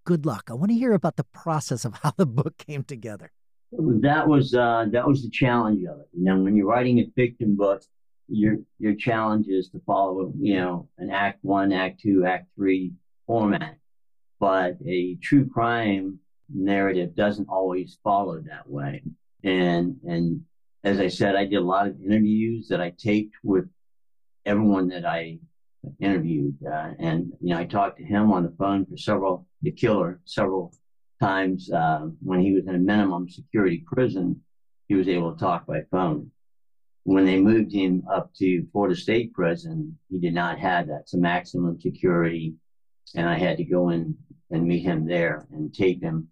Good 0.06 0.26
luck. 0.26 0.50
I 0.50 0.54
want 0.54 0.72
to 0.72 0.78
hear 0.78 0.94
about 0.94 1.16
the 1.16 1.24
process 1.24 1.86
of 1.86 1.96
how 2.04 2.14
the 2.16 2.26
book 2.26 2.58
came 2.58 2.84
together 2.84 3.32
that 3.78 4.28
was 4.28 4.54
uh, 4.54 4.86
that 4.92 5.08
was 5.08 5.24
the 5.24 5.30
challenge 5.30 5.84
of 5.86 6.00
it. 6.00 6.08
You 6.14 6.26
know, 6.26 6.40
when 6.40 6.56
you're 6.56 6.68
writing 6.68 7.00
a 7.00 7.10
fiction 7.16 7.56
book, 7.56 7.84
your 8.28 8.58
your 8.80 8.96
challenge 8.96 9.48
is 9.48 9.70
to 9.70 9.82
follow, 9.86 10.32
you 10.40 10.56
know, 10.56 10.90
an 10.98 11.10
act 11.10 11.40
one, 11.44 11.72
act 11.72 12.02
two, 12.02 12.26
act 12.26 12.48
three 12.56 12.94
format. 13.26 13.78
But 14.40 14.78
a 14.86 15.16
true 15.22 15.50
crime 15.50 16.20
narrative 16.54 17.16
doesn't 17.16 17.48
always 17.50 17.98
follow 18.04 18.42
that 18.42 18.70
way. 18.70 19.04
And 19.44 19.98
and 20.08 20.42
as 20.84 21.00
I 21.00 21.08
said, 21.08 21.36
I 21.36 21.46
did 21.46 21.56
a 21.56 21.62
lot 21.62 21.88
of 21.88 22.02
interviews 22.02 22.68
that 22.68 22.82
I 22.82 22.92
taped 22.92 23.36
with 23.44 23.66
everyone 24.46 24.90
that 24.90 25.06
I 25.06 25.40
interviewed, 26.00 26.58
uh, 26.66 26.92
and 27.00 27.32
you 27.42 27.54
know 27.54 27.60
I 27.60 27.66
talked 27.66 27.98
to 27.98 28.04
him 28.04 28.32
on 28.32 28.44
the 28.44 28.54
phone 28.58 28.86
for 28.86 28.98
several 28.98 29.48
the 29.62 29.72
killer 29.72 30.20
several 30.26 30.74
times 31.22 31.72
uh, 31.72 32.08
when 32.22 32.42
he 32.42 32.54
was 32.54 32.68
in 32.68 32.76
a 32.76 32.80
minimum 32.80 33.30
security 33.30 33.84
prison. 33.86 34.42
He 34.88 34.96
was 34.96 35.08
able 35.08 35.34
to 35.34 35.40
talk 35.40 35.66
by 35.66 35.82
phone. 35.92 36.30
When 37.06 37.26
they 37.26 37.40
moved 37.42 37.74
him 37.74 38.04
up 38.12 38.34
to 38.36 38.66
Florida 38.72 38.96
State 38.96 39.34
Prison, 39.34 39.98
he 40.10 40.20
did 40.20 40.34
not 40.34 40.60
have 40.60 40.88
that. 40.88 41.02
It's 41.02 41.14
a 41.14 41.18
maximum 41.18 41.80
security, 41.80 42.56
and 43.16 43.28
I 43.28 43.38
had 43.38 43.58
to 43.58 43.64
go 43.64 43.90
in 43.90 44.16
and 44.52 44.68
meet 44.68 44.84
him 44.84 45.06
there 45.06 45.48
and 45.52 45.74
tape 45.74 46.02
him. 46.04 46.30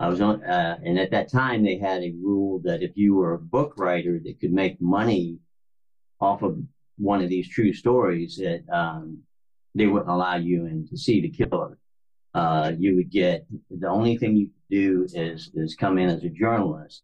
I 0.00 0.08
was 0.08 0.20
on, 0.20 0.42
uh, 0.42 0.78
and 0.84 0.98
at 0.98 1.10
that 1.12 1.30
time 1.30 1.62
they 1.62 1.78
had 1.78 2.02
a 2.02 2.14
rule 2.20 2.60
that 2.64 2.82
if 2.82 2.96
you 2.96 3.14
were 3.14 3.34
a 3.34 3.38
book 3.38 3.74
writer 3.76 4.20
that 4.24 4.40
could 4.40 4.52
make 4.52 4.80
money 4.80 5.38
off 6.20 6.42
of 6.42 6.58
one 6.98 7.22
of 7.22 7.28
these 7.28 7.48
true 7.48 7.72
stories, 7.72 8.36
that 8.36 8.64
um, 8.72 9.22
they 9.74 9.86
wouldn't 9.86 10.10
allow 10.10 10.36
you 10.36 10.66
in 10.66 10.86
to 10.88 10.96
see 10.96 11.20
the 11.20 11.30
killer. 11.30 11.78
Uh, 12.34 12.72
you 12.76 12.96
would 12.96 13.10
get 13.10 13.46
the 13.70 13.88
only 13.88 14.16
thing 14.16 14.36
you 14.36 14.46
could 14.46 14.76
do 14.76 15.06
is 15.12 15.50
is 15.54 15.76
come 15.76 15.98
in 15.98 16.08
as 16.08 16.24
a 16.24 16.28
journalist, 16.28 17.02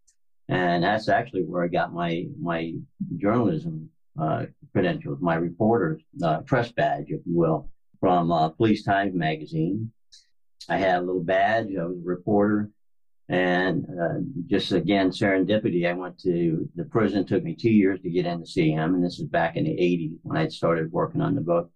and 0.48 0.82
that's 0.82 1.08
actually 1.08 1.42
where 1.42 1.62
I 1.62 1.68
got 1.68 1.92
my 1.92 2.26
my 2.40 2.74
journalism 3.18 3.90
uh, 4.20 4.46
credentials, 4.72 5.20
my 5.20 5.36
reporter's 5.36 6.02
uh, 6.22 6.40
press 6.40 6.72
badge, 6.72 7.06
if 7.08 7.20
you 7.24 7.36
will, 7.36 7.68
from 8.00 8.32
uh, 8.32 8.48
Police 8.48 8.82
Times 8.82 9.14
magazine. 9.14 9.92
I 10.68 10.76
had 10.76 10.96
a 10.98 11.00
little 11.00 11.22
badge. 11.22 11.68
I 11.78 11.84
was 11.84 11.96
a 11.96 12.02
reporter. 12.04 12.70
And 13.30 13.86
uh, 13.86 14.18
just 14.48 14.72
again, 14.72 15.10
serendipity, 15.10 15.88
I 15.88 15.92
went 15.92 16.18
to 16.22 16.68
the 16.74 16.84
prison. 16.84 17.24
Took 17.24 17.44
me 17.44 17.54
two 17.54 17.70
years 17.70 18.00
to 18.00 18.10
get 18.10 18.26
in 18.26 18.40
to 18.40 18.46
see 18.46 18.72
him. 18.72 18.94
And 18.94 19.04
this 19.04 19.20
is 19.20 19.28
back 19.28 19.56
in 19.56 19.64
the 19.64 19.70
80s 19.70 20.18
when 20.22 20.36
I 20.36 20.48
started 20.48 20.90
working 20.90 21.20
on 21.20 21.36
the 21.36 21.40
book. 21.40 21.70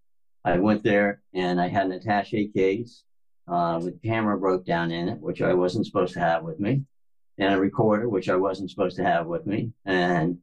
I 0.45 0.59
went 0.59 0.83
there 0.83 1.23
and 1.33 1.61
I 1.61 1.69
had 1.69 1.87
an 1.87 1.93
attache 1.93 2.49
case 2.49 3.05
uh, 3.47 3.81
with 3.81 4.03
camera 4.03 4.37
broke 4.37 4.67
down 4.67 4.91
in 4.91 5.09
it, 5.09 5.21
which 5.21 5.43
I 5.43 5.55
wasn't 5.55 5.87
supposed 5.87 6.15
to 6.15 6.21
have 6.21 6.43
with 6.43 6.59
me, 6.59 6.83
and 7.39 7.55
a 7.55 7.61
recorder, 7.61 8.09
which 8.09 8.29
I 8.29 8.37
wasn't 8.37 8.71
supposed 8.71 8.97
to 8.97 9.05
have 9.05 9.27
with 9.27 9.47
me. 9.47 9.73
And 9.85 10.39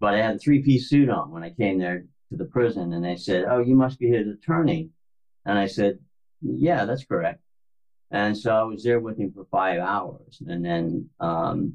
but 0.00 0.14
I 0.14 0.22
had 0.22 0.36
a 0.36 0.38
three 0.38 0.62
piece 0.62 0.88
suit 0.88 1.10
on 1.10 1.30
when 1.30 1.42
I 1.42 1.50
came 1.50 1.78
there 1.78 2.04
to 2.30 2.36
the 2.36 2.46
prison, 2.46 2.92
and 2.92 3.04
they 3.04 3.16
said, 3.16 3.44
"Oh, 3.48 3.60
you 3.60 3.74
must 3.74 3.98
be 3.98 4.08
his 4.08 4.28
attorney." 4.28 4.90
And 5.44 5.58
I 5.58 5.66
said, 5.66 5.98
"Yeah, 6.40 6.84
that's 6.84 7.04
correct." 7.04 7.43
And 8.14 8.38
so 8.38 8.54
I 8.54 8.62
was 8.62 8.84
there 8.84 9.00
with 9.00 9.18
him 9.18 9.32
for 9.32 9.44
five 9.50 9.80
hours. 9.80 10.40
And 10.46 10.64
then, 10.64 11.10
um, 11.18 11.74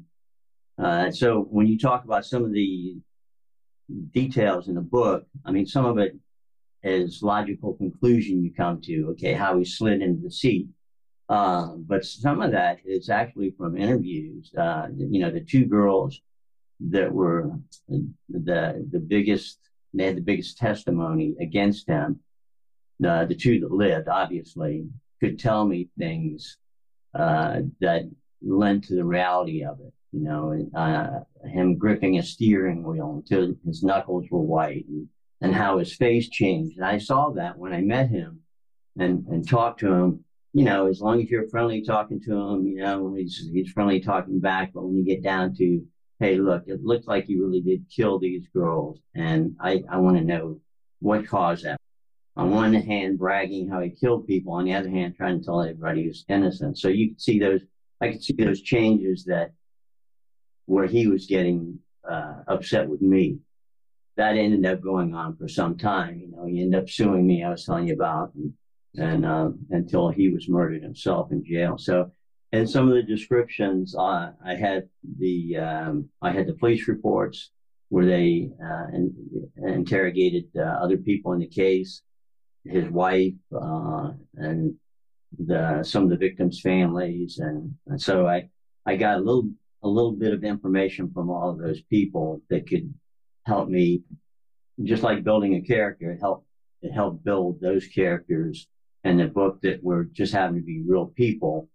uh, 0.82 1.10
so 1.10 1.42
when 1.42 1.66
you 1.66 1.78
talk 1.78 2.04
about 2.04 2.24
some 2.24 2.42
of 2.44 2.52
the 2.54 2.96
details 4.14 4.68
in 4.68 4.74
the 4.74 4.80
book, 4.80 5.26
I 5.44 5.50
mean, 5.50 5.66
some 5.66 5.84
of 5.84 5.98
it 5.98 6.16
is 6.82 7.22
logical 7.22 7.74
conclusion 7.74 8.42
you 8.42 8.54
come 8.54 8.80
to, 8.84 9.08
okay, 9.10 9.34
how 9.34 9.58
he 9.58 9.66
slid 9.66 10.00
into 10.00 10.22
the 10.22 10.30
seat. 10.30 10.68
Uh, 11.28 11.74
but 11.76 12.06
some 12.06 12.40
of 12.40 12.52
that 12.52 12.78
is 12.86 13.10
actually 13.10 13.50
from 13.58 13.76
interviews. 13.76 14.50
Uh, 14.56 14.86
you 14.96 15.20
know, 15.20 15.30
the 15.30 15.44
two 15.44 15.66
girls 15.66 16.22
that 16.88 17.12
were 17.12 17.50
the 18.30 18.88
the 18.90 18.98
biggest, 18.98 19.58
they 19.92 20.06
had 20.06 20.16
the 20.16 20.22
biggest 20.22 20.56
testimony 20.56 21.34
against 21.38 21.86
him. 21.86 22.20
The 22.98 23.26
the 23.28 23.34
two 23.34 23.60
that 23.60 23.70
lived, 23.70 24.08
obviously, 24.08 24.86
could 25.20 25.38
tell 25.38 25.64
me 25.66 25.88
things 25.98 26.56
uh, 27.14 27.60
that 27.80 28.10
lent 28.42 28.84
to 28.84 28.94
the 28.94 29.04
reality 29.04 29.64
of 29.64 29.78
it. 29.80 29.92
You 30.12 30.24
know, 30.24 30.68
uh, 30.74 31.20
him 31.46 31.76
gripping 31.76 32.18
a 32.18 32.22
steering 32.22 32.82
wheel 32.82 33.12
until 33.14 33.54
his 33.64 33.84
knuckles 33.84 34.26
were 34.30 34.40
white, 34.40 34.86
and, 34.88 35.08
and 35.40 35.54
how 35.54 35.78
his 35.78 35.94
face 35.94 36.28
changed. 36.28 36.76
And 36.76 36.84
I 36.84 36.98
saw 36.98 37.30
that 37.30 37.56
when 37.56 37.72
I 37.72 37.80
met 37.80 38.08
him 38.08 38.40
and 38.98 39.26
and 39.28 39.48
talked 39.48 39.80
to 39.80 39.92
him. 39.92 40.24
You 40.52 40.64
know, 40.64 40.88
as 40.88 41.00
long 41.00 41.22
as 41.22 41.30
you're 41.30 41.48
friendly 41.48 41.80
talking 41.82 42.20
to 42.22 42.32
him, 42.32 42.66
you 42.66 42.78
know, 42.78 43.14
he's 43.14 43.48
he's 43.52 43.70
friendly 43.70 44.00
talking 44.00 44.40
back. 44.40 44.72
But 44.74 44.84
when 44.84 44.96
you 44.96 45.04
get 45.04 45.22
down 45.22 45.54
to, 45.54 45.86
hey, 46.18 46.38
look, 46.38 46.64
it 46.66 46.82
looks 46.82 47.06
like 47.06 47.28
you 47.28 47.44
really 47.46 47.60
did 47.60 47.84
kill 47.88 48.18
these 48.18 48.48
girls, 48.48 48.98
and 49.14 49.54
I 49.60 49.84
I 49.88 49.98
want 49.98 50.16
to 50.16 50.24
know 50.24 50.60
what 50.98 51.26
caused 51.26 51.64
that 51.64 51.79
on 52.40 52.50
one 52.50 52.72
hand 52.72 53.18
bragging 53.18 53.68
how 53.68 53.80
he 53.80 53.90
killed 53.90 54.26
people, 54.26 54.54
on 54.54 54.64
the 54.64 54.72
other 54.72 54.88
hand 54.88 55.14
trying 55.14 55.38
to 55.38 55.44
tell 55.44 55.60
everybody 55.60 56.04
he's 56.04 56.24
innocent. 56.28 56.78
So 56.78 56.88
you 56.88 57.10
could 57.10 57.20
see 57.20 57.38
those, 57.38 57.60
I 58.00 58.08
could 58.08 58.24
see 58.24 58.32
those 58.32 58.62
changes 58.62 59.24
that 59.26 59.52
where 60.64 60.86
he 60.86 61.06
was 61.06 61.26
getting 61.26 61.78
uh, 62.10 62.36
upset 62.48 62.88
with 62.88 63.02
me. 63.02 63.38
That 64.16 64.36
ended 64.36 64.64
up 64.64 64.80
going 64.80 65.14
on 65.14 65.36
for 65.36 65.48
some 65.48 65.76
time. 65.76 66.18
You 66.18 66.30
know, 66.30 66.46
he 66.46 66.62
ended 66.62 66.80
up 66.80 66.88
suing 66.88 67.26
me. 67.26 67.44
I 67.44 67.50
was 67.50 67.64
telling 67.66 67.88
you 67.88 67.94
about, 67.94 68.32
and, 68.34 68.54
and 68.96 69.26
uh, 69.26 69.50
until 69.70 70.08
he 70.08 70.30
was 70.30 70.48
murdered 70.48 70.82
himself 70.82 71.32
in 71.32 71.44
jail. 71.44 71.76
So, 71.76 72.10
and 72.52 72.68
some 72.68 72.88
of 72.88 72.94
the 72.94 73.02
descriptions, 73.02 73.94
uh, 73.94 74.32
I 74.44 74.54
had 74.54 74.88
the 75.18 75.56
um, 75.58 76.08
I 76.20 76.32
had 76.32 76.46
the 76.46 76.54
police 76.54 76.88
reports 76.88 77.50
where 77.90 78.06
they 78.06 78.50
uh, 78.62 78.86
in, 78.94 79.14
interrogated 79.56 80.46
uh, 80.56 80.62
other 80.62 80.96
people 80.96 81.32
in 81.32 81.40
the 81.40 81.46
case 81.46 82.02
his 82.64 82.88
wife 82.88 83.34
uh, 83.54 84.10
and 84.36 84.74
the 85.38 85.82
some 85.82 86.04
of 86.04 86.10
the 86.10 86.16
victims' 86.16 86.60
families, 86.60 87.38
and, 87.38 87.74
and 87.86 88.00
so 88.00 88.26
I 88.26 88.48
I 88.86 88.96
got 88.96 89.18
a 89.18 89.20
little 89.20 89.50
a 89.82 89.88
little 89.88 90.12
bit 90.12 90.34
of 90.34 90.44
information 90.44 91.10
from 91.12 91.30
all 91.30 91.50
of 91.50 91.58
those 91.58 91.80
people 91.82 92.42
that 92.50 92.68
could 92.68 92.92
help 93.46 93.68
me, 93.68 94.02
just 94.82 95.02
like 95.02 95.24
building 95.24 95.54
a 95.54 95.60
character. 95.60 96.12
It 96.12 96.20
helped 96.20 96.46
it 96.82 97.24
build 97.24 97.60
those 97.60 97.86
characters 97.86 98.66
and 99.04 99.18
the 99.18 99.26
book 99.26 99.60
that 99.62 99.82
were 99.82 100.04
just 100.04 100.32
having 100.32 100.56
to 100.56 100.64
be 100.64 100.82
real 100.86 101.06
people 101.06 101.68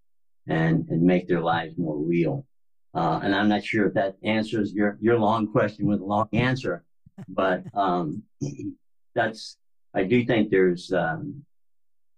and 0.47 0.87
and 0.89 1.01
make 1.01 1.27
their 1.27 1.41
lives 1.41 1.77
more 1.77 1.97
real. 1.97 2.45
Uh, 2.93 3.19
and 3.23 3.35
I'm 3.35 3.49
not 3.49 3.63
sure 3.63 3.87
if 3.87 3.93
that 3.95 4.15
answers 4.23 4.73
your 4.73 4.97
your 5.01 5.19
long 5.19 5.51
question 5.51 5.87
with 5.87 6.01
a 6.01 6.05
long 6.05 6.29
answer, 6.33 6.83
but 7.27 7.63
um, 7.73 8.23
that's 9.15 9.57
I 9.95 10.03
do 10.03 10.25
think 10.25 10.51
there's 10.51 10.91
um, 10.91 11.43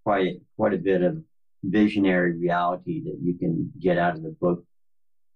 quite 0.04 0.42
quite 0.56 0.74
a 0.74 0.78
bit 0.78 1.04
of 1.04 1.24
visionary 1.64 2.34
reality 2.34 3.04
that 3.04 3.20
you 3.22 3.36
can 3.38 3.72
get 3.80 3.98
out 3.98 4.16
of 4.16 4.24
the 4.24 4.32
book, 4.32 4.64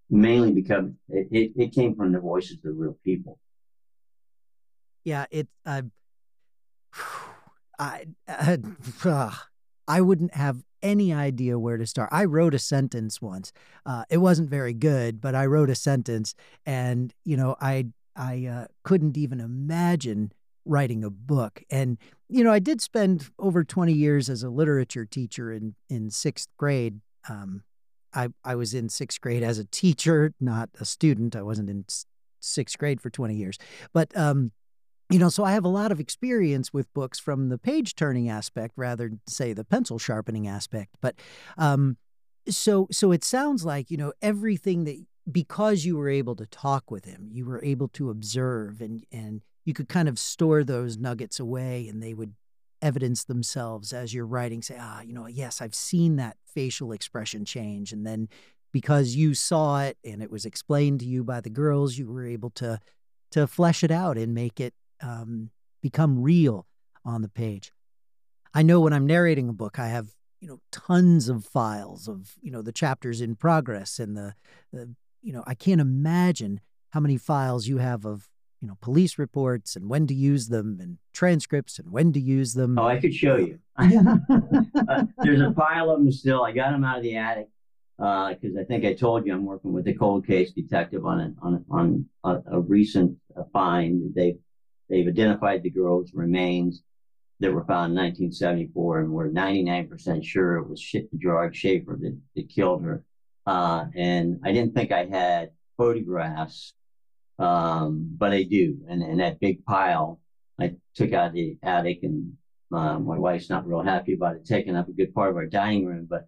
mainly 0.09 0.51
because 0.51 0.85
it, 1.09 1.27
it, 1.31 1.51
it 1.55 1.73
came 1.73 1.95
from 1.95 2.11
the 2.11 2.19
voices 2.19 2.57
of 2.65 2.73
real 2.75 2.97
people. 3.05 3.37
Yeah, 5.03 5.25
it. 5.29 5.47
Uh, 5.65 5.83
I 7.79 8.05
uh, 8.27 9.31
I 9.87 10.01
wouldn't 10.01 10.33
have 10.35 10.63
any 10.81 11.13
idea 11.13 11.59
where 11.59 11.77
to 11.77 11.85
start. 11.85 12.09
I 12.11 12.25
wrote 12.25 12.53
a 12.53 12.59
sentence 12.59 13.21
once. 13.21 13.51
Uh, 13.85 14.05
it 14.09 14.17
wasn't 14.17 14.49
very 14.49 14.73
good, 14.73 15.21
but 15.21 15.35
I 15.35 15.45
wrote 15.45 15.69
a 15.69 15.75
sentence, 15.75 16.33
and 16.65 17.13
you 17.23 17.37
know, 17.37 17.55
I 17.61 17.87
I 18.15 18.45
uh, 18.45 18.65
couldn't 18.83 19.17
even 19.17 19.39
imagine 19.39 20.31
writing 20.66 21.03
a 21.03 21.09
book. 21.09 21.64
And, 21.70 21.97
you 22.30 22.43
know, 22.43 22.51
I 22.51 22.59
did 22.59 22.82
spend 22.82 23.30
over 23.39 23.64
20 23.64 23.93
years 23.93 24.30
as 24.30 24.43
a 24.43 24.49
literature 24.49 25.05
teacher 25.05 25.51
in, 25.51 25.76
in 25.89 26.09
sixth 26.09 26.49
grade. 26.57 27.01
Um, 27.30 27.64
I, 28.14 28.30
I 28.43 28.55
was 28.55 28.74
in 28.74 28.89
sixth 28.89 29.22
grade 29.22 29.43
as 29.43 29.57
a 29.57 29.66
teacher, 29.66 30.34
not 30.39 30.70
a 30.80 30.86
student. 30.86 31.36
I 31.36 31.41
wasn't 31.41 31.70
in 31.70 31.86
sixth 32.39 32.78
grade 32.78 33.01
for 33.01 33.09
20 33.09 33.36
years. 33.36 33.57
But, 33.93 34.16
um, 34.18 34.51
you 35.09 35.20
know, 35.20 35.30
so 35.30 35.43
I 35.43 35.51
have 35.51 35.66
a 35.66 35.70
lot 35.70 35.91
of 35.91 35.99
experience 35.99 36.72
with 36.72 36.93
books 36.93 37.20
from 37.20 37.49
the 37.49 37.57
page 37.57 37.95
turning 37.95 38.30
aspect 38.30 38.74
rather 38.78 39.09
than, 39.09 39.22
say, 39.28 39.53
the 39.53 39.66
pencil 39.66 39.99
sharpening 39.99 40.47
aspect. 40.47 40.95
But, 41.01 41.16
um, 41.57 41.97
so 42.49 42.88
so 42.91 43.12
it 43.12 43.24
sounds 43.24 43.66
like 43.66 43.91
you 43.91 43.97
know 43.97 44.14
everything 44.22 44.84
that 44.86 45.03
because 45.32 45.86
you 45.86 45.97
were 45.97 46.09
able 46.09 46.36
to 46.36 46.45
talk 46.47 46.89
with 46.89 47.05
him 47.05 47.30
you 47.32 47.45
were 47.45 47.64
able 47.64 47.88
to 47.88 48.09
observe 48.09 48.82
and 48.82 49.05
and 49.12 49.41
you 49.66 49.74
could 49.74 49.89
kind 49.89 50.09
of 50.09 50.20
store 50.20 50.64
those 50.64 50.97
nuggets 50.97 51.39
away 51.39 51.88
and 51.88 52.01
they 52.01 52.14
would 52.14 52.34
evidence 52.82 53.24
themselves 53.24 53.93
as 53.93 54.12
you're 54.12 54.26
writing 54.26 54.64
say 54.64 54.76
ah 54.80 55.01
you 55.01 55.14
know 55.14 55.28
yes 55.28 55.62
i've 55.62 55.76
seen 55.76 56.16
that 56.16 56.36
facial 56.53 56.91
expression 56.91 57.45
change. 57.45 57.91
And 57.91 58.05
then 58.05 58.30
because 58.72 59.16
you 59.16 59.34
saw 59.34 59.82
it 59.82 59.97
and 60.03 60.22
it 60.22 60.32
was 60.32 60.45
explained 60.45 60.99
to 61.01 61.05
you 61.05 61.24
by 61.24 61.41
the 61.41 61.49
girls 61.49 61.97
you 61.97 62.07
were 62.07 62.26
able 62.26 62.49
to 62.51 62.80
to 63.32 63.47
flesh 63.47 63.84
it 63.84 63.91
out 63.91 64.18
and 64.18 64.34
make 64.34 64.59
it 64.59 64.74
um, 65.01 65.51
become 65.82 66.22
real 66.22 66.68
on 67.05 67.22
the 67.22 67.30
page. 67.30 67.72
I 68.53 68.64
know 68.64 68.82
when 68.82 68.91
i'm 68.91 69.07
narrating 69.07 69.47
a 69.47 69.53
book 69.53 69.80
i 69.80 69.88
have 69.88 70.09
you 70.41 70.47
know 70.47 70.59
tons 70.72 71.30
of 71.30 71.45
files 71.45 72.09
of 72.09 72.36
you 72.41 72.51
know 72.51 72.62
the 72.62 72.74
chapters 72.74 73.22
in 73.22 73.36
progress 73.36 73.97
and 73.97 74.18
the, 74.18 74.36
the 74.74 74.93
you 75.22 75.32
know 75.32 75.41
i 75.47 75.53
can't 75.53 75.80
imagine 75.80 76.59
how 76.89 76.99
many 76.99 77.16
files 77.16 77.68
you 77.68 77.78
have 77.78 78.05
of 78.05 78.28
you 78.62 78.68
know, 78.68 78.78
police 78.80 79.18
reports 79.18 79.76
and 79.76 79.89
when 79.89 80.05
to 80.07 80.14
use 80.14 80.47
them 80.47 80.78
and 80.80 80.97
transcripts 81.14 81.80
and 81.80 81.91
when 81.91 82.14
to 82.14 82.20
use 82.20 82.53
them. 82.53 82.78
Oh, 82.78 82.86
I 82.86 82.99
could 82.99 83.14
show 83.14 83.38
you. 83.38 83.59
uh, 83.78 85.05
there's 85.18 85.41
a 85.41 85.51
pile 85.51 85.89
of 85.89 85.99
them 85.99 86.12
still. 86.12 86.43
I 86.43 86.51
got 86.51 86.72
them 86.72 86.84
out 86.84 86.97
of 86.97 87.03
the 87.03 87.18
attic. 87.18 87.47
because 87.97 88.55
uh, 88.55 88.62
I 88.62 88.64
think 88.68 88.86
I 88.86 88.93
told 88.93 89.26
you 89.26 89.34
I'm 89.34 89.45
working 89.45 89.74
with 89.74 89.88
a 89.88 89.93
cold 89.93 90.28
case 90.28 90.51
detective 90.51 91.05
on 91.05 91.20
a, 91.20 91.34
on 91.41 91.66
on 91.72 92.05
a, 92.24 92.57
a 92.57 92.59
recent 92.59 93.18
uh, 93.36 93.43
find. 93.51 94.14
They 94.14 94.38
they've 94.89 95.07
identified 95.07 95.64
the 95.64 95.72
girl's 95.72 96.14
remains 96.14 96.84
that 97.39 97.51
were 97.51 97.66
found 97.66 97.93
in 97.93 97.97
1974, 97.97 98.99
and 98.99 99.12
we're 99.12 99.30
99% 99.30 100.24
sure 100.24 100.57
it 100.57 100.70
was 100.70 100.95
Gerard 101.18 101.55
Schaefer 101.55 101.97
that, 101.99 102.16
that 102.36 102.49
killed 102.49 102.84
her. 102.84 103.03
Uh, 103.47 103.86
and 103.95 104.39
I 104.43 104.51
didn't 104.51 104.76
think 104.76 104.91
I 104.91 105.05
had 105.05 105.49
photographs, 105.76 106.76
um, 107.41 108.15
but 108.17 108.31
I 108.31 108.43
do. 108.43 108.77
And, 108.87 109.01
and 109.01 109.19
that 109.19 109.39
big 109.39 109.65
pile, 109.65 110.19
I 110.59 110.75
took 110.95 111.11
out 111.13 111.33
the 111.33 111.57
attic, 111.63 111.99
and 112.03 112.37
uh, 112.71 112.99
my 112.99 113.17
wife's 113.17 113.49
not 113.49 113.67
real 113.67 113.81
happy 113.81 114.13
about 114.13 114.35
it 114.35 114.45
taking 114.45 114.75
up 114.75 114.87
a 114.87 114.93
good 114.93 115.13
part 115.13 115.31
of 115.31 115.35
our 115.35 115.47
dining 115.47 115.85
room, 115.85 116.07
but 116.09 116.27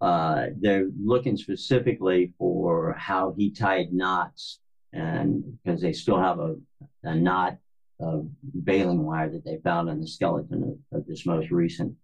uh, 0.00 0.46
they're 0.60 0.88
looking 1.02 1.36
specifically 1.36 2.32
for 2.38 2.94
how 2.98 3.34
he 3.36 3.50
tied 3.50 3.92
knots, 3.92 4.60
and 4.92 5.58
because 5.62 5.80
they 5.80 5.92
still 5.92 6.20
have 6.20 6.38
a, 6.38 6.56
a 7.04 7.14
knot 7.14 7.56
of 8.00 8.28
baling 8.64 9.04
wire 9.04 9.28
that 9.30 9.44
they 9.44 9.58
found 9.64 9.88
on 9.88 10.00
the 10.00 10.06
skeleton 10.06 10.78
of, 10.92 10.98
of 10.98 11.06
this 11.06 11.26
most 11.26 11.50
recent 11.50 11.94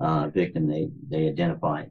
uh, 0.00 0.28
victim 0.28 0.66
they 0.66 0.88
they 1.08 1.26
identified. 1.26 1.90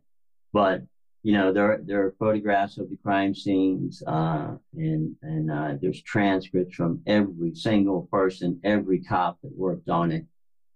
But 0.53 0.83
you 1.23 1.33
know 1.33 1.51
there 1.51 1.81
there 1.83 2.05
are 2.05 2.15
photographs 2.19 2.77
of 2.77 2.89
the 2.89 2.97
crime 2.97 3.33
scenes, 3.33 4.03
uh, 4.07 4.55
and 4.75 5.15
and 5.21 5.51
uh, 5.51 5.73
there's 5.81 6.01
transcripts 6.03 6.75
from 6.75 7.01
every 7.05 7.53
single 7.55 8.07
person, 8.11 8.59
every 8.63 9.01
cop 9.03 9.37
that 9.41 9.57
worked 9.57 9.89
on 9.89 10.11
it, 10.11 10.25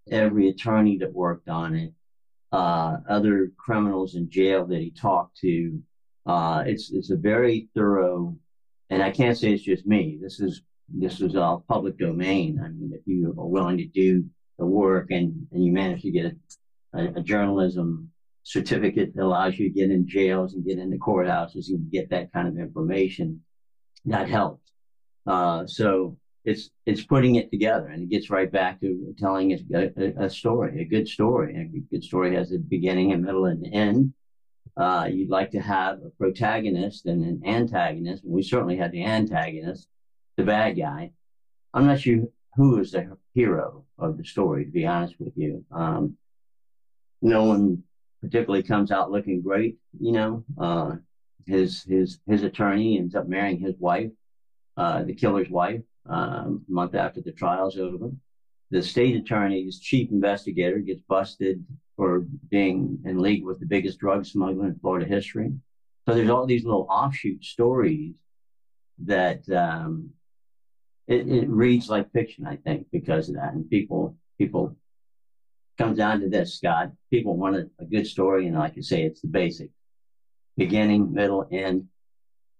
every 0.09 0.49
attorney 0.49 0.97
that 0.97 1.13
worked 1.13 1.47
on 1.47 1.75
it, 1.75 1.93
uh, 2.51 2.97
other 3.09 3.51
criminals 3.57 4.15
in 4.15 4.29
jail 4.29 4.65
that 4.65 4.81
he 4.81 4.91
talked 4.91 5.37
to. 5.37 5.81
Uh, 6.25 6.63
it's 6.65 6.91
it's 6.91 7.11
a 7.11 7.15
very 7.15 7.69
thorough, 7.75 8.35
and 8.89 9.01
I 9.01 9.11
can't 9.11 9.37
say 9.37 9.53
it's 9.53 9.63
just 9.63 9.85
me. 9.85 10.19
This 10.21 10.39
is 10.39 10.63
this 10.89 11.21
is 11.21 11.35
all 11.35 11.63
public 11.67 11.97
domain. 11.97 12.59
I 12.63 12.69
mean, 12.69 12.91
if 12.93 13.01
you 13.05 13.33
are 13.37 13.47
willing 13.47 13.77
to 13.77 13.85
do 13.85 14.25
the 14.59 14.65
work 14.65 15.11
and 15.11 15.47
and 15.51 15.63
you 15.63 15.71
manage 15.71 16.01
to 16.01 16.11
get 16.11 16.35
a, 16.93 17.05
a 17.15 17.21
journalism 17.21 18.11
certificate 18.43 19.15
that 19.15 19.23
allows 19.23 19.57
you 19.57 19.69
to 19.69 19.73
get 19.73 19.91
in 19.91 20.07
jails 20.07 20.53
and 20.53 20.65
get 20.65 20.79
into 20.79 20.97
courthouses 20.97 21.69
and 21.69 21.91
get 21.91 22.09
that 22.09 22.31
kind 22.33 22.47
of 22.47 22.57
information, 22.57 23.41
that 24.05 24.27
helps. 24.27 24.71
Uh, 25.27 25.65
so 25.67 26.17
it's 26.43 26.71
it's 26.87 27.03
putting 27.03 27.35
it 27.35 27.51
together 27.51 27.87
and 27.87 28.01
it 28.01 28.09
gets 28.09 28.31
right 28.31 28.51
back 28.51 28.79
to 28.79 29.13
telling 29.17 29.51
a, 29.53 29.91
a, 29.97 30.25
a 30.25 30.29
story, 30.29 30.81
a 30.81 30.85
good 30.85 31.07
story. 31.07 31.55
A 31.55 31.79
good 31.91 32.03
story 32.03 32.35
has 32.35 32.51
a 32.51 32.57
beginning, 32.57 33.13
a 33.13 33.17
middle, 33.17 33.45
and 33.45 33.65
an 33.65 33.73
end. 33.73 34.13
Uh, 34.75 35.07
you'd 35.11 35.29
like 35.29 35.51
to 35.51 35.59
have 35.59 35.99
a 35.99 36.09
protagonist 36.17 37.05
and 37.05 37.23
an 37.23 37.41
antagonist. 37.45 38.23
We 38.25 38.41
certainly 38.41 38.77
had 38.77 38.91
the 38.91 39.03
antagonist, 39.03 39.87
the 40.37 40.43
bad 40.43 40.77
guy. 40.77 41.11
I'm 41.73 41.85
not 41.85 41.99
sure 41.99 42.25
who 42.55 42.79
is 42.79 42.91
the 42.91 43.17
hero 43.33 43.85
of 43.97 44.17
the 44.17 44.25
story, 44.25 44.65
to 44.65 44.71
be 44.71 44.85
honest 44.85 45.15
with 45.19 45.33
you. 45.35 45.63
Um, 45.71 46.17
no 47.21 47.43
one 47.43 47.83
particularly 48.21 48.63
comes 48.63 48.91
out 48.91 49.11
looking 49.11 49.41
great, 49.41 49.77
you 49.99 50.11
know. 50.11 50.43
Uh, 50.57 50.95
his 51.47 51.83
his 51.83 52.19
his 52.27 52.43
attorney 52.43 52.97
ends 52.97 53.15
up 53.15 53.27
marrying 53.27 53.59
his 53.59 53.75
wife, 53.79 54.11
uh, 54.77 55.03
the 55.03 55.13
killer's 55.13 55.49
wife 55.49 55.81
um, 56.07 56.63
a 56.67 56.71
month 56.71 56.95
after 56.95 57.21
the 57.21 57.31
trial's 57.31 57.77
over. 57.77 58.11
The 58.69 58.81
state 58.81 59.15
attorney's 59.15 59.79
chief 59.79 60.11
investigator 60.11 60.79
gets 60.79 61.01
busted 61.07 61.65
for 61.97 62.25
being 62.49 62.99
in 63.05 63.19
league 63.19 63.43
with 63.43 63.59
the 63.59 63.65
biggest 63.65 63.99
drug 63.99 64.25
smuggler 64.25 64.67
in 64.67 64.79
Florida 64.79 65.05
history. 65.05 65.51
So 66.07 66.15
there's 66.15 66.29
all 66.29 66.45
these 66.45 66.63
little 66.63 66.87
offshoot 66.89 67.43
stories 67.43 68.15
that 69.05 69.47
um, 69.49 70.11
it, 71.07 71.27
it, 71.27 71.49
reads 71.49 71.89
like 71.89 72.11
fiction, 72.11 72.47
I 72.47 72.55
think, 72.55 72.87
because 72.91 73.29
of 73.29 73.35
that. 73.35 73.53
And 73.53 73.69
people 73.69 74.15
people 74.37 74.75
comes 75.81 75.97
down 75.97 76.19
to 76.19 76.29
this, 76.29 76.55
Scott. 76.55 76.91
People 77.09 77.35
want 77.35 77.55
a, 77.55 77.69
a 77.79 77.85
good 77.85 78.05
story, 78.05 78.47
and 78.47 78.55
like 78.55 78.77
I 78.77 78.81
say, 78.81 79.03
it's 79.03 79.21
the 79.21 79.27
basic 79.27 79.71
beginning, 80.55 81.11
middle, 81.11 81.47
end, 81.51 81.87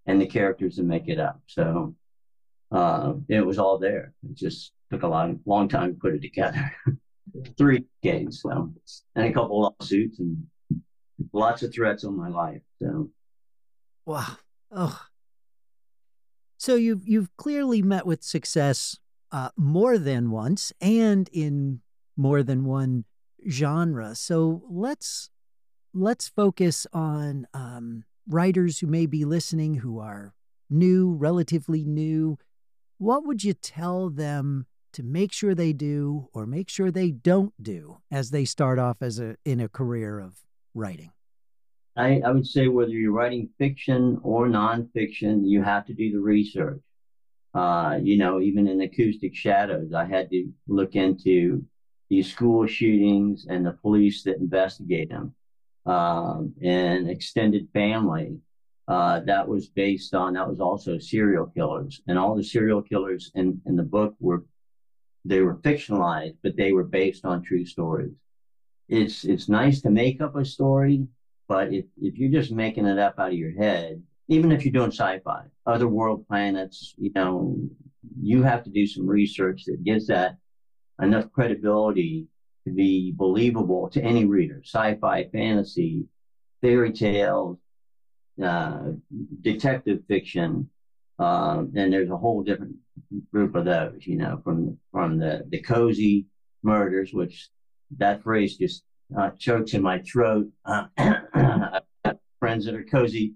and 0.08 0.20
the 0.20 0.26
characters 0.26 0.78
that 0.78 0.84
make 0.84 1.08
it 1.08 1.20
up. 1.20 1.40
So 1.46 1.96
uh, 2.72 3.14
it 3.30 3.46
was 3.46 3.60
all 3.60 3.78
there. 3.78 4.14
It 4.28 4.36
just 4.36 4.72
took 4.90 5.04
a 5.04 5.08
long, 5.08 5.40
long 5.46 5.70
time 5.70 5.94
to 5.94 6.00
put 6.00 6.16
it 6.16 6.22
together. 6.22 6.74
Three 7.58 7.86
games, 8.02 8.42
so, 8.42 8.74
and 9.16 9.26
a 9.26 9.32
couple 9.32 9.62
lawsuits 9.62 10.20
and 10.20 10.48
lots 11.32 11.62
of 11.62 11.72
threats 11.72 12.04
on 12.04 12.18
my 12.18 12.30
life. 12.30 12.62
So, 12.82 13.10
wow. 14.06 14.38
Oh. 14.72 15.00
So 16.58 16.76
you've 16.76 17.08
you've 17.08 17.36
clearly 17.38 17.82
met 17.82 18.06
with 18.06 18.24
success 18.24 18.98
uh, 19.32 19.50
more 19.56 19.98
than 19.98 20.32
once 20.32 20.74
and 20.82 21.30
in 21.32 21.82
more 22.18 22.44
than 22.44 22.66
one 22.66 23.06
genre. 23.50 24.16
So 24.16 24.64
let's 24.70 25.30
let's 25.94 26.30
focus 26.30 26.88
on 26.94 27.48
um, 27.54 28.04
writers 28.28 28.80
who 28.80 28.88
may 28.88 29.06
be 29.06 29.26
listening 29.26 29.76
who 29.76 30.00
are 30.00 30.34
new, 30.70 31.14
relatively 31.14 31.84
new, 31.84 32.38
what 32.98 33.26
would 33.26 33.44
you 33.44 33.54
tell 33.54 34.10
them 34.10 34.66
to 34.94 35.04
make 35.04 35.32
sure 35.32 35.54
they 35.54 35.74
do 35.74 36.30
or 36.34 36.46
make 36.46 36.70
sure 36.70 36.92
they 36.92 37.12
don't 37.12 37.54
do 37.62 37.98
as 38.12 38.32
they 38.32 38.46
start 38.46 38.80
off 38.80 38.98
as 39.02 39.20
a 39.20 39.36
in 39.46 39.60
a 39.60 39.70
career 39.70 40.20
of 40.20 40.40
writing? 40.74 41.12
I, 41.98 42.22
I 42.26 42.32
would 42.32 42.48
say 42.48 42.68
whether 42.68 42.92
you're 42.92 43.12
writing 43.12 43.50
fiction 43.58 44.20
or 44.24 44.48
nonfiction, 44.48 45.42
you 45.44 45.62
have 45.62 45.86
to 45.88 45.94
do 45.94 46.12
the 46.12 46.20
research. 46.20 46.82
Uh, 47.54 48.00
you 48.02 48.18
know, 48.18 48.40
even 48.40 48.66
in 48.68 48.80
Acoustic 48.80 49.36
Shadows, 49.36 49.94
I 49.94 50.06
had 50.06 50.30
to 50.30 50.50
look 50.68 50.96
into 50.96 51.66
these 52.12 52.30
school 52.30 52.68
shootings 52.68 53.48
and 53.50 53.66
the 53.66 53.72
police 53.72 54.24
that 54.24 54.36
investigate 54.36 55.10
them, 55.10 55.34
um, 55.86 56.54
and 56.62 57.10
extended 57.10 57.70
family 57.72 58.38
uh, 58.90 59.22
that 59.22 59.48
was 59.48 59.70
based 59.70 60.14
on 60.14 60.34
that 60.34 60.50
was 60.50 60.60
also 60.60 61.00
serial 61.00 61.46
killers, 61.46 62.02
and 62.08 62.20
all 62.20 62.36
the 62.36 62.44
serial 62.44 62.82
killers 62.82 63.32
in 63.36 63.62
in 63.66 63.78
the 63.78 63.90
book 63.96 64.14
were 64.20 64.44
they 65.24 65.40
were 65.40 65.56
fictionalized, 65.68 66.36
but 66.44 66.58
they 66.58 66.74
were 66.74 66.84
based 66.84 67.24
on 67.24 67.42
true 67.42 67.66
stories. 67.66 68.12
It's 68.90 69.24
it's 69.24 69.48
nice 69.48 69.80
to 69.84 69.90
make 69.90 70.20
up 70.20 70.36
a 70.36 70.44
story, 70.44 71.08
but 71.48 71.74
if 71.74 71.86
if 72.02 72.18
you're 72.18 72.38
just 72.42 72.52
making 72.52 72.88
it 72.88 73.00
up 73.00 73.16
out 73.20 73.32
of 73.32 73.42
your 73.46 73.54
head, 73.54 74.04
even 74.28 74.52
if 74.52 74.66
you're 74.66 74.74
doing 74.74 74.92
sci-fi, 74.92 75.44
other 75.66 75.88
world 75.88 76.28
planets, 76.28 76.94
you 76.98 77.12
know, 77.16 77.56
you 78.22 78.44
have 78.44 78.66
to 78.66 78.70
do 78.70 78.86
some 78.86 79.08
research 79.08 79.64
that 79.68 79.86
gives 79.86 80.08
that 80.08 80.36
enough 81.02 81.32
credibility 81.32 82.28
to 82.66 82.72
be 82.72 83.12
believable 83.16 83.90
to 83.90 84.02
any 84.02 84.26
reader. 84.26 84.62
Sci-fi, 84.64 85.28
fantasy, 85.32 86.06
fairy 86.62 86.92
tales, 86.92 87.58
uh, 88.44 88.92
detective 89.42 90.00
fiction, 90.08 90.70
uh, 91.20 91.64
and 91.76 91.94
there's 91.94 92.10
a 92.10 92.18
whole 92.18 92.44
different 92.44 92.76
group 93.32 93.56
of 93.56 93.66
those, 93.66 94.06
you 94.06 94.18
know, 94.18 94.42
from 94.44 94.78
from 94.92 95.18
the 95.18 95.44
the 95.50 95.62
cozy 95.62 96.26
murders, 96.64 97.14
which 97.14 97.50
that 97.98 98.24
phrase 98.24 98.58
just 98.58 98.84
uh, 99.18 99.32
chokes 99.38 99.74
in 99.74 99.82
my 99.82 100.00
throat. 100.00 100.48
Uh, 100.66 100.86
friends 102.40 102.66
that 102.66 102.74
are 102.74 102.84
cozy 102.84 103.36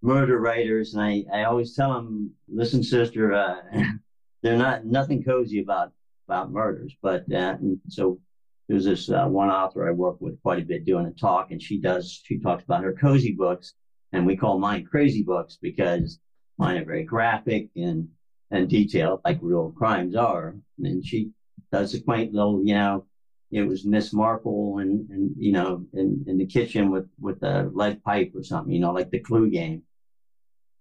murder 0.00 0.38
writers, 0.38 0.94
and 0.94 1.02
I, 1.02 1.24
I 1.32 1.44
always 1.44 1.76
tell 1.76 1.92
them, 1.92 2.32
listen, 2.48 2.82
sister, 2.82 3.34
uh, 3.34 3.56
they're 4.42 4.56
not 4.56 4.86
nothing 4.86 5.22
cozy 5.22 5.60
about 5.60 5.92
about 6.28 6.52
murders, 6.52 6.94
but 7.02 7.30
uh, 7.32 7.56
so 7.88 8.20
there's 8.68 8.84
this 8.84 9.10
uh, 9.10 9.26
one 9.26 9.50
author 9.50 9.88
I 9.88 9.92
work 9.92 10.20
with 10.20 10.40
quite 10.42 10.62
a 10.62 10.64
bit 10.64 10.84
doing 10.84 11.06
a 11.06 11.12
talk, 11.12 11.50
and 11.50 11.60
she 11.60 11.78
does 11.78 12.22
she 12.24 12.38
talks 12.38 12.64
about 12.64 12.84
her 12.84 12.94
cozy 12.94 13.32
books, 13.32 13.74
and 14.12 14.26
we 14.26 14.36
call 14.36 14.58
mine 14.58 14.84
crazy 14.84 15.22
books 15.22 15.58
because 15.60 16.18
mine 16.58 16.78
are 16.78 16.84
very 16.84 17.04
graphic 17.04 17.68
and 17.76 18.08
and 18.50 18.68
detailed, 18.68 19.20
like 19.24 19.38
real 19.42 19.72
crimes 19.72 20.14
are. 20.14 20.56
And 20.78 21.04
she 21.04 21.30
does 21.72 21.94
a 21.94 22.00
quaint 22.00 22.34
little, 22.34 22.62
you 22.64 22.74
know, 22.74 23.06
it 23.50 23.62
was 23.62 23.84
Miss 23.84 24.12
Marple 24.12 24.78
and 24.78 25.08
and 25.10 25.34
you 25.36 25.52
know 25.52 25.84
in, 25.92 26.24
in 26.26 26.38
the 26.38 26.46
kitchen 26.46 26.90
with 26.90 27.08
with 27.20 27.42
a 27.42 27.70
lead 27.74 28.02
pipe 28.02 28.32
or 28.34 28.42
something, 28.42 28.72
you 28.72 28.80
know, 28.80 28.92
like 28.92 29.10
the 29.10 29.18
Clue 29.18 29.50
game. 29.50 29.82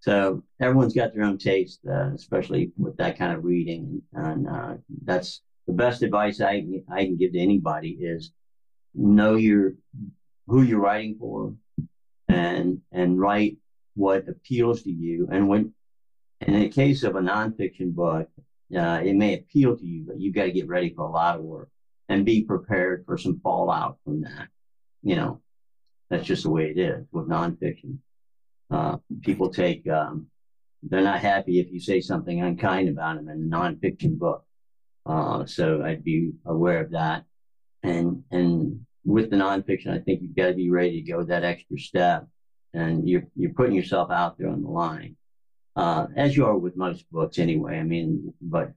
So 0.02 0.43
everyone's 0.60 0.95
got 0.95 1.14
their 1.14 1.24
own 1.24 1.38
taste, 1.38 1.80
uh, 1.88 2.12
especially 2.16 2.72
with 2.76 2.97
that 2.97 3.18
kind 3.18 3.38
of 3.38 3.43
reading, 3.43 4.02
and 4.14 4.47
uh, 4.47 4.74
that's 5.04 5.41
the 5.68 5.74
best 5.74 6.02
advice 6.02 6.41
I 6.41 6.66
I 6.91 7.06
can 7.06 7.18
give 7.18 7.34
to 7.34 7.39
anybody 7.39 7.91
is 8.02 8.32
know 8.95 9.36
your 9.36 9.76
who 10.47 10.64
you're 10.64 10.80
writing 10.80 11.18
for, 11.20 11.54
and 12.28 12.82
and 12.91 13.20
write 13.20 13.58
what 13.93 14.28
appeals 14.28 14.82
to 14.84 14.91
you. 14.91 15.28
And 15.32 15.47
when 15.47 15.74
in 16.41 16.60
the 16.60 16.70
case 16.70 17.04
of 17.04 17.16
a 17.16 17.22
nonfiction 17.22 17.93
book, 17.93 18.28
uh, 18.76 19.02
it 19.04 19.16
may 19.16 19.36
appeal 19.36 19.78
to 19.78 19.86
you, 19.86 20.06
but 20.08 20.20
you've 20.20 20.34
got 20.34 20.45
to 20.45 20.52
get 20.52 20.68
ready 20.68 20.93
for 20.95 21.06
a 21.06 21.12
lot 21.12 21.38
of 21.38 21.43
work 21.43 21.70
and 22.10 22.26
be 22.26 22.43
prepared 22.43 23.04
for 23.06 23.20
some 23.20 23.39
fallout 23.43 23.97
from 24.04 24.22
that. 24.22 24.47
You 25.04 25.16
know, 25.16 25.41
that's 26.10 26.26
just 26.26 26.41
the 26.41 26.49
way 26.49 26.72
it 26.72 26.80
is 26.80 27.06
with 27.12 27.30
nonfiction. 27.30 27.99
Uh, 28.72 28.97
people 29.22 29.49
take, 29.49 29.88
um, 29.89 30.28
they're 30.84 31.03
not 31.03 31.19
happy 31.19 31.59
if 31.59 31.72
you 31.72 31.80
say 31.80 31.99
something 31.99 32.41
unkind 32.41 32.89
about 32.89 33.17
them 33.17 33.30
in 33.30 33.51
a 33.51 33.55
nonfiction 33.55 34.17
book. 34.17 34.45
Uh, 35.05 35.45
so 35.45 35.84
I'd 35.84 36.03
be 36.03 36.32
aware 36.45 36.82
of 36.82 36.91
that. 36.91 37.26
And, 37.84 38.24
and 38.32 38.86
with 39.03 39.30
the 39.30 39.36
nonfiction, 39.36 39.89
I 39.89 39.99
think 39.99 40.22
you've 40.22 40.36
got 40.36 40.47
to 40.47 40.53
be 40.53 40.69
ready 40.69 41.01
to 41.01 41.11
go 41.11 41.24
that 41.24 41.43
extra 41.43 41.78
step 41.78 42.28
and 42.74 43.07
you're, 43.07 43.24
you're 43.36 43.53
putting 43.53 43.76
yourself 43.76 44.09
out 44.11 44.38
there 44.38 44.49
on 44.49 44.61
the 44.61 44.69
line. 44.69 45.17
Uh, 45.76 46.07
as 46.15 46.36
you 46.36 46.45
are 46.45 46.57
with 46.57 46.76
most 46.76 47.09
books 47.11 47.39
anyway. 47.39 47.78
I 47.78 47.84
mean, 47.84 48.34
but 48.41 48.72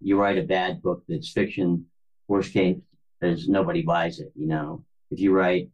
you 0.00 0.18
write 0.18 0.38
a 0.38 0.42
bad 0.42 0.82
book 0.82 1.02
that's 1.08 1.32
fiction, 1.32 1.86
worst 2.28 2.52
case 2.52 2.76
is 3.22 3.48
nobody 3.48 3.82
buys 3.82 4.20
it, 4.20 4.32
you 4.34 4.46
know. 4.46 4.84
If 5.10 5.20
you 5.20 5.32
write 5.32 5.70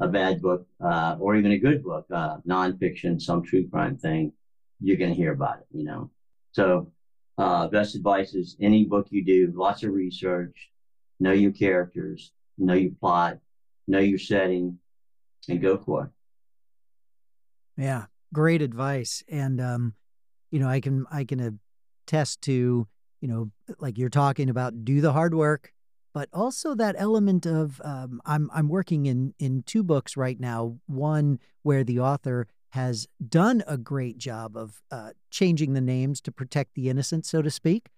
a 0.00 0.08
bad 0.08 0.40
book, 0.40 0.66
uh, 0.82 1.16
or 1.20 1.36
even 1.36 1.52
a 1.52 1.58
good 1.58 1.84
book, 1.84 2.06
uh, 2.12 2.38
nonfiction, 2.48 3.20
some 3.20 3.42
true 3.42 3.68
crime 3.68 3.96
thing, 3.96 4.32
you're 4.80 4.96
going 4.96 5.10
to 5.10 5.16
hear 5.16 5.32
about 5.32 5.58
it, 5.58 5.66
you 5.72 5.84
know. 5.84 6.10
So, 6.52 6.90
uh, 7.38 7.68
best 7.68 7.94
advice 7.94 8.34
is 8.34 8.56
any 8.60 8.84
book 8.84 9.06
you 9.10 9.24
do, 9.24 9.52
lots 9.54 9.82
of 9.82 9.92
research, 9.92 10.70
know 11.20 11.32
your 11.32 11.52
characters, 11.52 12.32
know 12.58 12.74
your 12.74 12.92
plot, 13.00 13.38
know 13.86 13.98
your 13.98 14.18
setting, 14.18 14.78
and 15.48 15.60
go 15.60 15.78
for 15.78 16.04
it. 16.04 16.10
Yeah, 17.82 18.06
great 18.32 18.62
advice. 18.62 19.22
And, 19.28 19.60
um, 19.60 19.94
you 20.50 20.58
know, 20.58 20.68
I 20.68 20.80
can, 20.80 21.06
I 21.10 21.24
can 21.24 21.60
attest 22.06 22.42
to, 22.42 22.86
you 23.20 23.28
know, 23.28 23.50
like 23.78 23.96
you're 23.96 24.08
talking 24.10 24.50
about, 24.50 24.84
do 24.84 25.00
the 25.00 25.12
hard 25.12 25.34
work, 25.34 25.72
but 26.12 26.28
also 26.32 26.74
that 26.74 26.94
element 26.98 27.46
of 27.46 27.80
um, 27.84 28.20
I'm 28.26 28.50
I'm 28.52 28.68
working 28.68 29.06
in 29.06 29.34
in 29.38 29.62
two 29.62 29.82
books 29.82 30.16
right 30.16 30.38
now. 30.38 30.78
One 30.86 31.38
where 31.62 31.84
the 31.84 32.00
author 32.00 32.46
has 32.70 33.08
done 33.26 33.62
a 33.66 33.76
great 33.76 34.16
job 34.16 34.56
of 34.56 34.80
uh, 34.90 35.10
changing 35.30 35.72
the 35.72 35.80
names 35.80 36.20
to 36.22 36.32
protect 36.32 36.74
the 36.74 36.88
innocent, 36.88 37.26
so 37.26 37.42
to 37.42 37.50
speak, 37.50 37.88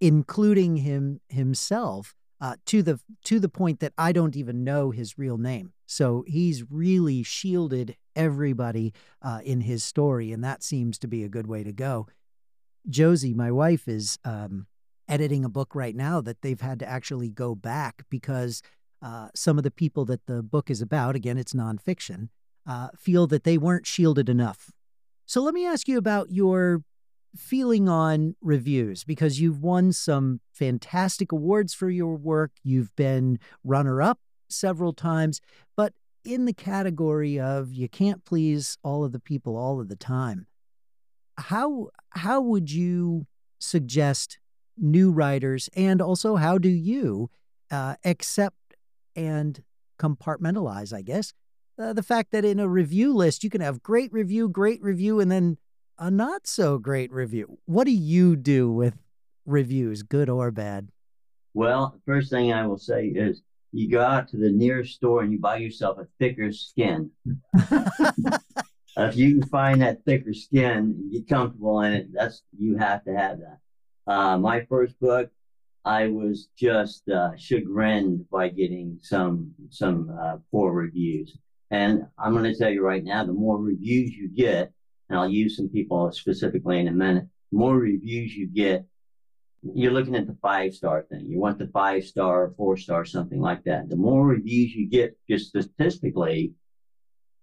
including 0.00 0.76
him 0.76 1.20
himself 1.28 2.14
uh, 2.40 2.56
to 2.66 2.82
the 2.82 3.00
to 3.24 3.38
the 3.38 3.48
point 3.48 3.80
that 3.80 3.92
I 3.98 4.12
don't 4.12 4.36
even 4.36 4.64
know 4.64 4.90
his 4.90 5.18
real 5.18 5.38
name. 5.38 5.72
So 5.86 6.24
he's 6.26 6.70
really 6.70 7.22
shielded 7.22 7.96
everybody 8.14 8.92
uh, 9.22 9.40
in 9.44 9.62
his 9.62 9.84
story, 9.84 10.32
and 10.32 10.42
that 10.44 10.62
seems 10.62 10.98
to 11.00 11.08
be 11.08 11.24
a 11.24 11.28
good 11.28 11.46
way 11.46 11.64
to 11.64 11.72
go. 11.72 12.06
Josie, 12.88 13.34
my 13.34 13.50
wife, 13.50 13.88
is 13.88 14.18
um, 14.24 14.66
editing 15.10 15.44
a 15.44 15.48
book 15.48 15.74
right 15.74 15.96
now 15.96 16.20
that 16.20 16.40
they've 16.40 16.60
had 16.60 16.78
to 16.78 16.88
actually 16.88 17.28
go 17.28 17.54
back 17.54 18.04
because 18.08 18.62
uh, 19.02 19.28
some 19.34 19.58
of 19.58 19.64
the 19.64 19.70
people 19.70 20.04
that 20.04 20.26
the 20.26 20.42
book 20.42 20.70
is 20.70 20.80
about, 20.80 21.16
again, 21.16 21.36
it's 21.36 21.52
nonfiction, 21.52 22.28
uh, 22.66 22.88
feel 22.96 23.26
that 23.26 23.44
they 23.44 23.58
weren't 23.58 23.86
shielded 23.86 24.28
enough. 24.28 24.70
So 25.26 25.42
let 25.42 25.52
me 25.52 25.66
ask 25.66 25.88
you 25.88 25.98
about 25.98 26.30
your 26.30 26.82
feeling 27.36 27.88
on 27.88 28.36
reviews 28.40 29.04
because 29.04 29.40
you've 29.40 29.62
won 29.62 29.92
some 29.92 30.40
fantastic 30.52 31.32
awards 31.32 31.74
for 31.74 31.90
your 31.90 32.16
work. 32.16 32.52
You've 32.62 32.94
been 32.96 33.38
runner 33.64 34.02
up 34.02 34.20
several 34.48 34.92
times, 34.92 35.40
but 35.76 35.92
in 36.24 36.44
the 36.44 36.52
category 36.52 37.38
of 37.38 37.72
you 37.72 37.88
can't 37.88 38.24
please 38.24 38.76
all 38.82 39.04
of 39.04 39.12
the 39.12 39.20
people 39.20 39.56
all 39.56 39.80
of 39.80 39.88
the 39.88 39.96
time. 39.96 40.46
How 41.38 41.88
how 42.10 42.40
would 42.40 42.70
you 42.70 43.26
suggest 43.58 44.38
new 44.80 45.10
writers, 45.10 45.68
and 45.76 46.00
also 46.00 46.36
how 46.36 46.58
do 46.58 46.68
you 46.68 47.30
uh, 47.70 47.96
accept 48.04 48.56
and 49.14 49.62
compartmentalize, 49.98 50.92
I 50.92 51.02
guess, 51.02 51.32
uh, 51.78 51.92
the 51.92 52.02
fact 52.02 52.32
that 52.32 52.44
in 52.44 52.58
a 52.58 52.68
review 52.68 53.14
list 53.14 53.44
you 53.44 53.50
can 53.50 53.60
have 53.60 53.82
great 53.82 54.12
review, 54.12 54.48
great 54.48 54.82
review, 54.82 55.20
and 55.20 55.30
then 55.30 55.58
a 55.98 56.10
not 56.10 56.46
so 56.46 56.78
great 56.78 57.12
review. 57.12 57.58
What 57.66 57.84
do 57.84 57.92
you 57.92 58.36
do 58.36 58.72
with 58.72 58.94
reviews, 59.44 60.02
good 60.02 60.28
or 60.28 60.50
bad? 60.50 60.88
Well, 61.52 62.00
first 62.06 62.30
thing 62.30 62.52
I 62.52 62.66
will 62.66 62.78
say 62.78 63.06
is 63.06 63.42
you 63.72 63.90
go 63.90 64.00
out 64.00 64.28
to 64.28 64.36
the 64.36 64.50
nearest 64.50 64.94
store 64.94 65.22
and 65.22 65.32
you 65.32 65.38
buy 65.38 65.56
yourself 65.56 65.98
a 65.98 66.06
thicker 66.18 66.52
skin. 66.52 67.10
if 67.54 69.16
you 69.16 69.38
can 69.38 69.48
find 69.48 69.82
that 69.82 70.04
thicker 70.04 70.32
skin 70.32 70.70
and 70.70 71.12
get 71.12 71.28
comfortable 71.28 71.80
in 71.82 71.92
it, 71.92 72.08
that's 72.12 72.42
you 72.58 72.76
have 72.76 73.04
to 73.04 73.14
have 73.14 73.38
that. 73.40 73.58
Uh, 74.10 74.36
my 74.36 74.66
first 74.68 74.98
book, 74.98 75.30
I 75.84 76.08
was 76.08 76.48
just 76.58 77.08
uh, 77.08 77.30
chagrined 77.36 78.28
by 78.28 78.48
getting 78.48 78.98
some 79.00 79.54
some 79.70 80.10
uh, 80.20 80.38
poor 80.50 80.72
reviews. 80.72 81.38
And 81.70 82.08
I'm 82.18 82.32
going 82.32 82.52
to 82.52 82.58
tell 82.58 82.70
you 82.70 82.82
right 82.84 83.04
now, 83.04 83.24
the 83.24 83.32
more 83.32 83.56
reviews 83.56 84.10
you 84.10 84.28
get, 84.28 84.72
and 85.08 85.16
I'll 85.16 85.28
use 85.28 85.56
some 85.56 85.68
people 85.68 86.10
specifically 86.10 86.80
in 86.80 86.88
a 86.88 86.92
minute, 86.92 87.28
more 87.52 87.76
reviews 87.76 88.34
you 88.34 88.48
get, 88.48 88.84
you're 89.62 89.92
looking 89.92 90.16
at 90.16 90.26
the 90.26 90.36
five 90.42 90.74
star 90.74 91.02
thing. 91.08 91.26
You 91.28 91.38
want 91.38 91.58
the 91.58 91.68
five 91.68 92.02
star, 92.02 92.52
four 92.56 92.76
star, 92.76 93.04
something 93.04 93.40
like 93.40 93.62
that. 93.62 93.88
The 93.88 93.96
more 94.08 94.26
reviews 94.26 94.74
you 94.74 94.88
get, 94.88 95.16
just 95.28 95.50
statistically, 95.50 96.54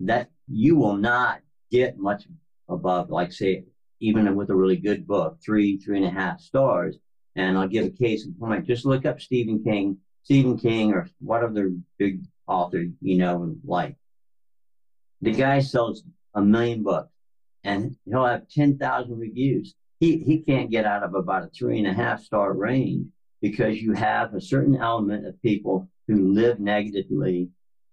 that 0.01 0.31
you 0.49 0.75
will 0.75 0.97
not 0.97 1.39
get 1.71 1.97
much 1.97 2.27
above, 2.67 3.09
like 3.09 3.31
say, 3.31 3.63
even 3.99 4.35
with 4.35 4.49
a 4.49 4.55
really 4.55 4.77
good 4.77 5.07
book, 5.07 5.37
three, 5.43 5.77
three 5.77 5.97
and 5.97 6.05
a 6.05 6.11
half 6.11 6.39
stars. 6.39 6.97
And 7.35 7.57
I'll 7.57 7.67
give 7.67 7.85
a 7.85 7.89
case 7.89 8.25
in 8.25 8.33
point. 8.33 8.65
Just 8.65 8.85
look 8.85 9.05
up 9.05 9.21
Stephen 9.21 9.63
King, 9.63 9.97
Stephen 10.23 10.57
King, 10.57 10.93
or 10.93 11.07
what 11.19 11.43
other 11.43 11.71
big 11.97 12.23
author 12.47 12.85
you 13.01 13.17
know 13.17 13.55
like. 13.63 13.95
The 15.21 15.31
guy 15.31 15.59
sells 15.59 16.03
a 16.33 16.41
million 16.41 16.83
books, 16.83 17.11
and 17.63 17.95
he'll 18.05 18.25
have 18.25 18.49
ten 18.49 18.77
thousand 18.77 19.19
reviews. 19.19 19.75
He 19.99 20.17
he 20.19 20.39
can't 20.39 20.71
get 20.71 20.85
out 20.85 21.03
of 21.03 21.13
about 21.13 21.43
a 21.43 21.47
three 21.47 21.77
and 21.77 21.87
a 21.87 21.93
half 21.93 22.23
star 22.23 22.53
range 22.53 23.07
because 23.41 23.81
you 23.81 23.93
have 23.93 24.33
a 24.33 24.41
certain 24.41 24.75
element 24.75 25.25
of 25.25 25.41
people 25.41 25.87
who 26.07 26.33
live 26.33 26.59
negatively 26.59 27.49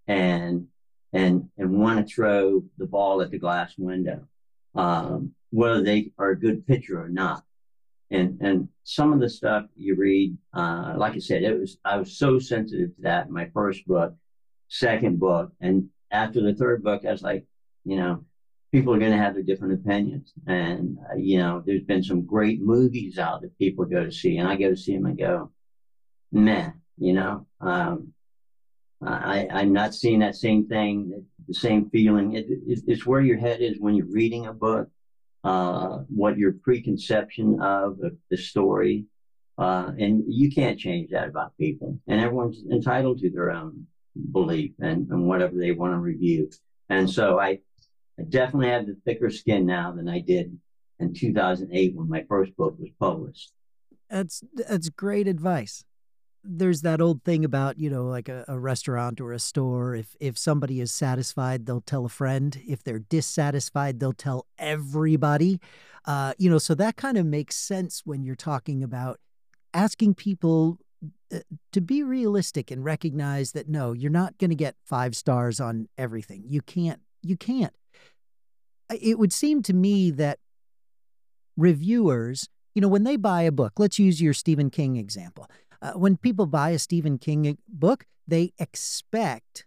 and 0.07 0.67
and 1.13 1.49
and 1.59 1.79
want 1.79 2.07
to 2.07 2.15
throw 2.15 2.63
the 2.79 2.87
ball 2.87 3.23
at 3.23 3.31
the 3.31 3.39
glass 3.39 3.75
window. 3.79 4.27
Um, 4.75 5.35
whether 5.55 5.83
they 5.83 6.11
are 6.19 6.31
a 6.31 6.39
good 6.39 6.67
pitcher 6.67 7.01
or 7.01 7.09
not. 7.09 7.45
And 8.11 8.39
and 8.41 8.69
some 8.83 9.13
of 9.13 9.21
the 9.21 9.31
stuff 9.31 9.67
you 9.77 9.95
read, 9.95 10.37
uh, 10.53 10.95
like 10.97 11.15
I 11.15 11.19
said, 11.19 11.43
it 11.43 11.59
was 11.59 11.79
I 11.85 11.97
was 11.97 12.19
so 12.19 12.39
sensitive 12.39 12.95
to 12.97 13.03
that 13.03 13.27
in 13.29 13.33
my 13.33 13.49
first 13.55 13.87
book, 13.87 14.15
second 14.69 15.19
book, 15.21 15.53
and 15.61 15.89
after 16.11 16.43
the 16.43 16.55
third 16.55 16.83
book, 16.83 17.05
I 17.07 17.13
was 17.13 17.23
like, 17.23 17.47
you 17.85 17.97
know, 17.97 18.25
people 18.73 18.93
are 18.95 18.99
going 18.99 19.13
to 19.13 19.19
have 19.19 19.35
their 19.35 19.43
different 19.43 19.75
opinions, 19.75 20.33
and 20.47 20.99
uh, 21.11 21.17
you 21.17 21.39
know, 21.39 21.63
there's 21.65 21.85
been 21.85 22.03
some 22.03 22.27
great 22.27 22.61
movies 22.61 23.19
out 23.19 23.43
that 23.43 23.59
people 23.59 23.85
go 23.85 24.05
to 24.05 24.13
see, 24.13 24.37
and 24.39 24.49
I 24.49 24.57
go 24.57 24.71
to 24.71 24.77
see 24.77 24.95
them 24.95 25.07
and 25.07 25.19
go, 25.19 25.51
man, 26.31 26.75
you 26.99 27.15
know, 27.15 27.47
um, 27.61 28.13
I 29.03 29.49
I'm 29.51 29.73
not 29.73 29.95
seeing 29.95 30.19
that 30.21 30.37
same 30.37 30.67
thing, 30.67 31.25
the 31.49 31.55
same 31.55 31.91
feeling. 31.91 32.35
It, 32.35 32.47
it, 32.49 32.83
it's 32.87 33.07
where 33.07 33.21
your 33.21 33.39
head 33.39 33.61
is 33.61 33.81
when 33.81 33.95
you're 33.95 34.07
reading 34.11 34.47
a 34.47 34.53
book 34.53 34.89
uh, 35.45 35.99
what 36.09 36.39
your 36.39 36.53
preconception 36.53 37.61
of 37.61 37.99
the 38.31 38.37
story, 38.37 39.05
uh, 39.59 39.93
and 39.99 40.25
you 40.27 40.51
can't 40.51 40.79
change 40.79 41.11
that 41.11 41.29
about 41.29 41.57
people. 41.59 41.99
And 42.09 42.19
everyone's 42.19 42.65
entitled 42.71 43.19
to 43.19 43.31
their 43.31 43.51
own 43.51 43.87
belief 44.33 44.73
and, 44.81 45.07
and 45.11 45.29
whatever 45.29 45.55
they 45.57 45.73
want 45.73 45.93
to 45.93 45.99
review. 45.99 46.51
And 46.89 47.11
so 47.11 47.39
I, 47.39 47.59
I 48.19 48.23
definitely 48.29 48.71
have 48.71 48.87
the 48.87 48.97
thicker 49.05 49.29
skin 49.29 49.67
now 49.67 49.93
than 49.93 50.09
I 50.09 50.21
did 50.21 50.59
in 50.99 51.13
2008 51.13 51.95
when 51.95 52.09
my 52.09 52.25
first 52.27 52.57
book 52.57 52.77
was 52.79 52.91
published. 52.99 53.53
That's 54.09 54.43
that's 54.55 54.89
great 54.91 55.27
advice 55.27 55.85
there's 56.45 56.83
that 56.83 57.01
old 57.01 57.23
thing 57.25 57.45
about 57.45 57.79
you 57.79 57.89
know 57.89 58.05
like 58.05 58.29
a, 58.29 58.45
a, 58.49 58.59
restaurant 58.59 59.21
or 59.21 59.33
a 59.33 59.39
store 59.39 59.95
if 59.95 60.15
if 60.21 60.37
somebody 60.37 60.81
is 60.81 60.93
satisfied 60.93 61.67
they'll 61.67 61.81
tell 61.81 62.05
a 62.05 62.09
friend. 62.11 62.61
If 62.67 62.83
they're 62.83 62.99
dissatisfied 62.99 64.01
they'll 64.01 64.13
tell 64.13 64.47
everybody. 64.59 65.61
Uh, 66.05 66.35
you 66.39 66.51
know 66.51 66.59
so 66.59 66.75
that 66.75 66.97
kind 66.97 67.17
of 67.17 67.25
makes 67.25 67.57
sense 67.57 68.03
when 68.05 68.23
you're 68.23 68.35
talking 68.35 68.83
about 68.83 69.19
asking 69.73 70.15
people 70.15 70.79
uh, 71.33 71.39
to 71.73 71.81
be 71.81 72.03
realistic 72.03 72.71
and 72.71 72.85
recognize 72.85 73.53
that 73.53 73.69
no 73.69 73.93
you're 73.93 74.11
not 74.11 74.37
going 74.39 74.51
to 74.51 74.57
get 74.57 74.77
five 74.85 75.17
stars 75.17 75.61
on 75.61 75.89
everything. 75.97 76.45
You 76.47 76.63
can't 76.63 77.01
you 77.23 77.37
can't. 77.37 77.75
It 79.01 79.19
would 79.19 79.33
seem 79.33 79.63
to 79.63 79.73
me 79.73 80.11
that 80.11 80.39
reviewers 81.57 82.49
you 82.75 82.83
know 82.83 82.89
when 82.89 83.05
they 83.05 83.17
buy 83.17 83.43
a 83.43 83.53
book 83.53 83.73
let's 83.79 83.99
use 83.99 84.21
your 84.21 84.35
stephen 84.35 84.71
king 84.71 84.97
example 84.97 85.49
uh, 85.85 85.93
when 85.93 86.17
people 86.17 86.47
buy 86.47 86.71
a 86.71 86.79
Stephen 86.79 87.19
King 87.19 87.59
book, 87.69 88.07
they 88.27 88.55
expect 88.59 89.67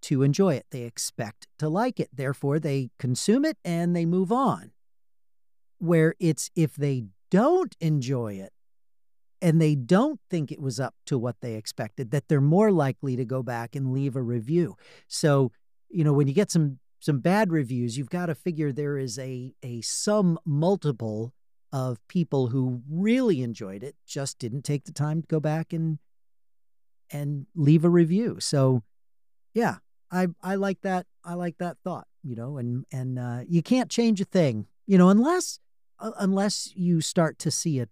to 0.00 0.22
enjoy 0.22 0.54
it. 0.54 0.64
They 0.70 0.82
expect 0.82 1.48
to 1.58 1.68
like 1.68 2.00
it. 2.00 2.08
Therefore, 2.12 2.58
they 2.58 2.90
consume 2.98 3.44
it 3.44 3.58
and 3.62 3.94
they 3.94 4.06
move 4.06 4.32
on. 4.32 4.72
Where 5.78 6.14
it's 6.18 6.50
if 6.56 6.74
they 6.76 7.04
don't 7.30 7.76
enjoy 7.78 8.34
it 8.34 8.52
and 9.42 9.60
they 9.60 9.74
don't 9.74 10.18
think 10.30 10.50
it 10.50 10.60
was 10.60 10.80
up 10.80 10.94
to 11.06 11.18
what 11.18 11.36
they 11.42 11.54
expected, 11.54 12.10
that 12.10 12.28
they're 12.28 12.40
more 12.40 12.72
likely 12.72 13.16
to 13.16 13.24
go 13.26 13.42
back 13.42 13.76
and 13.76 13.92
leave 13.92 14.16
a 14.16 14.22
review. 14.22 14.76
So, 15.08 15.52
you 15.90 16.04
know, 16.04 16.14
when 16.14 16.26
you 16.26 16.34
get 16.34 16.50
some 16.50 16.78
some 17.00 17.20
bad 17.20 17.50
reviews, 17.50 17.98
you've 17.98 18.10
got 18.10 18.26
to 18.26 18.34
figure 18.34 18.72
there 18.72 18.96
is 18.96 19.18
a 19.18 19.54
a 19.62 19.82
some 19.82 20.38
multiple 20.46 21.34
of 21.72 21.98
people 22.08 22.48
who 22.48 22.82
really 22.90 23.42
enjoyed 23.42 23.82
it 23.82 23.94
just 24.06 24.38
didn't 24.38 24.62
take 24.62 24.84
the 24.84 24.92
time 24.92 25.22
to 25.22 25.28
go 25.28 25.40
back 25.40 25.72
and 25.72 25.98
and 27.10 27.46
leave 27.54 27.84
a 27.84 27.88
review. 27.88 28.38
So 28.40 28.82
yeah, 29.54 29.76
I 30.10 30.28
I 30.42 30.54
like 30.56 30.80
that. 30.82 31.06
I 31.24 31.34
like 31.34 31.58
that 31.58 31.76
thought, 31.84 32.06
you 32.22 32.36
know, 32.36 32.58
and 32.58 32.84
and 32.92 33.18
uh, 33.18 33.40
you 33.48 33.62
can't 33.62 33.90
change 33.90 34.20
a 34.20 34.24
thing, 34.24 34.66
you 34.86 34.98
know, 34.98 35.08
unless 35.08 35.58
uh, 35.98 36.12
unless 36.18 36.72
you 36.74 37.00
start 37.00 37.38
to 37.40 37.50
see 37.50 37.80
a 37.80 37.88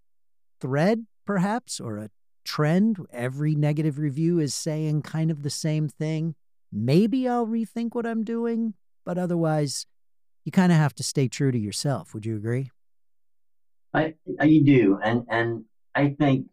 thread 0.61 1.07
perhaps 1.25 1.79
or 1.79 1.99
a 1.99 2.11
trend. 2.45 2.99
Every 3.13 3.55
negative 3.55 3.99
review 3.99 4.39
is 4.39 4.55
saying 4.55 5.03
kind 5.03 5.31
of 5.31 5.43
the 5.43 5.51
same 5.51 5.89
thing. 5.89 6.35
Maybe 6.73 7.29
I'll 7.29 7.47
rethink 7.47 7.95
what 7.95 8.07
I'm 8.07 8.25
doing, 8.25 8.75
but 9.05 9.19
otherwise 9.19 9.87
you 10.45 10.53
kind 10.53 10.73
of 10.73 10.79
have 10.79 10.95
to 10.95 11.03
stay 11.03 11.29
true 11.29 11.53
to 11.53 11.59
yourself. 11.59 12.15
Would 12.15 12.25
you 12.25 12.37
agree? 12.37 12.71
I, 13.95 14.15
I 14.39 14.61
do, 14.65 14.99
and 15.03 15.25
and 15.29 15.65
I 15.95 16.11
think 16.19 16.47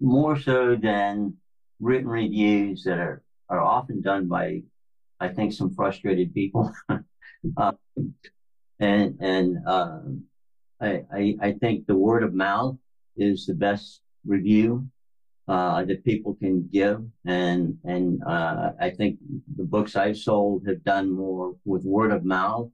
more 0.00 0.38
so 0.38 0.76
than 0.76 1.36
written 1.80 2.08
reviews 2.08 2.84
that 2.84 2.98
are 2.98 3.22
are 3.48 3.60
often 3.60 4.00
done 4.00 4.28
by, 4.28 4.62
I 5.20 5.28
think, 5.28 5.52
some 5.52 5.74
frustrated 5.74 6.32
people, 6.34 6.72
uh, 7.56 7.72
and 8.80 9.16
and 9.20 9.58
uh, 9.66 10.00
I, 10.80 11.02
I 11.12 11.36
I 11.40 11.52
think 11.52 11.86
the 11.86 11.96
word 11.96 12.22
of 12.22 12.34
mouth 12.34 12.76
is 13.16 13.46
the 13.46 13.54
best 13.54 14.00
review 14.24 14.88
uh, 15.48 15.84
that 15.84 16.04
people 16.04 16.34
can 16.34 16.68
give, 16.72 17.04
and 17.26 17.76
and 17.84 18.22
uh, 18.24 18.72
I 18.80 18.90
think 18.90 19.18
the 19.56 19.64
books 19.64 19.94
I've 19.96 20.16
sold 20.16 20.66
have 20.66 20.82
done 20.84 21.10
more 21.10 21.54
with 21.64 21.84
word 21.84 22.12
of 22.12 22.24
mouth 22.24 22.70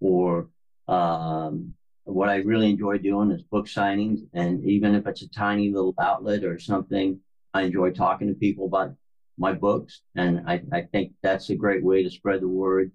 or 0.00 0.48
um, 0.88 1.74
what 2.04 2.28
I 2.28 2.36
really 2.36 2.70
enjoy 2.70 2.98
doing 2.98 3.30
is 3.30 3.42
book 3.42 3.66
signings. 3.66 4.20
And 4.34 4.64
even 4.64 4.94
if 4.94 5.06
it's 5.06 5.22
a 5.22 5.30
tiny 5.30 5.70
little 5.70 5.94
outlet 6.00 6.44
or 6.44 6.58
something, 6.58 7.18
I 7.52 7.62
enjoy 7.62 7.92
talking 7.92 8.28
to 8.28 8.34
people 8.34 8.66
about 8.66 8.94
my 9.38 9.52
books. 9.52 10.02
And 10.14 10.42
I, 10.46 10.62
I 10.72 10.82
think 10.82 11.12
that's 11.22 11.50
a 11.50 11.56
great 11.56 11.82
way 11.82 12.02
to 12.02 12.10
spread 12.10 12.40
the 12.40 12.48
word. 12.48 12.92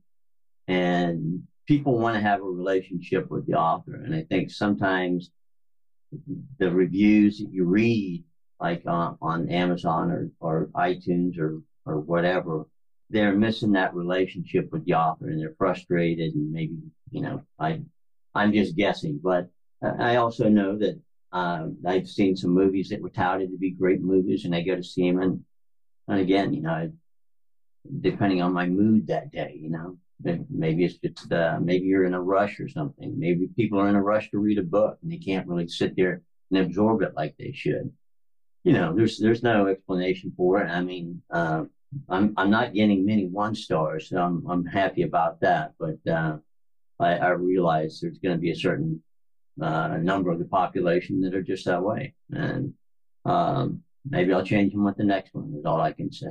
And 0.68 1.43
people 1.68 1.97
want 1.97 2.16
to 2.16 2.22
have 2.22 2.41
a 2.41 2.43
relationship 2.43 3.30
with 3.32 3.47
the 3.47 3.55
author. 3.55 3.95
And 3.95 4.14
I 4.14 4.24
think 4.30 4.51
sometimes 4.51 5.30
the 6.60 6.72
reviews 6.72 7.39
that 7.39 7.51
you 7.51 7.66
read, 7.66 8.24
like 8.60 8.84
on, 8.86 9.18
on 9.22 9.49
Amazon 9.49 10.12
or, 10.12 10.30
or 10.39 10.70
iTunes 10.76 11.38
or, 11.39 11.62
or 11.86 11.99
whatever, 11.99 12.66
they're 13.10 13.36
missing 13.36 13.72
that 13.72 13.95
relationship 13.95 14.72
with 14.72 14.86
the 14.86 14.93
author 14.93 15.30
and 15.30 15.39
they're 15.39 15.55
frustrated 15.57 16.36
and 16.36 16.51
maybe, 16.51 16.78
you 17.10 17.22
know, 17.22 17.41
I 17.57 17.82
I'm 18.40 18.54
just 18.54 18.76
guessing, 18.76 19.20
but 19.22 19.48
I 19.82 20.16
also 20.16 20.50
know 20.50 20.78
that 20.78 21.00
uh, 21.32 21.68
I've 21.86 22.08
seen 22.08 22.36
some 22.36 22.52
movies 22.52 22.90
that 22.90 23.02
were 23.02 23.10
touted 23.10 23.52
to 23.52 23.58
be 23.58 23.72
great 23.72 24.02
movies, 24.02 24.46
and 24.46 24.56
I 24.56 24.62
go 24.62 24.76
to 24.76 24.84
see 24.84 25.10
them. 25.10 25.22
And, 25.22 25.44
and 26.08 26.20
again, 26.20 26.54
you 26.54 26.62
know, 26.62 26.92
depending 28.02 28.42
on 28.42 28.54
my 28.54 28.68
mood 28.68 29.08
that 29.08 29.32
day, 29.32 29.58
you 29.62 29.70
know, 29.70 29.98
maybe 30.50 30.86
it's 30.86 30.98
just 30.98 31.32
uh, 31.32 31.60
maybe 31.62 31.86
you're 31.86 32.06
in 32.06 32.14
a 32.14 32.22
rush 32.22 32.60
or 32.60 32.68
something. 32.68 33.18
Maybe 33.18 33.48
people 33.56 33.80
are 33.80 33.90
in 33.90 33.96
a 33.96 34.02
rush 34.02 34.30
to 34.32 34.40
read 34.40 34.58
a 34.58 34.64
book 34.64 34.98
and 35.02 35.12
they 35.12 35.18
can't 35.18 35.48
really 35.48 35.68
sit 35.68 35.96
there 35.96 36.22
and 36.52 36.60
absorb 36.60 37.02
it 37.02 37.14
like 37.16 37.36
they 37.38 37.52
should. 37.54 37.92
You 38.64 38.74
know, 38.74 38.94
there's 38.96 39.18
there's 39.18 39.44
no 39.44 39.68
explanation 39.68 40.34
for 40.36 40.62
it. 40.62 40.70
I 40.70 40.82
mean, 40.82 41.22
uh, 41.32 41.64
I'm 42.10 42.34
I'm 42.36 42.50
not 42.50 42.74
getting 42.74 43.06
many 43.06 43.28
one 43.28 43.56
stars, 43.56 44.10
so 44.10 44.18
I'm 44.18 44.46
I'm 44.50 44.66
happy 44.66 45.04
about 45.04 45.40
that. 45.42 45.74
But 45.80 46.12
uh, 46.12 46.38
I, 47.00 47.16
I 47.16 47.30
realize 47.30 48.00
there's 48.02 48.20
going 48.20 48.36
to 48.36 48.41
be 48.41 48.52
a 48.52 48.56
certain 48.56 49.02
uh, 49.62 49.97
number 49.97 50.32
of 50.32 50.39
the 50.39 50.45
population 50.45 51.22
that 51.22 51.34
are 51.34 51.41
just 51.41 51.66
that 51.66 51.84
way. 51.84 52.14
And 52.32 52.74
um, 53.26 53.82
maybe 54.08 54.34
I'll 54.34 54.45
change 54.45 54.74
them 54.74 54.84
with 54.84 54.97
the 54.97 55.04
next 55.04 55.34
one, 55.34 55.54
is 55.58 55.66
all 55.66 55.82
I 55.82 55.93
can 55.93 56.12
say. 56.12 56.28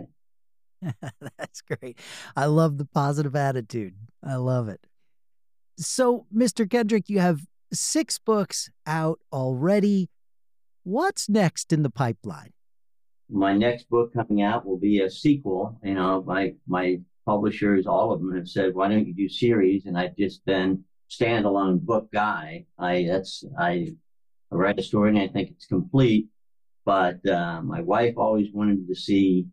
That's 1.39 1.61
great. 1.63 1.99
I 2.37 2.47
love 2.47 2.79
the 2.79 2.85
positive 2.85 3.35
attitude. 3.35 3.95
I 4.25 4.37
love 4.37 4.69
it. 4.69 4.87
So, 5.77 6.27
Mr. 6.35 6.69
Kendrick, 6.69 7.09
you 7.09 7.21
have 7.21 7.41
six 7.73 8.19
books 8.19 8.71
out 8.87 9.21
already. 9.33 10.11
What's 10.83 11.29
next 11.29 11.73
in 11.73 11.83
the 11.83 11.91
pipeline? 11.91 12.53
My 13.31 13.55
next 13.55 13.89
book 13.91 14.15
coming 14.15 14.43
out 14.43 14.67
will 14.67 14.79
be 14.79 15.01
a 15.01 15.11
sequel. 15.11 15.79
You 15.85 15.95
know, 15.95 16.23
my 16.27 16.55
my 16.67 17.01
publishers, 17.29 17.87
all 17.87 18.11
of 18.11 18.21
them 18.21 18.35
have 18.35 18.49
said, 18.49 18.75
why 18.75 18.89
don't 18.89 19.07
you 19.07 19.13
do 19.13 19.29
series? 19.29 19.85
And 19.85 19.99
I've 19.99 20.17
just 20.17 20.43
been 20.47 20.83
standalone 21.11 21.79
book 21.81 22.11
guy. 22.11 22.65
I, 22.79 23.07
that's, 23.07 23.45
I, 23.59 23.95
write 24.51 24.79
a 24.79 24.83
story 24.83 25.11
and 25.11 25.19
I 25.19 25.29
think 25.29 25.51
it's 25.51 25.67
complete. 25.67 26.29
But, 26.87 27.21
uh, 27.29 27.61
my 27.61 27.83
wife 27.83 28.15
always 28.17 28.49
wanted 28.55 28.89
to 28.89 28.95
see, 28.95 29.47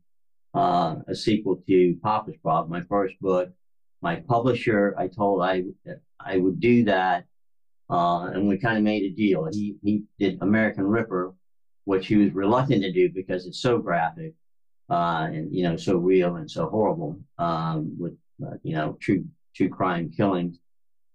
uh, 0.53 0.95
a 1.05 1.13
sequel 1.13 1.61
to 1.67 1.97
Papa's 2.01 2.37
Problem, 2.41 2.71
my 2.71 2.85
first 2.87 3.15
book. 3.19 3.49
My 4.01 4.15
publisher, 4.33 4.95
I 4.97 5.09
told 5.09 5.41
I, 5.41 5.63
I 6.17 6.37
would 6.37 6.61
do 6.61 6.85
that. 6.85 7.25
Uh, 7.89 8.27
and 8.33 8.47
we 8.47 8.57
kind 8.57 8.77
of 8.77 8.83
made 8.83 9.03
a 9.03 9.13
deal. 9.13 9.49
He, 9.51 9.75
he 9.83 10.03
did 10.17 10.37
American 10.41 10.87
Ripper, 10.87 11.33
which 11.83 12.07
he 12.07 12.15
was 12.15 12.31
reluctant 12.33 12.83
to 12.83 12.91
do 12.93 13.09
because 13.13 13.45
it's 13.45 13.61
so 13.61 13.79
graphic 13.79 14.33
uh, 14.89 15.27
and 15.31 15.53
you 15.55 15.63
know 15.63 15.75
so 15.77 15.97
real 15.97 16.35
and 16.35 16.49
so 16.49 16.69
horrible 16.69 17.19
um, 17.37 17.95
with 17.97 18.15
uh, 18.45 18.55
you 18.63 18.75
know 18.75 18.97
true 18.99 19.25
true 19.55 19.69
crime 19.69 20.11
killings. 20.15 20.59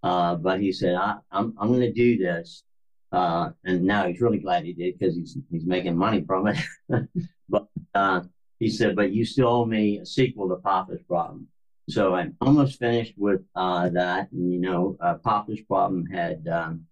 Uh, 0.03 0.35
but 0.35 0.61
he 0.61 0.73
said, 0.73 0.95
I, 0.95 1.11
am 1.11 1.21
I'm, 1.31 1.55
I'm 1.59 1.69
going 1.69 1.81
to 1.81 1.93
do 1.93 2.17
this, 2.17 2.63
uh, 3.13 3.51
and 3.65 3.85
now 3.85 4.07
he's 4.07 4.21
really 4.21 4.39
glad 4.39 4.65
he 4.65 4.73
did 4.73 4.99
because 4.99 5.15
he's 5.15 5.37
he's 5.51 5.67
making 5.67 5.97
money 5.97 6.25
from 6.27 6.49
it. 6.49 6.59
but 7.49 7.67
uh, 7.95 8.23
he 8.59 8.71
said, 8.71 8.97
but 8.97 9.13
you 9.13 9.25
still 9.25 9.49
owe 9.49 9.67
me 9.67 9.99
a 9.99 10.07
sequel 10.07 10.49
to 10.49 10.57
Papa's 10.57 11.03
Problem. 11.07 11.49
So 11.89 12.15
I'm 12.15 12.37
almost 12.41 12.79
finished 12.79 13.15
with 13.17 13.43
that. 13.55 14.29
And 14.33 14.53
you 14.53 14.61
know, 14.61 14.97
Papa's 15.25 15.61
Problem 15.63 16.07
had 16.07 16.47
um, 16.49 16.87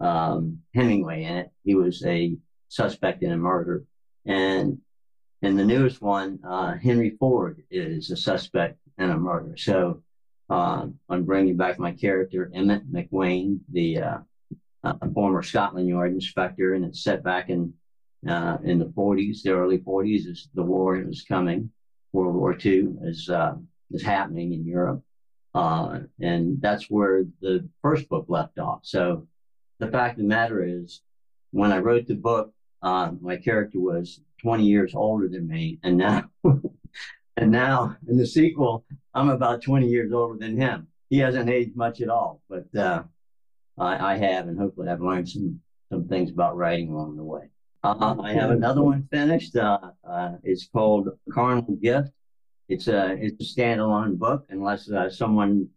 um, 0.00 0.60
Hemingway 0.74 1.24
in 1.24 1.36
it. 1.36 1.50
He 1.64 1.74
was 1.74 2.04
a 2.04 2.36
suspect 2.68 3.22
in 3.22 3.32
a 3.32 3.36
murder, 3.36 3.84
and 4.24 4.78
in 5.42 5.56
the 5.56 5.64
newest 5.64 6.02
one, 6.02 6.38
uh, 6.46 6.74
Henry 6.74 7.16
Ford 7.18 7.62
is 7.70 8.10
a 8.10 8.16
suspect 8.16 8.78
in 8.98 9.10
a 9.10 9.16
murder. 9.16 9.56
So 9.56 10.02
uh, 10.50 10.86
I'm 11.08 11.24
bringing 11.24 11.56
back 11.56 11.78
my 11.78 11.92
character, 11.92 12.50
Emmett 12.54 12.92
McWane, 12.92 13.60
the 13.70 13.98
uh, 13.98 14.18
uh 14.82 14.94
former 15.14 15.42
Scotland 15.42 15.88
Yard 15.88 16.12
inspector, 16.12 16.74
and 16.74 16.84
it's 16.84 17.02
set 17.02 17.22
back 17.22 17.48
in 17.48 17.72
uh, 18.28 18.58
in 18.64 18.78
the 18.78 18.86
40s, 18.86 19.42
the 19.42 19.52
early 19.52 19.78
40s, 19.78 20.26
as 20.26 20.48
the 20.54 20.62
war 20.62 20.96
was 21.06 21.22
coming. 21.22 21.70
World 22.12 22.34
War 22.34 22.58
II 22.62 22.96
is 23.02 23.30
uh, 23.30 23.54
is 23.90 24.02
happening 24.02 24.52
in 24.52 24.66
Europe, 24.66 25.02
and 25.54 26.60
that's 26.60 26.90
where 26.90 27.24
the 27.40 27.66
first 27.80 28.08
book 28.08 28.26
left 28.28 28.58
off. 28.58 28.80
So 28.82 29.26
the 29.78 29.88
fact 29.88 30.18
of 30.18 30.24
the 30.24 30.28
matter 30.28 30.62
is, 30.62 31.00
when 31.52 31.72
I 31.72 31.78
wrote 31.78 32.06
the 32.06 32.14
book, 32.14 32.52
my 32.82 33.36
character 33.42 33.80
was 33.80 34.20
20 34.40 34.64
years 34.64 34.94
older 34.94 35.28
than 35.28 35.46
me. 35.46 35.78
And 35.82 35.96
now, 35.96 36.24
and 37.36 37.50
now 37.50 37.96
in 38.08 38.16
the 38.16 38.26
sequel, 38.26 38.84
I'm 39.14 39.28
about 39.28 39.62
20 39.62 39.86
years 39.86 40.12
older 40.12 40.38
than 40.38 40.56
him. 40.56 40.88
He 41.08 41.18
hasn't 41.18 41.50
aged 41.50 41.76
much 41.76 42.00
at 42.00 42.08
all, 42.08 42.40
but 42.48 42.66
uh, 42.76 43.02
I, 43.76 44.14
I, 44.14 44.16
have, 44.16 44.46
and 44.46 44.58
hopefully 44.58 44.88
I've 44.88 45.00
learned 45.00 45.28
some, 45.28 45.60
some 45.90 46.06
things 46.06 46.30
about 46.30 46.56
writing 46.56 46.90
along 46.90 47.16
the 47.16 47.24
way. 47.24 47.50
Uh, 47.82 48.14
I 48.22 48.32
have 48.34 48.50
another 48.50 48.82
one 48.82 49.08
finished. 49.10 49.56
Uh, 49.56 49.78
uh 50.06 50.32
it's 50.44 50.68
called 50.68 51.08
Carnal 51.32 51.76
Gift. 51.82 52.10
It's 52.68 52.88
a 52.88 53.16
it's 53.18 53.42
a 53.42 53.60
standalone 53.60 54.18
book, 54.18 54.44
unless 54.50 54.90
uh, 54.90 55.08
someone 55.08 55.70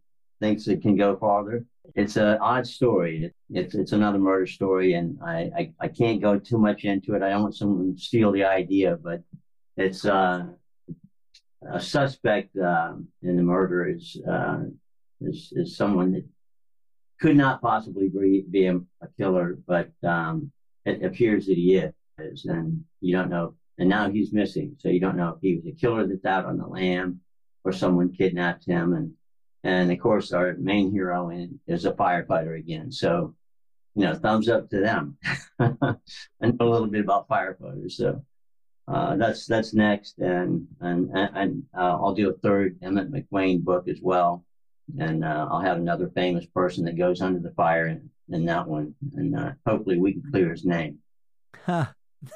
thinks 0.43 0.67
it 0.67 0.81
can 0.81 0.97
go 0.97 1.15
farther. 1.15 1.65
It's 1.95 2.17
an 2.17 2.37
odd 2.41 2.67
story. 2.67 3.31
It's 3.49 3.75
it's 3.75 3.93
another 3.93 4.19
murder 4.19 4.45
story, 4.45 4.93
and 4.95 5.17
I, 5.25 5.37
I, 5.59 5.73
I 5.79 5.87
can't 5.87 6.21
go 6.21 6.37
too 6.37 6.57
much 6.57 6.83
into 6.83 7.15
it. 7.15 7.23
I 7.23 7.29
don't 7.29 7.43
want 7.43 7.55
someone 7.55 7.95
to 7.95 8.01
steal 8.01 8.31
the 8.33 8.43
idea, 8.43 8.97
but 9.01 9.21
it's 9.77 10.03
uh, 10.05 10.47
a 11.71 11.79
suspect 11.79 12.57
uh, 12.57 12.93
in 13.21 13.37
the 13.37 13.43
murder 13.43 13.87
is 13.87 14.17
uh, 14.29 14.63
is 15.21 15.53
is 15.55 15.77
someone 15.77 16.11
that 16.11 16.25
could 17.21 17.37
not 17.37 17.61
possibly 17.61 18.09
be, 18.09 18.43
be 18.49 18.65
a, 18.65 18.75
a 18.75 19.07
killer, 19.17 19.57
but 19.65 19.91
um, 20.03 20.51
it 20.85 21.05
appears 21.05 21.45
that 21.45 21.57
he 21.57 21.75
is, 21.77 22.45
and 22.45 22.83
you 22.99 23.15
don't 23.15 23.29
know. 23.29 23.55
And 23.77 23.87
now 23.87 24.09
he's 24.09 24.33
missing, 24.33 24.75
so 24.77 24.89
you 24.89 24.99
don't 24.99 25.17
know 25.17 25.29
if 25.29 25.41
he 25.41 25.55
was 25.55 25.65
a 25.65 25.79
killer 25.79 26.05
that's 26.05 26.25
out 26.25 26.45
on 26.45 26.57
the 26.57 26.67
lam 26.67 27.21
or 27.63 27.71
someone 27.71 28.11
kidnapped 28.11 28.65
him 28.65 28.93
and 28.93 29.13
and 29.63 29.91
of 29.91 29.99
course, 29.99 30.33
our 30.33 30.55
main 30.59 30.91
hero 30.91 31.31
is 31.67 31.85
a 31.85 31.93
firefighter 31.93 32.57
again. 32.57 32.91
So, 32.91 33.35
you 33.95 34.05
know, 34.05 34.13
thumbs 34.13 34.49
up 34.49 34.69
to 34.69 34.79
them. 34.79 35.17
I 35.59 35.95
know 36.41 36.55
a 36.59 36.69
little 36.69 36.87
bit 36.87 37.03
about 37.03 37.29
firefighters. 37.29 37.93
So 37.93 38.23
uh, 38.87 39.15
that's 39.15 39.45
that's 39.45 39.73
next. 39.73 40.19
And 40.19 40.67
and, 40.81 41.09
and 41.13 41.63
uh, 41.77 41.97
I'll 41.97 42.13
do 42.13 42.29
a 42.29 42.33
third 42.33 42.77
Emmett 42.81 43.11
McWane 43.11 43.63
book 43.63 43.87
as 43.87 43.99
well. 44.01 44.43
and 44.99 45.23
uh, 45.23 45.47
I'll 45.49 45.61
have 45.61 45.77
another 45.77 46.11
famous 46.13 46.45
person 46.45 46.83
that 46.85 46.97
goes 46.97 47.21
under 47.21 47.39
the 47.39 47.55
fire 47.55 47.87
in, 47.87 48.09
in 48.29 48.45
that 48.45 48.67
one, 48.67 48.95
and 49.15 49.37
uh, 49.37 49.51
hopefully 49.65 49.97
we 49.97 50.13
can 50.13 50.23
clear 50.29 50.51
his 50.51 50.65
name. 50.65 50.99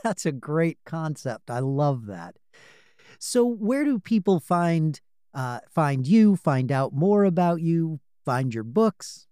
That's 0.03 0.25
a 0.25 0.31
great 0.31 0.79
concept. 0.85 1.49
I 1.49 1.59
love 1.59 2.05
that. 2.07 2.37
So, 3.19 3.45
where 3.45 3.83
do 3.83 3.99
people 3.99 4.39
find 4.39 4.99
uh, 5.37 5.59
find 5.69 6.05
you, 6.07 6.35
find 6.35 6.71
out 6.71 6.93
more 6.93 7.23
about 7.23 7.61
you, 7.61 7.99
find 8.25 8.51
your 8.53 8.63
books? 8.63 9.27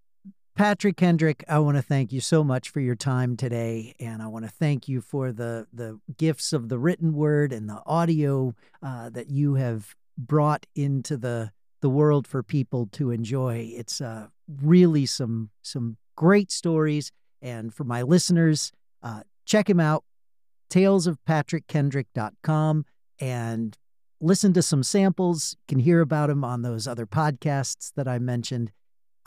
Patrick 0.56 0.96
Kendrick, 0.96 1.44
I 1.48 1.58
want 1.58 1.76
to 1.76 1.82
thank 1.82 2.12
you 2.12 2.22
so 2.22 2.42
much 2.42 2.70
for 2.70 2.80
your 2.80 2.96
time 2.96 3.36
today, 3.36 3.94
and 4.00 4.22
I 4.22 4.28
want 4.28 4.46
to 4.46 4.50
thank 4.50 4.88
you 4.88 5.02
for 5.02 5.30
the 5.30 5.66
the 5.72 6.00
gifts 6.16 6.54
of 6.54 6.70
the 6.70 6.78
written 6.78 7.12
word 7.12 7.52
and 7.52 7.68
the 7.68 7.82
audio 7.84 8.54
uh, 8.82 9.10
that 9.10 9.28
you 9.28 9.52
have 9.54 9.94
brought 10.16 10.64
into 10.74 11.18
the 11.18 11.52
the 11.82 11.90
world 11.90 12.26
for 12.26 12.42
people 12.42 12.88
to 12.92 13.10
enjoy. 13.10 13.70
It's 13.74 14.00
uh, 14.00 14.28
really 14.62 15.04
some 15.04 15.50
some 15.60 15.98
great 16.16 16.50
stories, 16.50 17.12
and 17.42 17.74
for 17.74 17.84
my 17.84 18.00
listeners, 18.00 18.72
uh, 19.02 19.24
check 19.44 19.68
him 19.68 19.78
out, 19.78 20.04
talesofpatrickkendrick.com, 20.70 22.86
and 23.20 23.76
listen 24.20 24.52
to 24.54 24.62
some 24.62 24.82
samples. 24.82 25.56
Can 25.68 25.78
hear 25.78 26.00
about 26.00 26.30
him 26.30 26.44
on 26.44 26.62
those 26.62 26.86
other 26.86 27.06
podcasts 27.06 27.92
that 27.94 28.08
I 28.08 28.18
mentioned. 28.18 28.72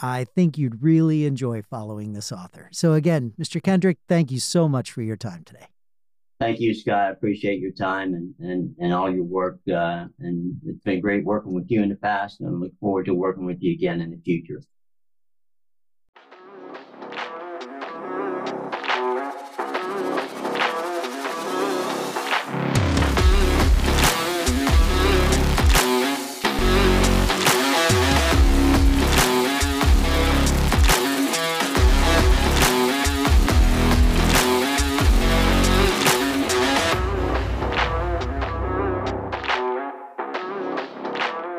I 0.01 0.23
think 0.23 0.57
you'd 0.57 0.81
really 0.81 1.25
enjoy 1.25 1.61
following 1.61 2.13
this 2.13 2.31
author. 2.31 2.69
So, 2.71 2.93
again, 2.93 3.33
Mr. 3.39 3.61
Kendrick, 3.61 3.97
thank 4.07 4.31
you 4.31 4.39
so 4.39 4.69
much 4.69 4.91
for 4.91 5.01
your 5.01 5.17
time 5.17 5.43
today. 5.43 5.65
Thank 6.39 6.61
you, 6.61 6.73
Scott. 6.73 7.07
I 7.07 7.09
appreciate 7.09 7.59
your 7.59 7.73
time 7.73 8.13
and, 8.13 8.33
and, 8.39 8.73
and 8.79 8.93
all 8.93 9.13
your 9.13 9.25
work. 9.25 9.59
Uh, 9.69 10.05
and 10.19 10.55
it's 10.65 10.81
been 10.83 11.01
great 11.01 11.25
working 11.25 11.53
with 11.53 11.65
you 11.67 11.83
in 11.83 11.89
the 11.89 11.95
past, 11.95 12.39
and 12.39 12.47
I 12.47 12.51
look 12.51 12.71
forward 12.79 13.07
to 13.07 13.13
working 13.13 13.45
with 13.45 13.57
you 13.59 13.73
again 13.73 13.99
in 13.99 14.11
the 14.11 14.21
future. 14.23 14.61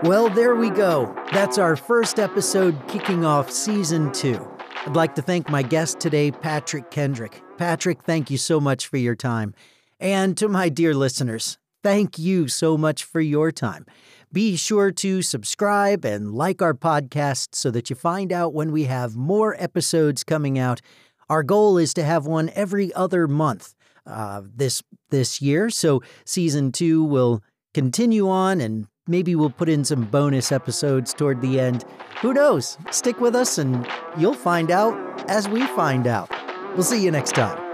Well, 0.02 0.30
there 0.30 0.54
we 0.54 0.70
go. 0.70 1.14
That's 1.30 1.58
our 1.58 1.76
first 1.76 2.18
episode 2.18 2.88
kicking 2.88 3.22
off 3.22 3.50
season 3.50 4.10
two. 4.12 4.48
I'd 4.86 4.96
like 4.96 5.14
to 5.16 5.22
thank 5.22 5.50
my 5.50 5.62
guest 5.62 6.00
today, 6.00 6.30
Patrick 6.30 6.90
Kendrick. 6.90 7.42
Patrick, 7.58 8.02
thank 8.04 8.30
you 8.30 8.38
so 8.38 8.60
much 8.60 8.86
for 8.86 8.96
your 8.96 9.14
time. 9.14 9.54
And 9.98 10.38
to 10.38 10.48
my 10.48 10.70
dear 10.70 10.94
listeners, 10.94 11.58
thank 11.82 12.18
you 12.18 12.48
so 12.48 12.78
much 12.78 13.04
for 13.04 13.20
your 13.20 13.52
time. 13.52 13.84
Be 14.32 14.56
sure 14.56 14.90
to 14.90 15.20
subscribe 15.20 16.06
and 16.06 16.32
like 16.32 16.62
our 16.62 16.72
podcast 16.72 17.48
so 17.54 17.70
that 17.70 17.90
you 17.90 17.96
find 17.96 18.32
out 18.32 18.54
when 18.54 18.72
we 18.72 18.84
have 18.84 19.16
more 19.16 19.54
episodes 19.62 20.24
coming 20.24 20.58
out. 20.58 20.80
Our 21.28 21.42
goal 21.42 21.76
is 21.76 21.92
to 21.92 22.04
have 22.04 22.26
one 22.26 22.50
every 22.54 22.90
other 22.94 23.28
month 23.28 23.74
uh, 24.06 24.40
this 24.46 24.82
this 25.10 25.42
year, 25.42 25.68
so 25.68 26.02
season 26.24 26.72
two 26.72 27.04
will 27.04 27.42
continue 27.74 28.28
on 28.30 28.62
and 28.62 28.86
Maybe 29.06 29.34
we'll 29.34 29.50
put 29.50 29.68
in 29.68 29.84
some 29.84 30.04
bonus 30.04 30.52
episodes 30.52 31.12
toward 31.14 31.40
the 31.40 31.58
end. 31.58 31.84
Who 32.20 32.34
knows? 32.34 32.76
Stick 32.90 33.20
with 33.20 33.34
us 33.34 33.58
and 33.58 33.86
you'll 34.18 34.34
find 34.34 34.70
out 34.70 34.94
as 35.28 35.48
we 35.48 35.66
find 35.68 36.06
out. 36.06 36.30
We'll 36.74 36.84
see 36.84 37.02
you 37.02 37.10
next 37.10 37.32
time. 37.34 37.69